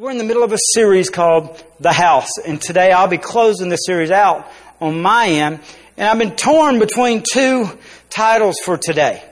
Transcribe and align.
We're 0.00 0.12
in 0.12 0.16
the 0.16 0.24
middle 0.24 0.42
of 0.42 0.52
a 0.54 0.58
series 0.72 1.10
called 1.10 1.62
The 1.78 1.92
House, 1.92 2.38
and 2.46 2.58
today 2.58 2.90
I'll 2.90 3.06
be 3.06 3.18
closing 3.18 3.68
the 3.68 3.76
series 3.76 4.10
out 4.10 4.50
on 4.80 5.02
my 5.02 5.28
end. 5.28 5.60
And 5.98 6.08
I've 6.08 6.16
been 6.16 6.36
torn 6.36 6.78
between 6.78 7.22
two 7.30 7.68
titles 8.08 8.56
for 8.64 8.78
today. 8.78 9.22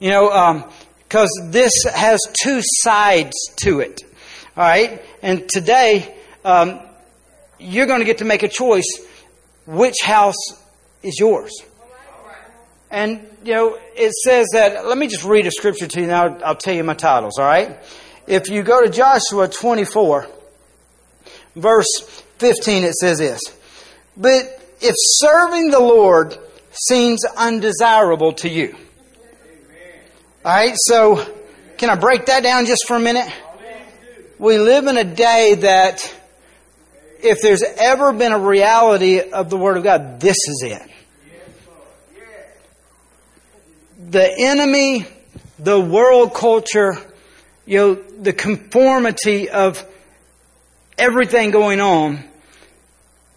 You 0.00 0.08
know, 0.08 0.64
because 1.00 1.28
um, 1.42 1.50
this 1.50 1.72
has 1.94 2.20
two 2.42 2.62
sides 2.62 3.34
to 3.64 3.80
it. 3.80 4.00
All 4.56 4.64
right? 4.64 5.02
And 5.20 5.46
today, 5.46 6.16
um, 6.42 6.80
you're 7.58 7.84
going 7.84 8.00
to 8.00 8.06
get 8.06 8.18
to 8.18 8.24
make 8.24 8.42
a 8.42 8.48
choice 8.48 8.88
which 9.66 9.96
house 10.02 10.54
is 11.02 11.18
yours. 11.20 11.52
And, 12.90 13.28
you 13.44 13.52
know, 13.52 13.78
it 13.94 14.12
says 14.12 14.46
that, 14.54 14.86
let 14.86 14.96
me 14.96 15.06
just 15.06 15.24
read 15.24 15.46
a 15.46 15.50
scripture 15.50 15.86
to 15.86 16.00
you 16.00 16.06
now, 16.06 16.28
I'll, 16.28 16.44
I'll 16.44 16.56
tell 16.56 16.74
you 16.74 16.82
my 16.82 16.94
titles, 16.94 17.38
all 17.38 17.44
right? 17.44 17.76
If 18.26 18.48
you 18.48 18.62
go 18.62 18.82
to 18.82 18.90
Joshua 18.90 19.48
24, 19.48 20.26
verse 21.56 22.22
15, 22.38 22.84
it 22.84 22.94
says 22.94 23.18
this 23.18 23.40
But 24.16 24.60
if 24.80 24.94
serving 24.98 25.70
the 25.70 25.80
Lord 25.80 26.38
seems 26.70 27.24
undesirable 27.24 28.32
to 28.32 28.48
you. 28.48 28.76
All 30.44 30.54
right, 30.54 30.74
so 30.76 31.24
can 31.78 31.90
I 31.90 31.96
break 31.96 32.26
that 32.26 32.42
down 32.42 32.66
just 32.66 32.86
for 32.86 32.96
a 32.96 33.00
minute? 33.00 33.32
We 34.38 34.58
live 34.58 34.86
in 34.86 34.96
a 34.96 35.04
day 35.04 35.54
that 35.60 36.14
if 37.22 37.40
there's 37.40 37.62
ever 37.62 38.12
been 38.12 38.32
a 38.32 38.38
reality 38.38 39.20
of 39.20 39.48
the 39.48 39.56
Word 39.56 39.76
of 39.76 39.84
God, 39.84 40.20
this 40.20 40.36
is 40.36 40.64
it. 40.66 40.82
The 44.10 44.30
enemy, 44.38 45.06
the 45.58 45.80
world 45.80 46.34
culture, 46.34 46.98
you 47.66 47.78
know, 47.78 47.94
the 47.94 48.32
conformity 48.32 49.48
of 49.48 49.84
everything 50.98 51.50
going 51.50 51.80
on, 51.80 52.22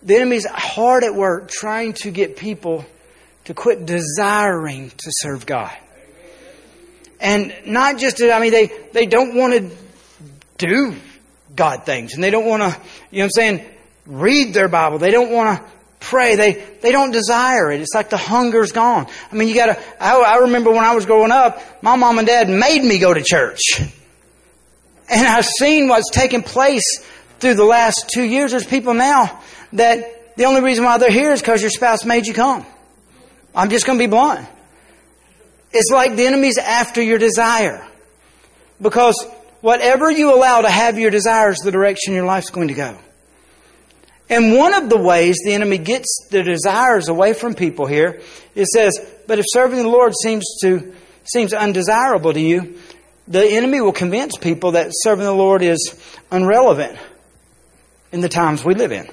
the 0.04 0.16
enemy's 0.16 0.46
hard 0.46 1.04
at 1.04 1.16
work 1.16 1.50
trying 1.50 1.94
to 1.94 2.12
get 2.12 2.38
people 2.38 2.86
to 3.46 3.54
quit 3.54 3.86
desiring 3.86 4.90
to 4.90 5.12
serve 5.12 5.46
God. 5.46 5.76
And 7.20 7.54
not 7.66 7.98
just, 7.98 8.22
I 8.22 8.40
mean, 8.40 8.52
they, 8.52 8.72
they 8.94 9.06
don't 9.06 9.36
want 9.36 9.54
to 9.54 9.72
do 10.58 10.96
God 11.56 11.86
things 11.86 12.14
and 12.14 12.24
they 12.24 12.30
don't 12.30 12.46
want 12.46 12.62
to, 12.62 12.80
you 13.10 13.20
know 13.20 13.24
what 13.24 13.24
I'm 13.24 13.30
saying, 13.32 13.66
read 14.06 14.54
their 14.54 14.68
Bible. 14.68 15.00
They 15.00 15.12
don't 15.12 15.32
want 15.32 15.58
to 15.58 15.66
pray. 16.00 16.36
They, 16.36 16.64
they 16.82 16.92
don't 16.92 17.12
desire 17.12 17.72
it. 17.72 17.82
It's 17.82 17.96
like 17.96 18.10
the 18.10 18.18
hunger's 18.18 18.72
gone. 18.72 19.08
I 19.32 19.36
mean, 19.36 19.48
you 19.48 19.56
gotta, 19.56 19.82
I, 20.00 20.20
I 20.20 20.38
remember 20.40 20.72
when 20.72 20.84
I 20.84 20.94
was 20.94 21.06
growing 21.06 21.32
up, 21.32 21.60
my 21.82 21.96
mom 21.96 22.20
and 22.20 22.28
dad 22.28 22.50
made 22.50 22.84
me 22.84 23.00
go 23.00 23.14
to 23.14 23.24
church. 23.24 23.62
And 25.10 25.26
I've 25.26 25.46
seen 25.46 25.88
what's 25.88 26.10
taken 26.12 26.44
place 26.44 26.84
through 27.40 27.56
the 27.56 27.66
last 27.66 28.10
two 28.14 28.24
years. 28.24 28.52
There's 28.52 28.66
people 28.66 28.94
now 28.94 29.42
that 29.74 30.36
the 30.36 30.46
only 30.46 30.62
reason 30.62 30.84
why 30.84 30.98
they're 30.98 31.10
here 31.10 31.32
is 31.32 31.42
because 31.42 31.62
your 31.62 31.72
spouse 31.72 32.06
made 32.06 32.28
you 32.28 32.34
come. 32.34 32.66
I'm 33.56 33.70
just 33.70 33.86
going 33.86 33.98
to 33.98 34.04
be 34.04 34.10
blunt. 34.10 34.48
It's 35.72 35.92
like 35.92 36.16
the 36.16 36.26
enemy's 36.26 36.58
after 36.58 37.02
your 37.02 37.18
desire. 37.18 37.86
Because 38.82 39.26
whatever 39.62 40.12
you 40.12 40.34
allow 40.34 40.62
to 40.62 40.70
have 40.70 41.00
your 41.00 41.10
desire 41.10 41.50
is 41.50 41.58
the 41.60 41.72
direction 41.72 42.14
your 42.14 42.26
life's 42.26 42.50
going 42.50 42.68
to 42.68 42.74
go. 42.74 42.98
And 44.30 44.56
one 44.56 44.74
of 44.74 44.90
the 44.90 44.98
ways 44.98 45.38
the 45.44 45.54
enemy 45.54 45.78
gets 45.78 46.28
the 46.30 46.44
desires 46.44 47.08
away 47.08 47.34
from 47.34 47.56
people 47.56 47.86
here, 47.86 48.22
it 48.56 48.68
says, 48.68 49.00
but 49.26 49.40
if 49.40 49.46
serving 49.48 49.82
the 49.82 49.90
Lord 49.90 50.14
seems 50.22 50.46
to 50.62 50.94
seems 51.24 51.54
undesirable 51.54 52.34
to 52.34 52.40
you, 52.40 52.80
the 53.28 53.46
enemy 53.46 53.82
will 53.82 53.94
convince 53.94 54.38
people 54.38 54.72
that 54.72 54.90
serving 54.92 55.26
the 55.26 55.34
Lord 55.34 55.62
is 55.62 55.96
irrelevant 56.32 56.98
in 58.12 58.22
the 58.22 58.30
times 58.30 58.64
we 58.64 58.74
live 58.74 58.92
in. 58.92 59.08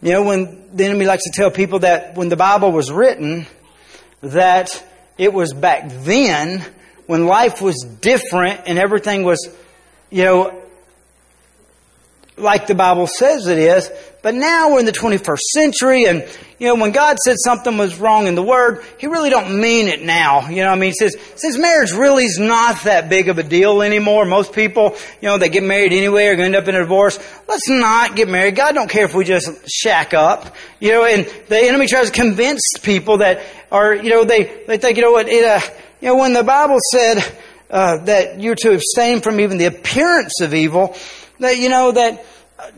You 0.00 0.12
know, 0.12 0.22
when 0.22 0.76
the 0.76 0.84
enemy 0.84 1.06
likes 1.06 1.24
to 1.24 1.32
tell 1.34 1.50
people 1.50 1.80
that 1.80 2.14
when 2.14 2.28
the 2.28 2.36
Bible 2.36 2.70
was 2.70 2.92
written, 2.92 3.46
that 4.20 4.84
it 5.16 5.32
was 5.32 5.52
back 5.52 5.90
then 5.90 6.64
when 7.06 7.26
life 7.26 7.60
was 7.60 7.76
different 8.00 8.60
and 8.66 8.78
everything 8.78 9.24
was, 9.24 9.48
you 10.10 10.24
know, 10.24 10.62
like 12.40 12.66
the 12.66 12.74
Bible 12.74 13.06
says 13.06 13.46
it 13.46 13.58
is. 13.58 13.90
But 14.20 14.34
now 14.34 14.72
we're 14.72 14.80
in 14.80 14.86
the 14.86 14.92
21st 14.92 15.38
century 15.54 16.04
and, 16.04 16.26
you 16.58 16.66
know, 16.66 16.74
when 16.74 16.90
God 16.90 17.16
said 17.18 17.36
something 17.38 17.78
was 17.78 17.98
wrong 17.98 18.26
in 18.26 18.34
the 18.34 18.42
Word, 18.42 18.84
He 18.98 19.06
really 19.06 19.30
don't 19.30 19.60
mean 19.60 19.86
it 19.86 20.02
now. 20.02 20.48
You 20.48 20.64
know, 20.64 20.70
I 20.70 20.74
mean, 20.74 20.90
He 20.90 20.94
says, 20.94 21.16
since 21.36 21.56
marriage 21.56 21.92
really 21.92 22.24
is 22.24 22.38
not 22.38 22.82
that 22.82 23.08
big 23.08 23.28
of 23.28 23.38
a 23.38 23.44
deal 23.44 23.80
anymore, 23.80 24.24
most 24.24 24.52
people, 24.52 24.96
you 25.20 25.28
know, 25.28 25.38
they 25.38 25.48
get 25.48 25.62
married 25.62 25.92
anyway 25.92 26.26
or 26.26 26.32
end 26.32 26.56
up 26.56 26.66
in 26.66 26.74
a 26.74 26.80
divorce. 26.80 27.18
Let's 27.46 27.68
not 27.68 28.16
get 28.16 28.28
married. 28.28 28.56
God 28.56 28.74
don't 28.74 28.90
care 28.90 29.04
if 29.04 29.14
we 29.14 29.24
just 29.24 29.48
shack 29.70 30.14
up. 30.14 30.54
You 30.80 30.92
know, 30.92 31.04
and 31.04 31.24
the 31.48 31.58
enemy 31.58 31.86
tries 31.86 32.10
to 32.10 32.12
convince 32.12 32.62
people 32.82 33.18
that 33.18 33.42
are, 33.70 33.94
you 33.94 34.10
know, 34.10 34.24
they, 34.24 34.64
they 34.66 34.78
think, 34.78 34.96
you 34.96 35.04
know 35.04 35.12
what, 35.12 35.28
it, 35.28 35.44
uh, 35.44 35.60
you 36.00 36.08
know, 36.08 36.16
when 36.16 36.32
the 36.32 36.44
Bible 36.44 36.78
said, 36.92 37.24
uh, 37.70 37.98
that 37.98 38.40
you're 38.40 38.54
to 38.54 38.72
abstain 38.72 39.20
from 39.20 39.40
even 39.40 39.58
the 39.58 39.66
appearance 39.66 40.40
of 40.40 40.54
evil, 40.54 40.96
that, 41.40 41.58
you 41.58 41.68
know, 41.68 41.92
that 41.92 42.24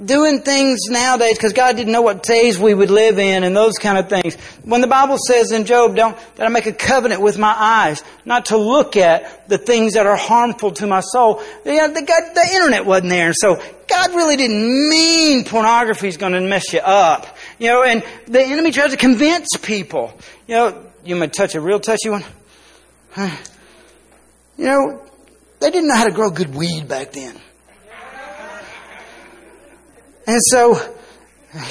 doing 0.04 0.42
things 0.42 0.80
nowadays 0.88 1.36
because 1.36 1.52
God 1.52 1.76
didn't 1.76 1.92
know 1.92 2.02
what 2.02 2.22
days 2.22 2.58
we 2.58 2.74
would 2.74 2.90
live 2.90 3.18
in 3.18 3.44
and 3.44 3.56
those 3.56 3.74
kind 3.74 3.98
of 3.98 4.08
things. 4.08 4.34
When 4.62 4.80
the 4.80 4.86
Bible 4.86 5.16
says 5.26 5.52
in 5.52 5.64
Job, 5.64 5.96
don't, 5.96 6.16
that 6.36 6.44
I 6.44 6.48
make 6.50 6.66
a 6.66 6.72
covenant 6.72 7.22
with 7.22 7.38
my 7.38 7.54
eyes, 7.56 8.02
not 8.24 8.46
to 8.46 8.56
look 8.56 8.96
at 8.96 9.48
the 9.48 9.58
things 9.58 9.94
that 9.94 10.06
are 10.06 10.16
harmful 10.16 10.72
to 10.72 10.86
my 10.86 11.00
soul. 11.00 11.42
You 11.64 11.76
know, 11.76 11.88
the, 11.88 12.02
God, 12.02 12.34
the 12.34 12.48
internet 12.52 12.84
wasn't 12.84 13.10
there. 13.10 13.32
So 13.32 13.62
God 13.88 14.14
really 14.14 14.36
didn't 14.36 14.88
mean 14.88 15.44
pornography 15.44 16.08
is 16.08 16.16
going 16.16 16.32
to 16.32 16.40
mess 16.40 16.72
you 16.72 16.80
up. 16.80 17.26
You 17.58 17.68
know, 17.68 17.82
and 17.82 18.04
the 18.26 18.42
enemy 18.42 18.72
tries 18.72 18.90
to 18.90 18.96
convince 18.96 19.48
people. 19.62 20.12
You 20.46 20.56
know, 20.56 20.86
you 21.04 21.16
might 21.16 21.32
touch 21.32 21.54
a 21.54 21.60
real 21.60 21.80
touchy 21.80 22.10
one. 22.10 22.24
You 24.56 24.66
know, 24.66 25.02
they 25.58 25.70
didn't 25.70 25.88
know 25.88 25.94
how 25.94 26.04
to 26.04 26.10
grow 26.10 26.28
good 26.28 26.54
weed 26.54 26.86
back 26.86 27.12
then. 27.12 27.34
And 30.26 30.40
so, 30.42 30.74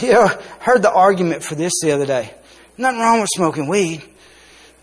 you 0.01 0.13
know, 0.13 0.27
heard 0.59 0.81
the 0.81 0.91
argument 0.91 1.43
for 1.43 1.55
this 1.55 1.73
the 1.81 1.91
other 1.91 2.05
day. 2.05 2.33
Nothing 2.77 2.99
wrong 2.99 3.19
with 3.21 3.29
smoking 3.33 3.67
weed. 3.67 4.03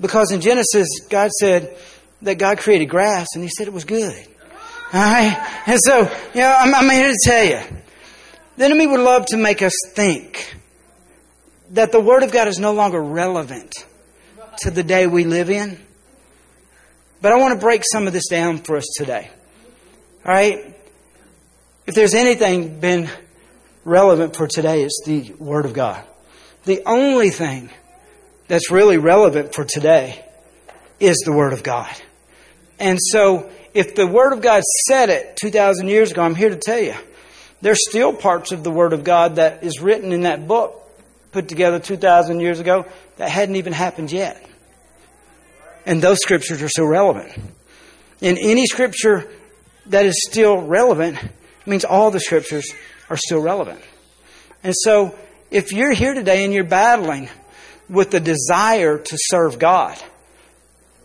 Because 0.01 0.31
in 0.33 0.41
Genesis, 0.41 0.89
God 1.09 1.31
said 1.33 1.77
that 2.23 2.37
God 2.37 2.59
created 2.59 2.87
grass 2.87 3.29
and 3.35 3.43
He 3.43 3.49
said 3.49 3.67
it 3.67 3.73
was 3.73 3.85
good. 3.85 4.27
Alright? 4.95 5.37
And 5.67 5.81
so, 5.83 6.01
you 6.35 6.41
know, 6.41 6.55
I'm, 6.57 6.75
I'm 6.75 6.91
here 6.91 7.11
to 7.11 7.19
tell 7.25 7.45
you. 7.45 7.61
The 8.57 8.65
enemy 8.65 8.87
would 8.87 9.01
love 9.01 9.27
to 9.27 9.37
make 9.37 9.63
us 9.63 9.73
think 9.95 10.55
that 11.71 11.93
the 11.93 12.01
Word 12.01 12.23
of 12.23 12.33
God 12.33 12.49
is 12.49 12.59
no 12.59 12.73
longer 12.73 13.03
relevant 13.03 13.73
to 14.59 14.71
the 14.71 14.83
day 14.83 15.07
we 15.07 15.25
live 15.25 15.51
in. 15.51 15.79
But 17.21 17.33
I 17.33 17.37
want 17.37 17.55
to 17.55 17.61
break 17.61 17.83
some 17.91 18.07
of 18.07 18.13
this 18.13 18.29
down 18.29 18.59
for 18.59 18.77
us 18.77 18.87
today. 18.97 19.31
Alright? 20.25 20.75
If 21.87 21.95
there's 21.95 22.15
anything 22.15 22.81
been 22.81 23.09
relevant 23.87 24.35
for 24.35 24.49
today 24.49 24.83
is 24.83 25.03
the 25.07 25.33
Word 25.39 25.65
of 25.65 25.73
God. 25.73 26.03
The 26.65 26.83
only 26.85 27.31
thing 27.31 27.71
that's 28.49 28.71
really 28.71 28.99
relevant 28.99 29.55
for 29.55 29.65
today 29.65 30.25
is 30.99 31.17
the 31.25 31.33
Word 31.33 31.53
of 31.53 31.63
God. 31.63 31.95
And 32.81 32.99
so, 33.01 33.49
if 33.75 33.95
the 33.95 34.07
Word 34.07 34.33
of 34.33 34.43
God 34.43 34.63
said 34.89 35.09
it 35.09 35.37
2,000 35.37 35.87
years 35.87 36.11
ago, 36.11 36.23
I'm 36.23 36.35
here 36.35 36.51
to 36.51 36.59
tell 36.59 36.81
you, 36.81 36.95
there's 37.63 37.89
still 37.89 38.13
parts 38.13 38.51
of 38.51 38.65
the 38.65 38.71
Word 38.71 38.93
of 38.93 39.05
God 39.05 39.37
that 39.37 39.63
is 39.63 39.81
written 39.81 40.13
in 40.13 40.23
that 40.23 40.49
book 40.49 40.83
put 41.31 41.49
together 41.49 41.79
2,000 41.79 42.41
years 42.41 42.59
ago 42.59 42.87
that 43.19 43.31
hadn't 43.31 43.57
even 43.57 43.73
happened 43.73 44.11
yet. 44.11 44.45
And 45.85 46.03
those 46.03 46.19
scriptures 46.21 46.61
are 46.61 46.69
still 46.69 46.89
relevant. 46.89 47.33
And 48.21 48.37
any 48.41 48.67
scripture 48.67 49.31
that 49.87 50.07
is 50.07 50.15
still 50.29 50.63
relevant 50.63 51.19
means 51.67 51.85
all 51.85 52.11
the 52.11 52.21
scriptures 52.21 52.73
are 53.09 53.17
still 53.17 53.41
relevant. 53.41 53.81
And 54.63 54.75
so, 54.77 55.17
if 55.51 55.73
you're 55.73 55.93
here 55.93 56.15
today 56.15 56.45
and 56.45 56.53
you're 56.53 56.65
battling 56.65 57.29
with 57.89 58.11
the 58.11 58.21
desire 58.21 58.99
to 58.99 59.19
serve 59.19 59.59
God, 59.59 59.97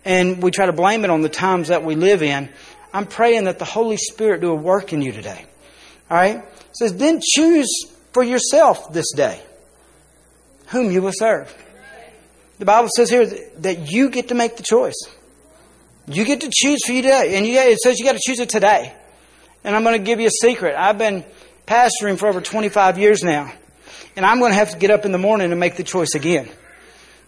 and 0.03 0.41
we 0.41 0.51
try 0.51 0.65
to 0.65 0.73
blame 0.73 1.03
it 1.03 1.11
on 1.11 1.21
the 1.21 1.29
times 1.29 1.67
that 1.67 1.83
we 1.83 1.95
live 1.95 2.23
in, 2.23 2.49
I'm 2.93 3.05
praying 3.05 3.45
that 3.45 3.59
the 3.59 3.65
Holy 3.65 3.97
Spirit 3.97 4.41
do 4.41 4.51
a 4.51 4.55
work 4.55 4.93
in 4.93 5.01
you 5.01 5.11
today. 5.11 5.45
All 6.09 6.17
right? 6.17 6.37
It 6.37 6.77
says, 6.77 6.95
then 6.97 7.21
choose 7.21 7.69
for 8.11 8.23
yourself 8.23 8.91
this 8.91 9.11
day 9.15 9.41
whom 10.67 10.91
you 10.91 11.01
will 11.01 11.13
serve. 11.13 11.53
The 12.59 12.65
Bible 12.65 12.89
says 12.95 13.09
here 13.09 13.25
that 13.59 13.91
you 13.91 14.09
get 14.09 14.29
to 14.29 14.35
make 14.35 14.57
the 14.57 14.63
choice. 14.63 14.99
You 16.07 16.25
get 16.25 16.41
to 16.41 16.51
choose 16.53 16.79
for 16.85 16.93
you 16.93 17.01
today. 17.01 17.37
And 17.37 17.45
you, 17.45 17.57
it 17.57 17.77
says 17.79 17.99
you 17.99 18.05
got 18.05 18.13
to 18.13 18.21
choose 18.23 18.39
it 18.39 18.49
today. 18.49 18.93
And 19.63 19.75
I'm 19.75 19.83
going 19.83 19.97
to 19.97 20.03
give 20.03 20.19
you 20.19 20.27
a 20.27 20.31
secret. 20.41 20.75
I've 20.75 20.97
been 20.97 21.23
pastoring 21.65 22.17
for 22.17 22.27
over 22.27 22.41
25 22.41 22.97
years 22.97 23.23
now. 23.23 23.51
And 24.15 24.25
I'm 24.25 24.39
going 24.39 24.51
to 24.51 24.57
have 24.57 24.71
to 24.71 24.77
get 24.77 24.91
up 24.91 25.05
in 25.05 25.11
the 25.11 25.17
morning 25.17 25.51
and 25.51 25.59
make 25.59 25.77
the 25.77 25.83
choice 25.83 26.15
again. 26.15 26.49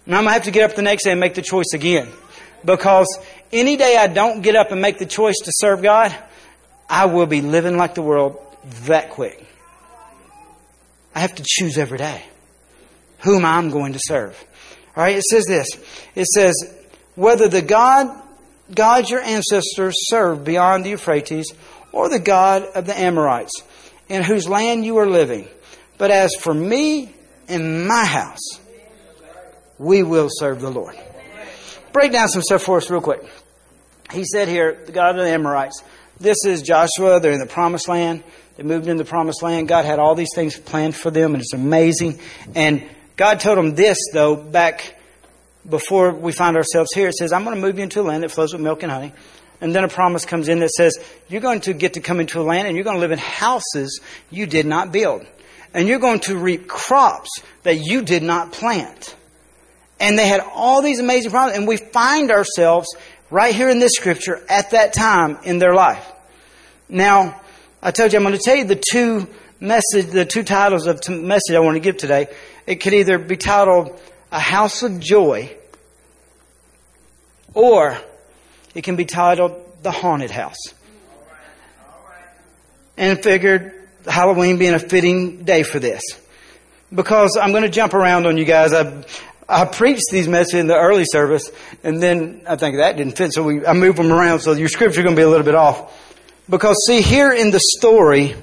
And 0.05 0.15
I'm 0.15 0.23
going 0.23 0.29
to 0.29 0.33
have 0.33 0.43
to 0.43 0.51
get 0.51 0.69
up 0.69 0.75
the 0.75 0.81
next 0.81 1.05
day 1.05 1.11
and 1.11 1.19
make 1.19 1.35
the 1.35 1.41
choice 1.41 1.73
again. 1.73 2.09
Because 2.65 3.07
any 3.51 3.77
day 3.77 3.97
I 3.97 4.07
don't 4.07 4.41
get 4.41 4.55
up 4.55 4.71
and 4.71 4.81
make 4.81 4.97
the 4.97 5.05
choice 5.05 5.35
to 5.43 5.51
serve 5.53 5.81
God, 5.81 6.15
I 6.89 7.05
will 7.05 7.25
be 7.25 7.41
living 7.41 7.77
like 7.77 7.95
the 7.95 8.01
world 8.01 8.39
that 8.85 9.09
quick. 9.11 9.45
I 11.15 11.19
have 11.19 11.35
to 11.35 11.43
choose 11.45 11.77
every 11.77 11.97
day 11.97 12.23
whom 13.19 13.45
I'm 13.45 13.69
going 13.69 13.93
to 13.93 13.99
serve. 14.01 14.37
All 14.95 15.03
right, 15.03 15.15
it 15.15 15.23
says 15.23 15.45
this. 15.45 15.67
It 16.15 16.25
says, 16.27 16.53
whether 17.15 17.47
the 17.47 17.61
God, 17.61 18.21
God 18.73 19.09
your 19.09 19.21
ancestors 19.21 19.95
served 20.09 20.43
beyond 20.43 20.85
the 20.85 20.91
Euphrates 20.91 21.53
or 21.91 22.09
the 22.09 22.19
God 22.19 22.63
of 22.75 22.85
the 22.85 22.97
Amorites 22.97 23.63
in 24.09 24.23
whose 24.23 24.47
land 24.47 24.85
you 24.85 24.97
are 24.97 25.09
living. 25.09 25.47
But 25.97 26.11
as 26.11 26.35
for 26.39 26.53
me 26.53 27.13
and 27.47 27.87
my 27.87 28.05
house, 28.05 28.59
we 29.77 30.03
will 30.03 30.29
serve 30.29 30.61
the 30.61 30.69
Lord. 30.69 30.97
Break 31.91 32.11
down 32.11 32.27
some 32.27 32.41
stuff 32.41 32.63
for 32.63 32.77
us 32.77 32.89
real 32.89 33.01
quick. 33.01 33.23
He 34.11 34.23
said 34.25 34.47
here, 34.47 34.83
the 34.85 34.91
God 34.91 35.17
of 35.17 35.25
the 35.25 35.29
Amorites. 35.29 35.83
This 36.19 36.45
is 36.45 36.61
Joshua. 36.61 37.19
They're 37.19 37.31
in 37.31 37.39
the 37.39 37.45
promised 37.45 37.87
land. 37.87 38.23
They 38.57 38.63
moved 38.63 38.87
into 38.87 39.03
the 39.03 39.09
promised 39.09 39.41
land. 39.41 39.67
God 39.67 39.85
had 39.85 39.99
all 39.99 40.15
these 40.15 40.33
things 40.35 40.57
planned 40.57 40.95
for 40.95 41.09
them, 41.09 41.33
and 41.33 41.41
it's 41.41 41.53
amazing. 41.53 42.19
And 42.53 42.87
God 43.15 43.39
told 43.39 43.57
them 43.57 43.75
this, 43.75 43.97
though, 44.13 44.35
back 44.35 44.95
before 45.67 46.11
we 46.11 46.31
find 46.31 46.55
ourselves 46.55 46.91
here. 46.93 47.07
It 47.07 47.15
says, 47.15 47.33
I'm 47.33 47.43
going 47.43 47.55
to 47.55 47.61
move 47.61 47.77
you 47.77 47.83
into 47.83 48.01
a 48.01 48.03
land 48.03 48.23
that 48.23 48.31
flows 48.31 48.53
with 48.53 48.61
milk 48.61 48.83
and 48.83 48.91
honey. 48.91 49.13
And 49.63 49.73
then 49.73 49.85
a 49.85 49.87
promise 49.87 50.25
comes 50.25 50.49
in 50.49 50.59
that 50.59 50.71
says, 50.71 50.99
You're 51.29 51.39
going 51.39 51.61
to 51.61 51.73
get 51.73 51.93
to 51.93 52.01
come 52.01 52.19
into 52.19 52.41
a 52.41 52.43
land 52.43 52.67
and 52.67 52.75
you're 52.75 52.83
going 52.83 52.97
to 52.97 52.99
live 52.99 53.13
in 53.13 53.17
houses 53.17 54.01
you 54.29 54.45
did 54.45 54.65
not 54.65 54.91
build. 54.91 55.25
And 55.73 55.87
you're 55.87 55.99
going 55.99 56.19
to 56.21 56.37
reap 56.37 56.67
crops 56.67 57.29
that 57.63 57.77
you 57.77 58.01
did 58.01 58.23
not 58.23 58.51
plant. 58.51 59.15
And 60.01 60.19
they 60.19 60.27
had 60.27 60.41
all 60.53 60.81
these 60.81 60.99
amazing 60.99 61.31
promises. 61.31 61.57
And 61.57 61.65
we 61.65 61.77
find 61.77 62.29
ourselves 62.29 62.93
right 63.29 63.55
here 63.55 63.69
in 63.69 63.79
this 63.79 63.93
scripture 63.95 64.41
at 64.49 64.71
that 64.71 64.91
time 64.91 65.37
in 65.45 65.59
their 65.59 65.73
life. 65.73 66.11
Now, 66.89 67.39
I 67.81 67.91
told 67.91 68.11
you 68.11 68.17
I'm 68.17 68.23
going 68.23 68.35
to 68.35 68.41
tell 68.43 68.57
you 68.57 68.65
the 68.65 68.83
two 68.91 69.29
message, 69.61 70.07
the 70.07 70.25
two 70.25 70.43
titles 70.43 70.87
of 70.87 70.99
the 70.99 71.13
message 71.13 71.55
I 71.55 71.59
want 71.59 71.77
to 71.77 71.79
give 71.79 71.95
today. 71.95 72.27
It 72.67 72.81
could 72.81 72.93
either 72.93 73.17
be 73.17 73.37
titled 73.37 73.97
A 74.29 74.41
House 74.41 74.83
of 74.83 74.99
Joy 74.99 75.55
or 77.53 77.97
it 78.73 78.83
can 78.83 78.95
be 78.95 79.05
titled 79.05 79.53
The 79.83 79.91
Haunted 79.91 80.31
House. 80.31 80.57
And 82.97 83.21
figured 83.21 83.73
Halloween 84.05 84.57
being 84.57 84.73
a 84.73 84.79
fitting 84.79 85.43
day 85.43 85.63
for 85.63 85.79
this. 85.79 86.01
Because 86.93 87.37
I'm 87.41 87.51
going 87.51 87.63
to 87.63 87.69
jump 87.69 87.93
around 87.93 88.27
on 88.27 88.37
you 88.37 88.45
guys. 88.45 88.71
I, 88.71 89.03
I 89.49 89.65
preached 89.65 90.05
these 90.11 90.27
messages 90.27 90.59
in 90.59 90.67
the 90.67 90.77
early 90.77 91.05
service, 91.05 91.51
and 91.83 92.01
then 92.01 92.43
I 92.47 92.55
think 92.55 92.77
that 92.77 92.97
didn't 92.97 93.17
fit, 93.17 93.33
so 93.33 93.43
we, 93.43 93.65
I 93.65 93.73
moved 93.73 93.97
them 93.97 94.11
around, 94.11 94.39
so 94.39 94.53
your 94.53 94.67
scripture 94.67 94.99
is 94.99 95.03
going 95.03 95.15
to 95.15 95.19
be 95.19 95.23
a 95.23 95.29
little 95.29 95.45
bit 95.45 95.55
off. 95.55 95.99
Because 96.49 96.75
see, 96.87 97.01
here 97.01 97.31
in 97.31 97.51
the 97.51 97.59
story, 97.59 98.35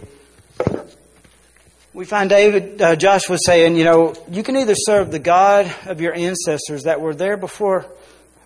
we 1.92 2.04
find 2.04 2.30
David, 2.30 2.80
uh, 2.80 2.96
Joshua 2.96 3.36
saying, 3.44 3.76
you 3.76 3.84
know, 3.84 4.14
you 4.30 4.42
can 4.42 4.56
either 4.56 4.74
serve 4.74 5.10
the 5.10 5.18
God 5.18 5.72
of 5.86 6.00
your 6.00 6.14
ancestors 6.14 6.84
that 6.84 7.00
were 7.00 7.14
there 7.14 7.36
before 7.36 7.86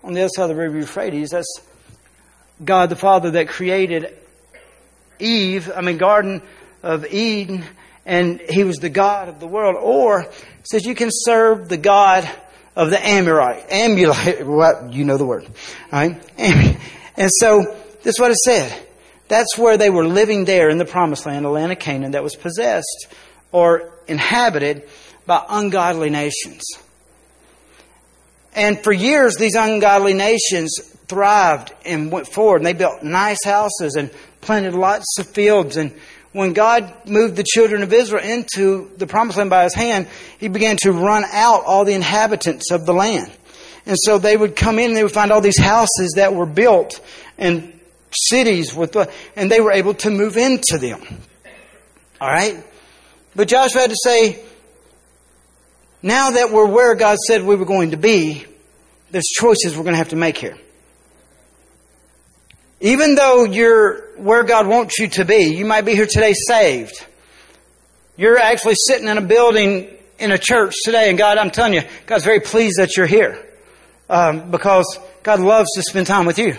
on 0.02 0.12
the 0.12 0.20
other 0.20 0.30
side 0.34 0.44
of 0.44 0.48
the 0.50 0.56
river 0.56 0.78
Euphrates. 0.78 1.30
That's 1.30 1.60
God 2.62 2.90
the 2.90 2.96
Father 2.96 3.32
that 3.32 3.48
created 3.48 4.16
Eve, 5.18 5.70
I 5.74 5.80
mean, 5.80 5.96
Garden 5.96 6.42
of 6.82 7.06
Eden, 7.06 7.64
and 8.04 8.40
He 8.40 8.64
was 8.64 8.76
the 8.76 8.90
God 8.90 9.28
of 9.28 9.40
the 9.40 9.46
world. 9.46 9.76
Or, 9.80 10.26
says 10.64 10.84
you 10.84 10.94
can 10.94 11.10
serve 11.10 11.68
the 11.68 11.76
God 11.76 12.28
of 12.76 12.90
the 12.90 13.04
Amorite. 13.04 13.70
Amulite, 13.70 14.46
what, 14.46 14.92
you 14.92 15.04
know 15.04 15.16
the 15.16 15.26
word. 15.26 15.46
Alright? 15.92 16.22
And 17.16 17.30
so, 17.32 17.62
this 18.02 18.16
is 18.16 18.18
what 18.18 18.32
it 18.32 18.38
said. 18.38 18.86
That's 19.28 19.56
where 19.56 19.76
they 19.76 19.88
were 19.88 20.04
living 20.04 20.46
there 20.46 20.68
in 20.68 20.78
the 20.78 20.84
promised 20.84 21.26
land, 21.26 21.44
the 21.44 21.48
land 21.48 21.70
of 21.70 21.78
Canaan, 21.78 22.10
that 22.10 22.24
was 22.24 22.34
possessed 22.34 23.06
or 23.52 23.92
inhabited 24.08 24.88
by 25.24 25.44
ungodly 25.48 26.10
nations. 26.10 26.64
And 28.54 28.82
for 28.82 28.92
years, 28.92 29.36
these 29.36 29.54
ungodly 29.54 30.12
nations 30.12 30.93
thrived 31.08 31.72
and 31.84 32.10
went 32.10 32.28
forward, 32.28 32.56
and 32.56 32.66
they 32.66 32.72
built 32.72 33.02
nice 33.02 33.44
houses 33.44 33.96
and 33.96 34.10
planted 34.40 34.74
lots 34.74 35.18
of 35.18 35.26
fields. 35.26 35.76
And 35.76 35.92
when 36.32 36.52
God 36.52 36.92
moved 37.06 37.36
the 37.36 37.44
children 37.44 37.82
of 37.82 37.92
Israel 37.92 38.24
into 38.24 38.90
the 38.96 39.06
promised 39.06 39.38
land 39.38 39.50
by 39.50 39.64
his 39.64 39.74
hand, 39.74 40.08
he 40.38 40.48
began 40.48 40.76
to 40.82 40.92
run 40.92 41.24
out 41.30 41.64
all 41.64 41.84
the 41.84 41.94
inhabitants 41.94 42.70
of 42.70 42.86
the 42.86 42.94
land. 42.94 43.30
And 43.86 43.96
so 44.02 44.18
they 44.18 44.36
would 44.36 44.56
come 44.56 44.78
in 44.78 44.86
and 44.86 44.96
they 44.96 45.02
would 45.02 45.12
find 45.12 45.30
all 45.30 45.40
these 45.40 45.58
houses 45.58 46.14
that 46.16 46.34
were 46.34 46.46
built 46.46 47.00
and 47.36 47.78
cities 48.10 48.74
with, 48.74 48.96
and 49.36 49.50
they 49.50 49.60
were 49.60 49.72
able 49.72 49.94
to 49.94 50.10
move 50.10 50.36
into 50.36 50.78
them. 50.78 51.02
All 52.20 52.28
right? 52.28 52.64
But 53.36 53.48
Joshua 53.48 53.82
had 53.82 53.90
to 53.90 53.96
say, 54.02 54.42
now 56.02 56.30
that 56.30 56.50
we're 56.50 56.66
where 56.66 56.94
God 56.94 57.18
said 57.18 57.42
we 57.42 57.56
were 57.56 57.64
going 57.64 57.90
to 57.90 57.96
be, 57.96 58.44
there's 59.10 59.24
choices 59.24 59.76
we're 59.76 59.84
going 59.84 59.94
to 59.94 59.98
have 59.98 60.10
to 60.10 60.16
make 60.16 60.38
here. 60.38 60.56
Even 62.84 63.14
though 63.14 63.44
you're 63.44 64.02
where 64.18 64.44
God 64.44 64.66
wants 64.66 64.98
you 64.98 65.08
to 65.08 65.24
be, 65.24 65.54
you 65.56 65.64
might 65.64 65.86
be 65.86 65.94
here 65.94 66.04
today 66.04 66.34
saved. 66.34 66.92
You're 68.18 68.38
actually 68.38 68.74
sitting 68.74 69.08
in 69.08 69.16
a 69.16 69.22
building 69.22 69.88
in 70.18 70.32
a 70.32 70.36
church 70.36 70.74
today, 70.84 71.08
and 71.08 71.16
God, 71.16 71.38
I'm 71.38 71.50
telling 71.50 71.72
you, 71.72 71.80
God's 72.04 72.24
very 72.24 72.40
pleased 72.40 72.78
that 72.78 72.94
you're 72.94 73.06
here 73.06 73.42
um, 74.10 74.50
because 74.50 74.98
God 75.22 75.40
loves 75.40 75.70
to 75.76 75.82
spend 75.82 76.06
time 76.06 76.26
with 76.26 76.38
you. 76.38 76.58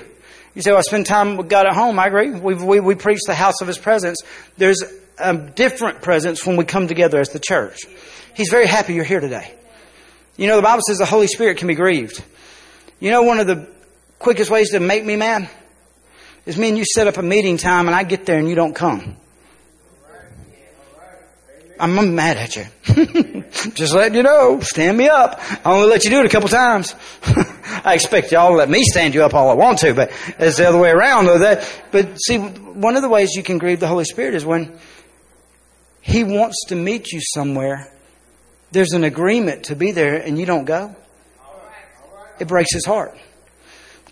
You 0.56 0.64
say, 0.64 0.72
well, 0.72 0.80
I 0.80 0.82
spend 0.82 1.06
time 1.06 1.38
with 1.38 1.48
God 1.48 1.68
at 1.68 1.76
home. 1.76 2.00
I 2.00 2.08
agree. 2.08 2.32
we 2.32 2.56
we, 2.56 2.80
we 2.80 2.96
preach 2.96 3.20
the 3.28 3.36
house 3.36 3.62
of 3.62 3.68
His 3.68 3.78
presence. 3.78 4.18
There's 4.58 4.82
a 5.20 5.38
different 5.38 6.02
presence 6.02 6.44
when 6.44 6.58
we 6.58 6.66
come 6.66 6.88
together 6.88 7.20
as 7.20 7.30
the 7.30 7.40
church. 7.40 7.78
He's 8.34 8.50
very 8.50 8.66
happy 8.66 8.96
you're 8.96 9.04
here 9.04 9.20
today. 9.20 9.54
You 10.38 10.48
know, 10.48 10.56
the 10.56 10.64
Bible 10.64 10.82
says 10.88 10.98
the 10.98 11.06
Holy 11.06 11.28
Spirit 11.28 11.60
can 11.60 11.68
be 11.68 11.76
grieved. 11.76 12.24
You 13.00 13.12
know, 13.12 13.22
one 13.22 13.40
of 13.40 13.46
the 13.46 13.68
quickest 14.18 14.50
ways 14.50 14.72
to 14.72 14.80
make 14.80 15.06
me 15.06 15.18
mad 15.18 15.52
is 16.46 16.58
me 16.58 16.70
and 16.70 16.78
you 16.78 16.86
set 16.86 17.08
up 17.08 17.18
a 17.18 17.22
meeting 17.22 17.58
time 17.58 17.88
and 17.88 17.96
I 17.96 18.04
get 18.04 18.26
there 18.26 18.38
and 18.38 18.48
you 18.48 18.56
don't 18.56 18.74
come. 18.74 19.18
I'm 21.78 22.16
mad 22.16 22.38
at 22.38 22.56
you. 22.56 23.44
Just 23.74 23.94
letting 23.94 24.16
you 24.16 24.24
know. 24.24 24.62
Stand 24.62 24.98
me 24.98 25.10
up. 25.10 25.42
I 25.66 25.74
only 25.74 25.90
let 25.90 26.06
you 26.06 26.10
do 26.10 26.20
it 26.20 26.26
a 26.26 26.30
couple 26.30 26.48
times. 26.48 26.96
I 27.84 27.96
expect 27.96 28.32
y'all 28.32 28.52
to 28.52 28.56
let 28.56 28.70
me 28.70 28.82
stand 28.84 29.14
you 29.14 29.24
up 29.24 29.34
all 29.34 29.50
I 29.50 29.56
want 29.56 29.80
to, 29.80 29.94
but 29.94 30.10
it's 30.40 30.58
the 30.58 30.70
other 30.70 30.80
way 30.80 30.92
around. 30.92 31.26
That, 31.26 31.70
but 31.92 32.16
see, 32.16 32.38
one 32.38 32.96
of 32.96 33.02
the 33.02 33.10
ways 33.10 33.34
you 33.36 33.44
can 33.44 33.58
grieve 33.58 33.82
the 33.82 33.88
Holy 33.88 34.06
Spirit 34.06 34.36
is 34.36 34.46
when 34.46 34.78
He 36.00 36.24
wants 36.24 36.56
to 36.70 36.76
meet 36.76 37.12
you 37.12 37.20
somewhere 37.22 37.92
there's 38.76 38.92
an 38.92 39.06
agreement 39.06 39.64
to 39.66 39.76
be 39.76 39.92
there 39.92 40.16
and 40.16 40.38
you 40.38 40.46
don't 40.46 40.66
go, 40.66 40.96
it 42.40 42.48
breaks 42.48 42.74
his 42.74 42.86
heart. 42.86 43.18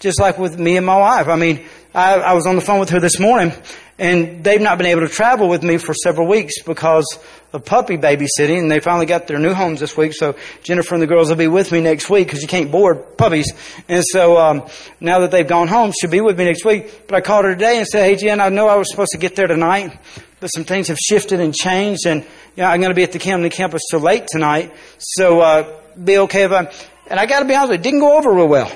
Just 0.03 0.19
like 0.19 0.37
with 0.37 0.59
me 0.59 0.75
and 0.75 0.85
my 0.85 0.97
wife. 0.97 1.29
I 1.29 1.37
mean, 1.37 1.65
I, 1.95 2.15
I 2.15 2.33
was 2.33 2.45
on 2.45 2.55
the 2.55 2.61
phone 2.61 2.81
with 2.81 2.89
her 2.89 2.99
this 2.99 3.21
morning 3.21 3.53
and 3.97 4.43
they've 4.43 4.59
not 4.59 4.77
been 4.77 4.87
able 4.87 4.99
to 4.99 5.07
travel 5.07 5.47
with 5.47 5.63
me 5.63 5.77
for 5.77 5.93
several 5.93 6.27
weeks 6.27 6.61
because 6.63 7.17
of 7.53 7.63
puppy 7.63 7.95
babysitting 7.95 8.59
and 8.59 8.69
they 8.69 8.81
finally 8.81 9.05
got 9.05 9.27
their 9.27 9.39
new 9.39 9.53
homes 9.53 9.79
this 9.79 9.95
week. 9.95 10.11
So 10.13 10.35
Jennifer 10.61 10.93
and 10.93 11.01
the 11.01 11.07
girls 11.07 11.29
will 11.29 11.37
be 11.37 11.47
with 11.47 11.71
me 11.71 11.79
next 11.79 12.09
week 12.09 12.27
because 12.27 12.41
you 12.41 12.49
can't 12.49 12.69
board 12.69 13.17
puppies. 13.17 13.53
And 13.87 14.03
so, 14.05 14.37
um, 14.37 14.67
now 14.99 15.19
that 15.19 15.31
they've 15.31 15.47
gone 15.47 15.69
home, 15.69 15.93
she'll 15.97 16.09
be 16.09 16.19
with 16.19 16.37
me 16.37 16.43
next 16.43 16.65
week. 16.65 17.07
But 17.07 17.15
I 17.15 17.21
called 17.21 17.45
her 17.45 17.53
today 17.53 17.77
and 17.77 17.87
said, 17.87 18.03
Hey 18.03 18.17
Jen, 18.17 18.41
I 18.41 18.49
know 18.49 18.67
I 18.67 18.75
was 18.75 18.91
supposed 18.91 19.11
to 19.13 19.17
get 19.17 19.37
there 19.37 19.47
tonight, 19.47 19.97
but 20.41 20.47
some 20.47 20.65
things 20.65 20.89
have 20.89 20.97
shifted 20.97 21.39
and 21.39 21.55
changed 21.55 22.07
and 22.07 22.23
you 22.57 22.63
know, 22.63 22.65
I'm 22.65 22.81
going 22.81 22.91
to 22.91 22.95
be 22.95 23.03
at 23.03 23.13
the 23.13 23.19
Camden 23.19 23.49
campus 23.51 23.83
till 23.89 24.01
late 24.01 24.27
tonight, 24.29 24.73
so 24.97 25.39
uh, 25.39 25.79
be 25.97 26.17
okay 26.17 26.43
if 26.43 26.51
I. 26.51 26.69
And 27.07 27.21
I 27.21 27.25
got 27.25 27.39
to 27.39 27.45
be 27.45 27.55
honest, 27.55 27.71
it 27.71 27.83
didn't 27.83 28.01
go 28.01 28.17
over 28.17 28.33
real 28.33 28.49
well 28.49 28.69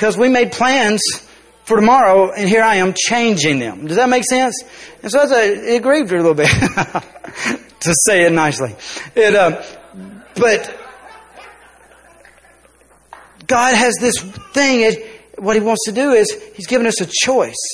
because 0.00 0.16
we 0.16 0.30
made 0.30 0.50
plans 0.50 1.02
for 1.64 1.76
tomorrow, 1.76 2.32
and 2.32 2.48
here 2.48 2.62
I 2.62 2.76
am 2.76 2.94
changing 2.96 3.58
them. 3.58 3.86
Does 3.86 3.98
that 3.98 4.08
make 4.08 4.24
sense? 4.24 4.54
And 5.02 5.12
so 5.12 5.26
it 5.30 5.82
grieved 5.82 6.10
her 6.10 6.16
a 6.16 6.22
little 6.22 6.34
bit, 6.34 6.48
to 7.80 7.94
say 8.06 8.24
it 8.24 8.32
nicely. 8.32 8.74
It, 9.14 9.34
uh, 9.34 9.62
but 10.36 10.74
God 13.46 13.74
has 13.74 13.94
this 14.00 14.14
thing. 14.54 14.80
It, 14.80 15.38
what 15.38 15.54
He 15.54 15.60
wants 15.60 15.84
to 15.84 15.92
do 15.92 16.12
is 16.12 16.32
He's 16.54 16.66
given 16.66 16.86
us 16.86 16.98
a 17.02 17.06
choice. 17.06 17.70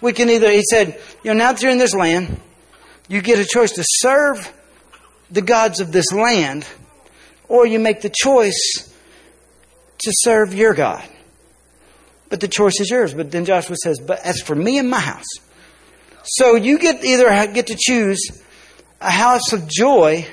We 0.00 0.12
can 0.12 0.28
either, 0.28 0.50
He 0.50 0.64
said, 0.68 1.00
you 1.22 1.32
know, 1.32 1.38
now 1.38 1.52
that 1.52 1.62
you're 1.62 1.70
in 1.70 1.78
this 1.78 1.94
land, 1.94 2.40
you 3.06 3.22
get 3.22 3.38
a 3.38 3.44
choice 3.44 3.70
to 3.74 3.84
serve 3.86 4.52
the 5.30 5.42
gods 5.42 5.78
of 5.78 5.92
this 5.92 6.10
land, 6.10 6.66
or 7.46 7.68
you 7.68 7.78
make 7.78 8.00
the 8.00 8.12
choice 8.12 8.92
to 10.00 10.10
serve 10.12 10.52
your 10.52 10.74
God. 10.74 11.08
But 12.28 12.40
the 12.40 12.48
choice 12.48 12.80
is 12.80 12.90
yours. 12.90 13.14
But 13.14 13.30
then 13.30 13.44
Joshua 13.44 13.76
says, 13.76 14.00
But 14.00 14.20
as 14.24 14.40
for 14.40 14.54
me 14.54 14.78
and 14.78 14.90
my 14.90 15.00
house. 15.00 15.26
So 16.24 16.56
you 16.56 16.78
get 16.78 17.04
either 17.04 17.52
get 17.52 17.68
to 17.68 17.76
choose 17.78 18.20
a 19.00 19.10
house 19.10 19.52
of 19.52 19.68
joy 19.68 20.26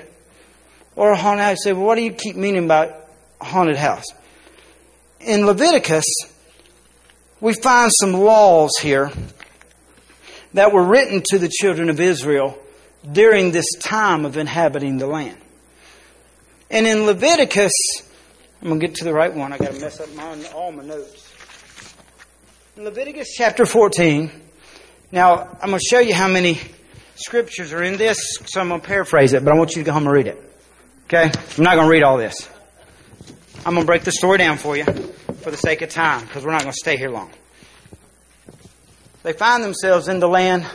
or 0.96 1.12
a 1.12 1.18
haunted 1.18 1.44
house. 1.44 1.58
You 1.66 1.72
say, 1.72 1.74
well, 1.74 1.86
what 1.86 1.96
do 1.96 2.02
you 2.02 2.14
keep 2.14 2.36
meaning 2.36 2.68
by 2.68 2.94
haunted 3.40 3.78
house? 3.78 4.06
In 5.20 5.46
Leviticus, 5.46 6.06
we 7.40 7.54
find 7.54 7.92
some 8.00 8.14
laws 8.14 8.72
here 8.82 9.12
that 10.54 10.72
were 10.72 10.84
written 10.84 11.22
to 11.30 11.40
the 11.40 11.50
children 11.50 11.90
of 11.90 12.00
Israel 12.00 12.58
during 13.12 13.52
this 13.52 13.66
time 13.80 14.26
of 14.26 14.38
inhabiting 14.38 14.98
the 14.98 15.08
land. 15.08 15.38
And 16.70 16.88
in 16.88 17.06
Leviticus, 17.06 17.72
I'm 18.62 18.70
going 18.70 18.80
to 18.80 18.88
get 18.88 18.96
to 18.98 19.04
the 19.04 19.14
right 19.14 19.34
one. 19.34 19.52
I 19.54 19.58
got 19.58 19.74
to 19.74 19.80
mess 19.80 20.00
up 20.00 20.14
my, 20.16 20.44
all 20.54 20.72
my 20.72 20.84
notes. 20.84 21.23
In 22.76 22.86
Leviticus 22.86 23.36
chapter 23.38 23.68
14, 23.68 24.32
now 25.12 25.48
I'm 25.62 25.70
going 25.70 25.80
to 25.80 25.86
show 25.92 26.00
you 26.00 26.16
how 26.16 26.28
many 26.28 26.60
scriptures 27.14 27.72
are 27.72 27.84
in 27.84 27.98
this, 27.98 28.40
so 28.48 28.60
I'm 28.60 28.70
going 28.70 28.82
to 28.82 28.88
paraphrase 28.88 29.34
it, 29.34 29.46
but 29.46 29.54
I 29.54 29.58
want 29.60 29.76
you 29.76 29.84
to 29.84 29.86
go 29.86 29.92
home 29.92 30.08
and 30.08 30.12
read 30.12 30.26
it. 30.26 30.42
Okay? 31.06 31.26
I'm 31.26 31.64
not 31.64 31.76
going 31.76 31.86
to 31.86 31.92
read 31.92 32.02
all 32.02 32.18
this. 32.18 32.50
I'm 33.64 33.76
going 33.76 33.82
to 33.82 33.86
break 33.86 34.06
the 34.06 34.12
story 34.12 34.40
down 34.40 34.58
for 34.58 34.76
you 34.76 34.86
for 34.86 35.52
the 35.52 35.58
sake 35.58 35.84
of 35.84 35.90
time, 35.90 36.26
because 36.26 36.44
we're 36.44 36.52
not 36.52 36.62
going 36.62 36.72
to 36.72 36.78
stay 36.80 36.98
here 36.98 37.12
long. 37.12 37.30
They 39.22 39.34
find 39.34 39.64
themselves 39.64 40.08
in 40.08 40.20
the 40.20 40.28
land, 40.28 40.66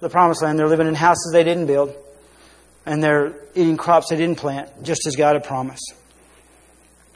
the 0.00 0.10
promised 0.10 0.42
land. 0.42 0.58
They're 0.58 0.66
living 0.66 0.88
in 0.88 0.96
houses 0.96 1.30
they 1.32 1.44
didn't 1.44 1.66
build, 1.66 1.94
and 2.84 3.00
they're 3.00 3.36
eating 3.54 3.76
crops 3.76 4.08
they 4.10 4.16
didn't 4.16 4.38
plant, 4.38 4.82
just 4.82 5.06
as 5.06 5.14
God 5.14 5.36
had 5.36 5.44
promised. 5.44 5.94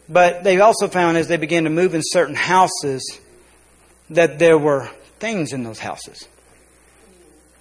But 0.09 0.45
they 0.45 0.61
also 0.61 0.87
found 0.87 1.17
as 1.17 1.27
they 1.27 1.37
began 1.37 1.65
to 1.65 1.71
move 1.71 1.97
in 1.97 2.03
certain 2.05 2.37
houses 2.37 3.19
that 4.11 4.39
there 4.39 4.59
were 4.59 4.89
things 5.19 5.53
in 5.53 5.63
those 5.63 5.79
houses. 5.79 6.27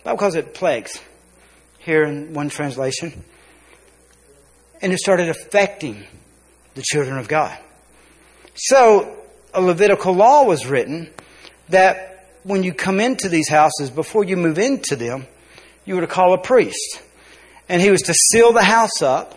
Bible 0.04 0.18
calls 0.18 0.36
it 0.36 0.54
plagues 0.54 1.00
here 1.80 2.04
in 2.04 2.34
one 2.34 2.50
translation. 2.50 3.24
And 4.82 4.94
it 4.94 5.00
started 5.00 5.30
affecting 5.30 6.06
the 6.76 6.82
children 6.82 7.18
of 7.18 7.28
God. 7.28 7.58
So 8.56 9.18
a 9.54 9.62
Levitical 9.62 10.14
law 10.14 10.44
was 10.44 10.66
written 10.66 11.10
that 11.70 12.28
when 12.44 12.64
you 12.64 12.74
come 12.74 13.00
into 13.00 13.30
these 13.30 13.50
houses, 13.50 13.90
before 13.90 14.24
you 14.24 14.38
move 14.38 14.58
into 14.58 14.96
them, 14.96 15.28
you 15.86 15.96
were 15.96 16.02
to 16.02 16.08
call 16.08 16.34
a 16.34 16.38
priest. 16.38 17.02
And 17.68 17.82
he 17.82 17.92
was 17.92 18.02
to 18.04 18.14
seal 18.14 18.54
the 18.54 18.64
house 18.64 19.02
up 19.02 19.36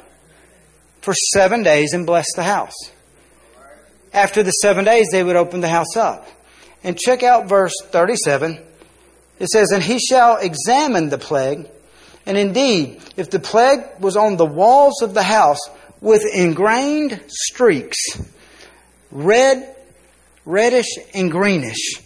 for 1.01 1.13
seven 1.35 1.63
days 1.63 1.93
and 1.93 2.07
bless 2.07 2.27
the 2.35 2.43
house. 2.43 2.75
After 4.13 4.43
the 4.43 4.51
seven 4.51 4.85
days, 4.85 5.09
they 5.11 5.23
would 5.23 5.37
open 5.37 5.61
the 5.61 5.69
house 5.69 5.97
up. 5.97 6.27
And 6.85 6.99
check 6.99 7.23
out 7.23 7.49
verse 7.49 7.73
37. 7.83 8.59
It 9.39 9.49
says, 9.49 9.71
And 9.73 9.83
he 9.83 9.99
shall 9.99 10.37
examine 10.37 11.09
the 11.09 11.19
plague. 11.19 11.69
And 12.27 12.39
indeed, 12.39 13.01
if 13.17 13.31
the 13.31 13.41
plague 13.41 13.85
was 13.99 14.17
on 14.17 14.37
the 14.37 14.47
walls 14.47 15.03
of 15.03 15.15
the 15.15 15.23
house 15.23 15.61
with 16.01 16.25
ingrained 16.25 17.21
streaks, 17.29 17.99
red, 19.11 19.75
reddish, 20.45 20.99
and 21.15 21.31
greenish, 21.31 22.01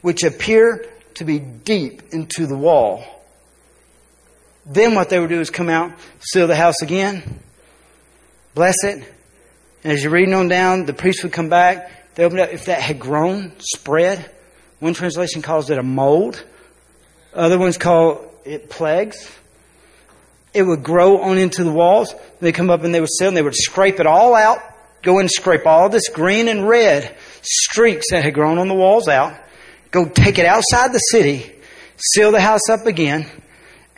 which 0.00 0.24
appear 0.24 0.88
to 1.14 1.24
be 1.24 1.38
deep 1.38 2.02
into 2.12 2.46
the 2.46 2.56
wall, 2.56 3.04
then 4.66 4.94
what 4.94 5.08
they 5.08 5.18
would 5.18 5.28
do 5.28 5.40
is 5.40 5.50
come 5.50 5.68
out, 5.68 5.92
seal 6.20 6.46
the 6.46 6.56
house 6.56 6.82
again, 6.82 7.40
bless 8.54 8.84
it, 8.84 9.04
and 9.84 9.92
as 9.92 10.02
you're 10.02 10.12
reading 10.12 10.34
on 10.34 10.48
down, 10.48 10.84
the 10.84 10.92
priest 10.92 11.24
would 11.24 11.32
come 11.32 11.48
back. 11.48 11.90
They 12.14 12.24
opened 12.24 12.40
up. 12.40 12.52
If 12.52 12.66
that 12.66 12.80
had 12.80 12.98
grown, 12.98 13.52
spread, 13.58 14.30
one 14.80 14.94
translation 14.94 15.42
calls 15.42 15.70
it 15.70 15.78
a 15.78 15.82
mold. 15.82 16.44
Other 17.34 17.58
ones 17.58 17.78
call 17.78 18.32
it 18.44 18.68
plagues. 18.68 19.30
It 20.52 20.62
would 20.62 20.82
grow 20.82 21.22
on 21.22 21.38
into 21.38 21.64
the 21.64 21.72
walls. 21.72 22.14
They 22.40 22.52
come 22.52 22.68
up 22.68 22.84
and 22.84 22.94
they 22.94 23.00
would 23.00 23.10
sit 23.10 23.28
and 23.28 23.36
they 23.36 23.42
would 23.42 23.56
scrape 23.56 24.00
it 24.00 24.06
all 24.06 24.34
out, 24.34 24.60
go 25.02 25.18
and 25.18 25.30
scrape 25.30 25.66
all 25.66 25.88
this 25.88 26.08
green 26.08 26.48
and 26.48 26.68
red 26.68 27.16
streaks 27.40 28.06
that 28.10 28.22
had 28.24 28.34
grown 28.34 28.58
on 28.58 28.68
the 28.68 28.74
walls 28.74 29.08
out, 29.08 29.34
go 29.90 30.06
take 30.06 30.38
it 30.38 30.44
outside 30.44 30.92
the 30.92 30.98
city, 30.98 31.52
seal 31.96 32.32
the 32.32 32.40
house 32.40 32.68
up 32.68 32.86
again, 32.86 33.26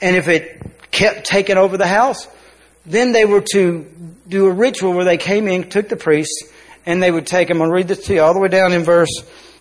and 0.00 0.16
if 0.16 0.28
it 0.28 0.62
kept 0.92 1.26
taking 1.26 1.56
over 1.56 1.76
the 1.76 1.86
house, 1.86 2.28
then 2.86 3.12
they 3.12 3.24
were 3.24 3.42
to 3.52 3.90
do 4.28 4.46
a 4.46 4.52
ritual 4.52 4.92
where 4.92 5.04
they 5.04 5.16
came 5.16 5.48
in, 5.48 5.68
took 5.68 5.88
the 5.88 5.96
priest, 5.96 6.44
and 6.86 7.02
they 7.02 7.10
would 7.10 7.26
take, 7.26 7.48
to 7.48 7.54
read 7.54 7.88
this 7.88 8.04
to 8.06 8.14
you 8.14 8.20
all 8.20 8.34
the 8.34 8.40
way 8.40 8.48
down 8.48 8.72
in 8.72 8.84
verse 8.84 9.10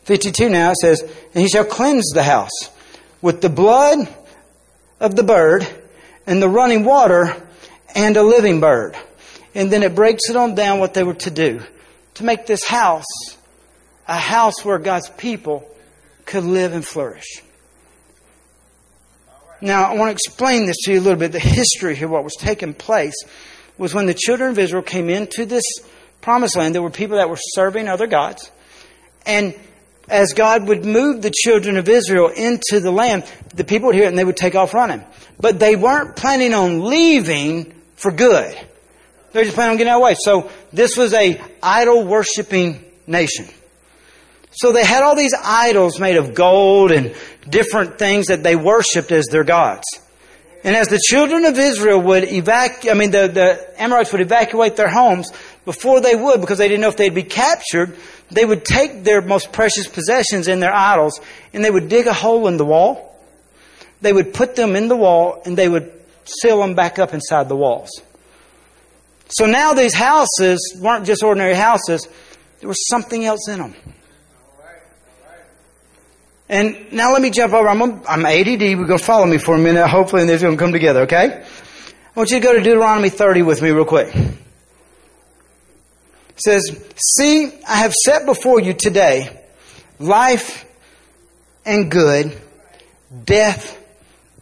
52 0.04 0.50
now. 0.50 0.72
It 0.72 0.78
says, 0.78 1.02
And 1.02 1.42
he 1.42 1.48
shall 1.48 1.66
cleanse 1.66 2.12
the 2.14 2.24
house 2.24 2.70
with 3.22 3.42
the 3.42 3.50
blood 3.50 4.08
of 5.00 5.16
the 5.16 5.24
bird 5.24 5.68
and 6.28 6.42
the 6.42 6.50
running 6.50 6.84
water 6.84 7.36
and 7.96 8.18
a 8.18 8.24
living 8.24 8.60
bird. 8.60 8.98
And 9.56 9.72
then 9.72 9.84
it 9.84 9.96
breaks 9.96 10.30
it 10.30 10.36
on 10.36 10.56
down 10.56 10.80
what 10.80 10.94
they 10.94 11.04
were 11.04 11.14
to 11.16 11.32
do 11.32 11.62
to 12.16 12.24
make 12.24 12.46
this 12.46 12.64
house 12.64 13.06
a 14.08 14.18
house 14.18 14.66
where 14.66 14.80
God's 14.80 15.10
people 15.10 15.70
could 16.26 16.44
live 16.44 16.74
and 16.74 16.86
flourish. 16.86 17.42
Now, 19.62 19.84
I 19.90 19.96
want 19.96 20.10
to 20.10 20.12
explain 20.12 20.66
this 20.66 20.76
to 20.84 20.92
you 20.92 21.00
a 21.00 21.02
little 21.02 21.20
bit. 21.20 21.32
The 21.32 21.40
history 21.40 21.96
here, 21.96 22.10
what 22.10 22.26
was 22.26 22.36
taking 22.38 22.74
place, 22.74 23.16
was 23.78 23.94
when 23.94 24.08
the 24.08 24.14
children 24.14 24.52
of 24.52 24.60
Israel 24.60 24.84
came 24.84 25.10
into 25.10 25.46
this 25.46 25.64
promised 26.24 26.56
land, 26.56 26.74
there 26.74 26.82
were 26.82 26.90
people 26.90 27.18
that 27.18 27.30
were 27.30 27.38
serving 27.38 27.88
other 27.88 28.08
gods. 28.08 28.50
And 29.26 29.54
as 30.10 30.34
God 30.34 30.68
would 30.68 30.86
move 30.86 31.22
the 31.22 31.32
children 31.32 31.78
of 31.78 31.88
Israel 31.88 32.30
into 32.30 32.80
the 32.80 32.92
land, 32.92 33.26
the 33.54 33.64
people 33.64 33.88
would 33.88 33.96
hear 33.96 34.06
it 34.06 34.08
and 34.08 34.18
they 34.18 34.24
would 34.24 34.38
take 34.38 34.56
off 34.56 34.74
running. 34.74 35.04
But 35.40 35.60
they 35.60 35.76
weren't 35.76 36.16
planning 36.16 36.54
on 36.54 36.86
leaving 36.86 37.74
for 37.96 38.12
good. 38.12 38.56
They 39.32 39.40
were 39.40 39.44
just 39.44 39.56
planning 39.56 39.72
on 39.72 39.78
getting 39.78 39.94
away. 39.94 40.16
So 40.18 40.50
this 40.72 40.98
was 40.98 41.14
a 41.14 41.42
idol 41.62 42.06
worshiping 42.06 42.84
nation. 43.06 43.48
So 44.52 44.72
they 44.72 44.86
had 44.86 45.04
all 45.04 45.16
these 45.16 45.34
idols 45.44 46.00
made 46.00 46.18
of 46.18 46.34
gold 46.36 46.92
and 46.92 47.16
different 47.50 47.98
things 47.98 48.28
that 48.28 48.44
they 48.44 48.56
worshiped 48.56 49.12
as 49.12 49.26
their 49.26 49.44
gods. 49.44 49.84
And 50.64 50.76
as 50.76 50.88
the 50.88 51.00
children 51.10 51.44
of 51.46 51.58
Israel 51.58 52.00
would 52.02 52.24
evacuate, 52.24 52.96
I 52.96 52.98
mean, 52.98 53.12
the, 53.12 53.28
the 53.28 53.82
Amorites 53.82 54.14
would 54.14 54.22
evacuate 54.22 54.78
their 54.78 54.90
homes, 54.90 55.30
before 55.66 56.02
they 56.02 56.16
would, 56.16 56.42
because 56.42 56.58
they 56.58 56.68
didn't 56.68 56.82
know 56.82 56.90
if 56.90 56.98
they'd 56.98 57.14
be 57.14 57.24
captured, 57.24 57.98
they 58.32 58.46
would 58.46 58.66
take 58.66 59.04
their 59.04 59.22
most 59.22 59.52
precious 59.52 59.88
possessions 59.88 60.48
and 60.48 60.62
their 60.62 60.74
idols, 60.74 61.20
and 61.54 61.64
they 61.64 61.72
would 61.72 61.90
dig 61.90 62.08
a 62.08 62.14
hole 62.14 62.48
in 62.48 62.58
the 62.58 62.66
wall. 62.66 63.18
They 64.02 64.12
would 64.12 64.34
put 64.34 64.56
them 64.56 64.76
in 64.76 64.88
the 64.88 64.98
wall, 64.98 65.42
and 65.46 65.58
they 65.58 65.70
would 65.70 65.92
seal 66.26 66.60
them 66.60 66.76
back 66.76 67.00
up 67.00 67.14
inside 67.14 67.48
the 67.48 67.56
walls. 67.56 67.90
So 69.30 69.46
now 69.46 69.74
these 69.74 69.94
houses 69.94 70.78
weren't 70.80 71.06
just 71.06 71.24
ordinary 71.24 71.56
houses, 71.56 72.08
there 72.60 72.68
was 72.68 72.88
something 72.88 73.26
else 73.26 73.48
in 73.48 73.60
them. 73.60 73.76
And 76.50 76.92
now 76.92 77.14
let 77.14 77.22
me 77.22 77.32
jump 77.32 77.54
over. 77.54 77.68
I'm, 77.68 77.82
I'm 78.08 78.26
ADD. 78.26 78.62
We're 78.62 78.86
going 78.86 79.00
to 79.00 79.04
follow 79.04 79.26
me 79.26 79.38
for 79.38 79.56
a 79.56 79.58
minute, 79.58 79.88
hopefully, 79.88 80.22
and 80.22 80.30
this 80.30 80.36
is 80.36 80.44
going 80.44 80.56
to 80.56 80.62
come 80.64 80.72
together, 80.72 81.02
okay? 81.02 81.44
I 82.16 82.20
want 82.20 82.30
you 82.30 82.40
to 82.40 82.44
go 82.44 82.54
to 82.54 82.60
Deuteronomy 82.62 83.10
30 83.10 83.42
with 83.42 83.62
me 83.62 83.72
real 83.72 83.86
quick. 83.86 84.14
It 86.36 86.42
says, 86.42 86.86
See, 86.96 87.52
I 87.68 87.76
have 87.78 87.94
set 87.94 88.26
before 88.26 88.60
you 88.60 88.74
today 88.74 89.40
life 90.00 90.66
and 91.66 91.90
good, 91.92 92.40
death 93.24 93.80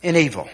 and 0.04 0.18
evil. 0.18 0.50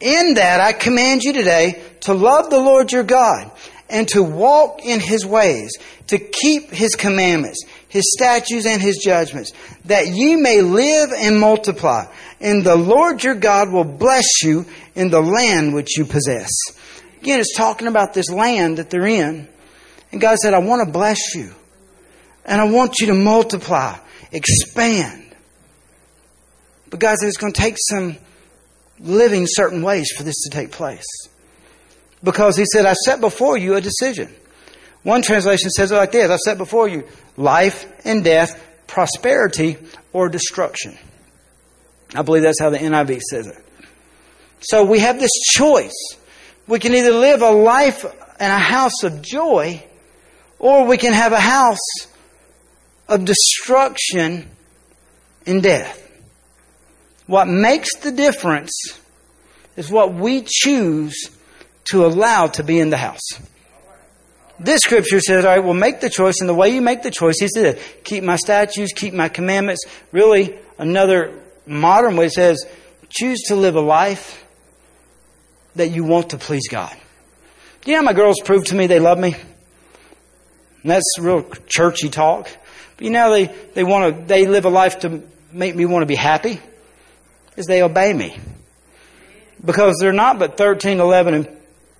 In 0.00 0.34
that 0.34 0.60
I 0.60 0.72
command 0.72 1.22
you 1.22 1.32
today 1.32 1.82
to 2.00 2.14
love 2.14 2.50
the 2.50 2.58
Lord 2.58 2.90
your 2.90 3.02
God 3.02 3.50
and 3.90 4.08
to 4.08 4.22
walk 4.22 4.84
in 4.84 5.00
his 5.00 5.26
ways, 5.26 5.72
to 6.06 6.18
keep 6.18 6.70
his 6.70 6.94
commandments, 6.94 7.64
his 7.88 8.04
statutes, 8.16 8.64
and 8.64 8.80
his 8.80 8.98
judgments, 8.98 9.52
that 9.84 10.06
ye 10.06 10.36
may 10.36 10.62
live 10.62 11.10
and 11.14 11.38
multiply. 11.38 12.06
And 12.40 12.64
the 12.64 12.76
Lord 12.76 13.22
your 13.22 13.34
God 13.34 13.70
will 13.70 13.84
bless 13.84 14.42
you 14.42 14.64
in 14.94 15.10
the 15.10 15.20
land 15.20 15.74
which 15.74 15.98
you 15.98 16.04
possess. 16.04 16.50
Again, 17.20 17.40
it's 17.40 17.54
talking 17.54 17.88
about 17.88 18.14
this 18.14 18.30
land 18.30 18.78
that 18.78 18.88
they're 18.88 19.06
in. 19.06 19.48
And 20.12 20.20
God 20.20 20.38
said, 20.38 20.54
I 20.54 20.58
want 20.58 20.86
to 20.86 20.92
bless 20.92 21.34
you. 21.34 21.52
And 22.44 22.60
I 22.60 22.64
want 22.64 23.00
you 23.00 23.08
to 23.08 23.14
multiply, 23.14 23.96
expand. 24.32 25.34
But 26.88 27.00
God 27.00 27.16
said, 27.16 27.28
it's 27.28 27.36
going 27.36 27.52
to 27.52 27.60
take 27.60 27.76
some 27.78 28.16
living 28.98 29.44
certain 29.46 29.82
ways 29.82 30.10
for 30.16 30.22
this 30.22 30.42
to 30.42 30.50
take 30.50 30.72
place. 30.72 31.06
Because 32.22 32.56
He 32.56 32.64
said, 32.72 32.86
I 32.86 32.94
set 32.94 33.20
before 33.20 33.56
you 33.56 33.76
a 33.76 33.80
decision. 33.80 34.34
One 35.02 35.22
translation 35.22 35.70
says 35.70 35.92
it 35.92 35.96
like 35.96 36.12
this 36.12 36.30
I 36.30 36.36
set 36.36 36.58
before 36.58 36.88
you 36.88 37.06
life 37.36 37.90
and 38.04 38.22
death, 38.22 38.62
prosperity 38.86 39.76
or 40.12 40.28
destruction. 40.28 40.98
I 42.14 42.22
believe 42.22 42.42
that's 42.42 42.60
how 42.60 42.70
the 42.70 42.78
NIV 42.78 43.20
says 43.20 43.46
it. 43.46 43.64
So 44.60 44.84
we 44.84 44.98
have 44.98 45.18
this 45.18 45.30
choice. 45.52 46.16
We 46.66 46.78
can 46.78 46.94
either 46.94 47.12
live 47.12 47.40
a 47.42 47.50
life 47.50 48.04
and 48.04 48.52
a 48.52 48.58
house 48.58 49.02
of 49.04 49.22
joy, 49.22 49.82
or 50.60 50.86
we 50.86 50.98
can 50.98 51.12
have 51.12 51.32
a 51.32 51.40
house 51.40 51.78
of 53.08 53.24
destruction 53.24 54.48
and 55.46 55.62
death. 55.62 55.96
What 57.26 57.48
makes 57.48 57.96
the 57.96 58.12
difference 58.12 58.72
is 59.76 59.90
what 59.90 60.14
we 60.14 60.44
choose 60.46 61.30
to 61.90 62.04
allow 62.04 62.46
to 62.48 62.62
be 62.62 62.78
in 62.78 62.90
the 62.90 62.96
house. 62.96 63.40
This 64.60 64.80
scripture 64.82 65.20
says, 65.20 65.44
all 65.44 65.56
right, 65.56 65.64
well, 65.64 65.74
make 65.74 66.00
the 66.00 66.10
choice. 66.10 66.40
And 66.40 66.48
the 66.48 66.54
way 66.54 66.68
you 66.68 66.82
make 66.82 67.02
the 67.02 67.10
choice, 67.10 67.36
he 67.40 67.48
said, 67.48 67.80
keep 68.04 68.22
my 68.22 68.36
statutes, 68.36 68.92
keep 68.92 69.14
my 69.14 69.30
commandments. 69.30 69.84
Really, 70.12 70.58
another 70.78 71.40
modern 71.66 72.16
way 72.16 72.28
says, 72.28 72.62
choose 73.08 73.40
to 73.48 73.56
live 73.56 73.74
a 73.76 73.80
life 73.80 74.44
that 75.76 75.88
you 75.88 76.04
want 76.04 76.30
to 76.30 76.38
please 76.38 76.68
God. 76.68 76.94
Do 77.82 77.90
you 77.90 77.96
know 77.96 78.02
how 78.02 78.06
my 78.06 78.12
girls 78.12 78.36
prove 78.44 78.66
to 78.66 78.74
me 78.74 78.86
they 78.86 78.98
love 79.00 79.18
me? 79.18 79.34
And 80.82 80.90
that's 80.90 81.18
real 81.18 81.42
churchy 81.66 82.08
talk. 82.08 82.48
But 82.96 83.04
you 83.04 83.10
know 83.10 83.30
they, 83.30 83.46
they 83.74 83.84
want 83.84 84.16
to 84.16 84.24
they 84.24 84.46
live 84.46 84.64
a 84.64 84.70
life 84.70 85.00
to 85.00 85.22
make 85.52 85.74
me 85.74 85.86
want 85.86 86.02
to 86.02 86.06
be 86.06 86.16
happy 86.16 86.60
is 87.56 87.66
they 87.66 87.82
obey 87.82 88.12
me. 88.12 88.36
Because 89.64 89.96
they're 90.00 90.12
not 90.12 90.38
but 90.38 90.56
13, 90.56 91.00
11, 91.00 91.34
and 91.34 91.48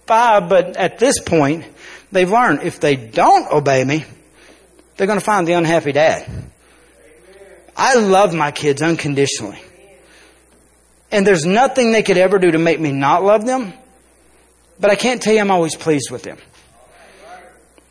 5, 0.06 0.48
but 0.48 0.76
at 0.76 0.98
this 0.98 1.20
point, 1.20 1.64
they've 2.10 2.30
learned 2.30 2.62
if 2.62 2.80
they 2.80 2.96
don't 2.96 3.50
obey 3.52 3.84
me, 3.84 4.04
they're 4.96 5.06
going 5.06 5.18
to 5.18 5.24
find 5.24 5.46
the 5.46 5.52
unhappy 5.52 5.92
dad. 5.92 6.28
I 7.76 7.94
love 7.94 8.34
my 8.34 8.50
kids 8.50 8.82
unconditionally. 8.82 9.62
And 11.10 11.26
there's 11.26 11.44
nothing 11.44 11.92
they 11.92 12.02
could 12.02 12.16
ever 12.16 12.38
do 12.38 12.50
to 12.50 12.58
make 12.58 12.80
me 12.80 12.92
not 12.92 13.22
love 13.24 13.44
them, 13.44 13.72
but 14.78 14.90
I 14.90 14.96
can't 14.96 15.20
tell 15.20 15.34
you 15.34 15.40
I'm 15.40 15.50
always 15.50 15.76
pleased 15.76 16.10
with 16.10 16.22
them. 16.22 16.38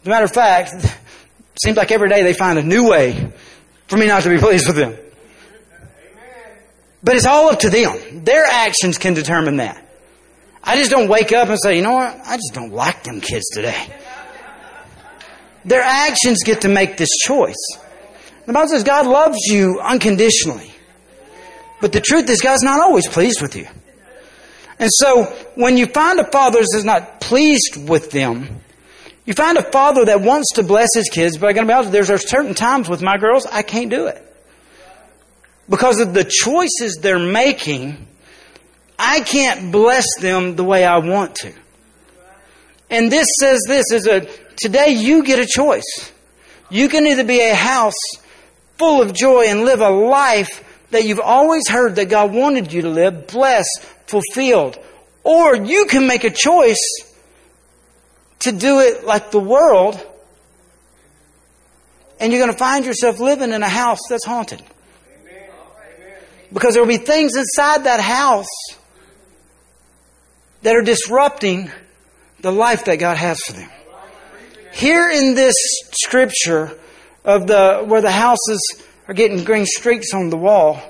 As 0.01 0.07
a 0.07 0.09
matter 0.09 0.25
of 0.25 0.33
fact, 0.33 0.73
it 0.73 0.97
seems 1.63 1.77
like 1.77 1.91
every 1.91 2.09
day 2.09 2.23
they 2.23 2.33
find 2.33 2.57
a 2.57 2.63
new 2.63 2.89
way 2.89 3.31
for 3.87 3.97
me 3.97 4.07
not 4.07 4.23
to 4.23 4.29
be 4.29 4.37
pleased 4.37 4.67
with 4.67 4.75
them. 4.75 4.95
But 7.03 7.15
it's 7.15 7.25
all 7.25 7.49
up 7.49 7.59
to 7.59 7.69
them. 7.69 8.23
Their 8.23 8.45
actions 8.45 8.97
can 8.97 9.13
determine 9.13 9.57
that. 9.57 9.85
I 10.63 10.75
just 10.75 10.91
don't 10.91 11.07
wake 11.07 11.31
up 11.31 11.47
and 11.47 11.57
say, 11.61 11.77
you 11.77 11.81
know 11.81 11.93
what? 11.93 12.19
I 12.25 12.35
just 12.35 12.53
don't 12.53 12.71
like 12.71 13.03
them 13.03 13.21
kids 13.21 13.45
today. 13.49 13.87
Their 15.65 15.81
actions 15.81 16.43
get 16.43 16.61
to 16.61 16.69
make 16.69 16.97
this 16.97 17.09
choice. 17.21 17.55
The 18.45 18.53
Bible 18.53 18.69
says 18.69 18.83
God 18.83 19.05
loves 19.05 19.37
you 19.47 19.79
unconditionally. 19.81 20.71
But 21.81 21.93
the 21.93 22.01
truth 22.01 22.29
is 22.29 22.41
God's 22.41 22.63
not 22.63 22.81
always 22.81 23.07
pleased 23.07 23.41
with 23.41 23.55
you. 23.55 23.67
And 24.79 24.89
so 24.93 25.25
when 25.55 25.77
you 25.77 25.85
find 25.85 26.19
a 26.19 26.29
father 26.29 26.59
that's 26.59 26.83
not 26.83 27.21
pleased 27.21 27.77
with 27.87 28.11
them, 28.11 28.61
you 29.29 29.35
find 29.35 29.57
a 29.57 29.63
father 29.63 30.05
that 30.05 30.21
wants 30.21 30.53
to 30.55 30.63
bless 30.63 30.89
his 30.93 31.07
kids, 31.07 31.37
but 31.37 31.47
I 31.47 31.53
gotta 31.53 31.67
be 31.67 31.73
honest, 31.73 31.91
there's 31.91 32.29
certain 32.29 32.55
times 32.55 32.89
with 32.89 33.01
my 33.01 33.17
girls 33.17 33.45
I 33.45 33.61
can't 33.61 33.89
do 33.89 34.07
it 34.07 34.25
because 35.69 35.99
of 35.99 36.13
the 36.13 36.23
choices 36.23 36.97
they're 36.99 37.19
making, 37.19 38.07
I 38.97 39.21
can't 39.21 39.71
bless 39.71 40.05
them 40.19 40.55
the 40.55 40.63
way 40.63 40.83
I 40.83 40.97
want 40.97 41.35
to. 41.35 41.53
And 42.89 43.11
this 43.11 43.27
says 43.39 43.61
this 43.67 43.91
is 43.91 44.07
a 44.07 44.27
today 44.57 44.89
you 44.89 45.23
get 45.23 45.39
a 45.39 45.45
choice. 45.45 46.11
You 46.71 46.89
can 46.89 47.05
either 47.05 47.23
be 47.23 47.39
a 47.39 47.53
house 47.53 47.93
full 48.77 49.01
of 49.01 49.13
joy 49.13 49.45
and 49.47 49.63
live 49.63 49.81
a 49.81 49.89
life 49.89 50.65
that 50.89 51.05
you've 51.05 51.19
always 51.19 51.69
heard 51.69 51.95
that 51.97 52.09
God 52.09 52.33
wanted 52.33 52.73
you 52.73 52.81
to 52.81 52.89
live, 52.89 53.27
blessed, 53.27 53.79
fulfilled, 54.07 54.79
or 55.23 55.55
you 55.55 55.85
can 55.85 56.07
make 56.07 56.23
a 56.23 56.31
choice 56.31 57.08
to 58.39 58.51
do 58.51 58.79
it 58.79 59.05
like 59.05 59.31
the 59.31 59.39
world 59.39 59.99
and 62.19 62.33
you're 62.33 62.41
going 62.41 62.51
to 62.51 62.57
find 62.57 62.85
yourself 62.85 63.19
living 63.19 63.51
in 63.51 63.63
a 63.63 63.69
house 63.69 63.99
that's 64.09 64.25
haunted. 64.25 64.61
Because 66.51 66.73
there 66.73 66.83
will 66.83 66.89
be 66.89 66.97
things 66.97 67.35
inside 67.35 67.85
that 67.85 67.99
house 67.99 68.47
that 70.63 70.75
are 70.75 70.81
disrupting 70.81 71.71
the 72.41 72.51
life 72.51 72.85
that 72.85 72.97
God 72.97 73.17
has 73.17 73.39
for 73.39 73.53
them. 73.53 73.69
Here 74.73 75.09
in 75.09 75.35
this 75.35 75.55
scripture 75.91 76.77
of 77.23 77.47
the 77.47 77.83
where 77.85 78.01
the 78.01 78.11
houses 78.11 78.59
are 79.07 79.13
getting 79.13 79.43
green 79.43 79.65
streaks 79.65 80.13
on 80.13 80.29
the 80.29 80.37
wall, 80.37 80.81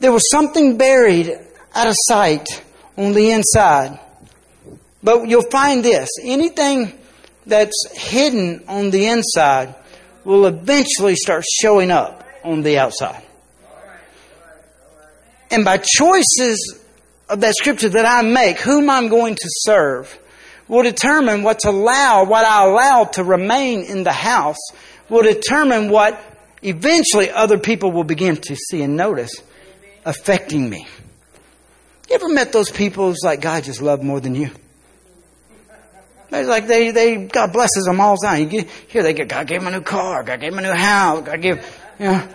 there 0.00 0.12
was 0.12 0.28
something 0.30 0.76
buried 0.76 1.32
out 1.74 1.86
of 1.86 1.94
sight 2.08 2.46
on 2.96 3.12
the 3.12 3.30
inside. 3.30 3.98
But 5.04 5.28
you'll 5.28 5.50
find 5.50 5.84
this 5.84 6.08
anything 6.22 6.98
that's 7.46 7.86
hidden 7.92 8.64
on 8.66 8.90
the 8.90 9.06
inside 9.06 9.74
will 10.24 10.46
eventually 10.46 11.14
start 11.14 11.44
showing 11.44 11.90
up 11.90 12.26
on 12.42 12.62
the 12.62 12.78
outside. 12.78 13.22
And 15.50 15.64
by 15.64 15.76
choices 15.76 16.80
of 17.28 17.42
that 17.42 17.54
scripture 17.54 17.90
that 17.90 18.06
I 18.06 18.22
make, 18.22 18.58
whom 18.58 18.88
I'm 18.88 19.08
going 19.08 19.34
to 19.34 19.48
serve, 19.60 20.18
will 20.68 20.82
determine 20.82 21.42
what's 21.42 21.66
allowed, 21.66 22.28
what 22.30 22.46
I 22.46 22.64
allow 22.64 23.04
to 23.04 23.22
remain 23.22 23.82
in 23.82 24.04
the 24.04 24.12
house, 24.12 24.56
will 25.10 25.22
determine 25.22 25.90
what 25.90 26.18
eventually 26.62 27.30
other 27.30 27.58
people 27.58 27.92
will 27.92 28.04
begin 28.04 28.38
to 28.38 28.56
see 28.56 28.82
and 28.82 28.96
notice 28.96 29.42
affecting 30.06 30.68
me. 30.68 30.86
You 32.08 32.14
ever 32.14 32.30
met 32.30 32.52
those 32.52 32.70
people 32.70 33.10
who's 33.10 33.22
like, 33.22 33.42
God 33.42 33.64
just 33.64 33.82
loved 33.82 34.02
more 34.02 34.20
than 34.20 34.34
you? 34.34 34.50
It's 36.40 36.48
like 36.48 36.66
they, 36.66 36.90
they, 36.90 37.26
God 37.26 37.52
blesses 37.52 37.84
them 37.84 38.00
all 38.00 38.16
the 38.16 38.26
time. 38.26 38.40
You 38.42 38.46
get, 38.46 38.68
here 38.88 39.02
they 39.02 39.14
get, 39.14 39.28
God 39.28 39.46
gave 39.46 39.60
them 39.60 39.72
a 39.72 39.76
new 39.76 39.84
car, 39.84 40.22
God 40.22 40.40
gave 40.40 40.52
them 40.52 40.58
a 40.58 40.62
new 40.62 40.74
house, 40.74 41.24
God 41.24 41.40
gave, 41.40 41.56
you 41.98 42.06
know, 42.06 42.28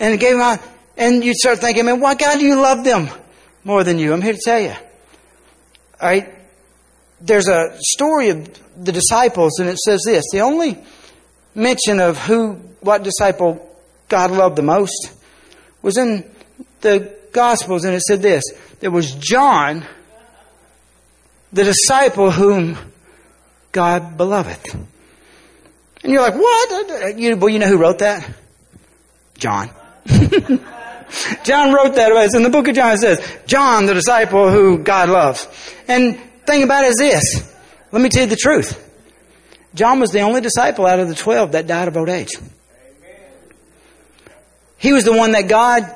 and 0.00 0.14
it 0.14 0.20
gave 0.20 0.36
them, 0.36 0.58
and 0.96 1.24
you 1.24 1.34
start 1.34 1.58
thinking, 1.58 1.84
man, 1.84 2.00
why 2.00 2.14
God 2.14 2.38
do 2.38 2.44
you 2.44 2.60
love 2.60 2.84
them 2.84 3.08
more 3.64 3.84
than 3.84 3.98
you? 3.98 4.12
I'm 4.12 4.22
here 4.22 4.32
to 4.32 4.40
tell 4.44 4.60
you. 4.60 4.74
All 6.00 6.08
right. 6.08 6.34
There's 7.20 7.48
a 7.48 7.76
story 7.80 8.28
of 8.28 8.84
the 8.84 8.92
disciples, 8.92 9.58
and 9.58 9.68
it 9.68 9.78
says 9.78 10.02
this: 10.04 10.24
the 10.30 10.40
only 10.40 10.78
mention 11.54 11.98
of 11.98 12.16
who, 12.16 12.52
what 12.80 13.02
disciple 13.02 13.76
God 14.08 14.30
loved 14.30 14.54
the 14.54 14.62
most 14.62 15.12
was 15.82 15.98
in 15.98 16.24
the 16.80 17.12
Gospels, 17.32 17.84
and 17.84 17.94
it 17.94 18.02
said 18.02 18.22
this: 18.22 18.44
there 18.78 18.92
was 18.92 19.14
John, 19.14 19.84
the 21.52 21.64
disciple 21.64 22.30
whom 22.30 22.78
God 23.72 24.16
beloved. 24.16 24.74
And 26.02 26.12
you're 26.12 26.22
like, 26.22 26.34
what? 26.34 27.18
You, 27.18 27.36
well, 27.36 27.48
you 27.48 27.58
know 27.58 27.66
who 27.66 27.78
wrote 27.78 27.98
that? 27.98 28.28
John. 29.36 29.70
John 30.06 31.72
wrote 31.72 31.94
that. 31.94 32.12
It's 32.12 32.34
in 32.34 32.42
the 32.42 32.50
book 32.50 32.68
of 32.68 32.74
John. 32.74 32.92
It 32.92 32.98
says, 32.98 33.38
John, 33.46 33.86
the 33.86 33.94
disciple 33.94 34.50
who 34.50 34.78
God 34.78 35.08
loves. 35.08 35.48
And 35.86 36.18
thing 36.46 36.62
about 36.62 36.84
it 36.84 36.88
is 36.88 36.96
this. 36.96 37.54
Let 37.92 38.02
me 38.02 38.08
tell 38.08 38.24
you 38.24 38.30
the 38.30 38.36
truth. 38.36 38.84
John 39.74 40.00
was 40.00 40.10
the 40.10 40.20
only 40.20 40.40
disciple 40.40 40.86
out 40.86 40.98
of 40.98 41.08
the 41.08 41.14
12 41.14 41.52
that 41.52 41.66
died 41.66 41.88
of 41.88 41.96
old 41.96 42.08
age. 42.08 42.30
He 44.78 44.92
was 44.92 45.04
the 45.04 45.12
one 45.12 45.32
that 45.32 45.48
God 45.48 45.94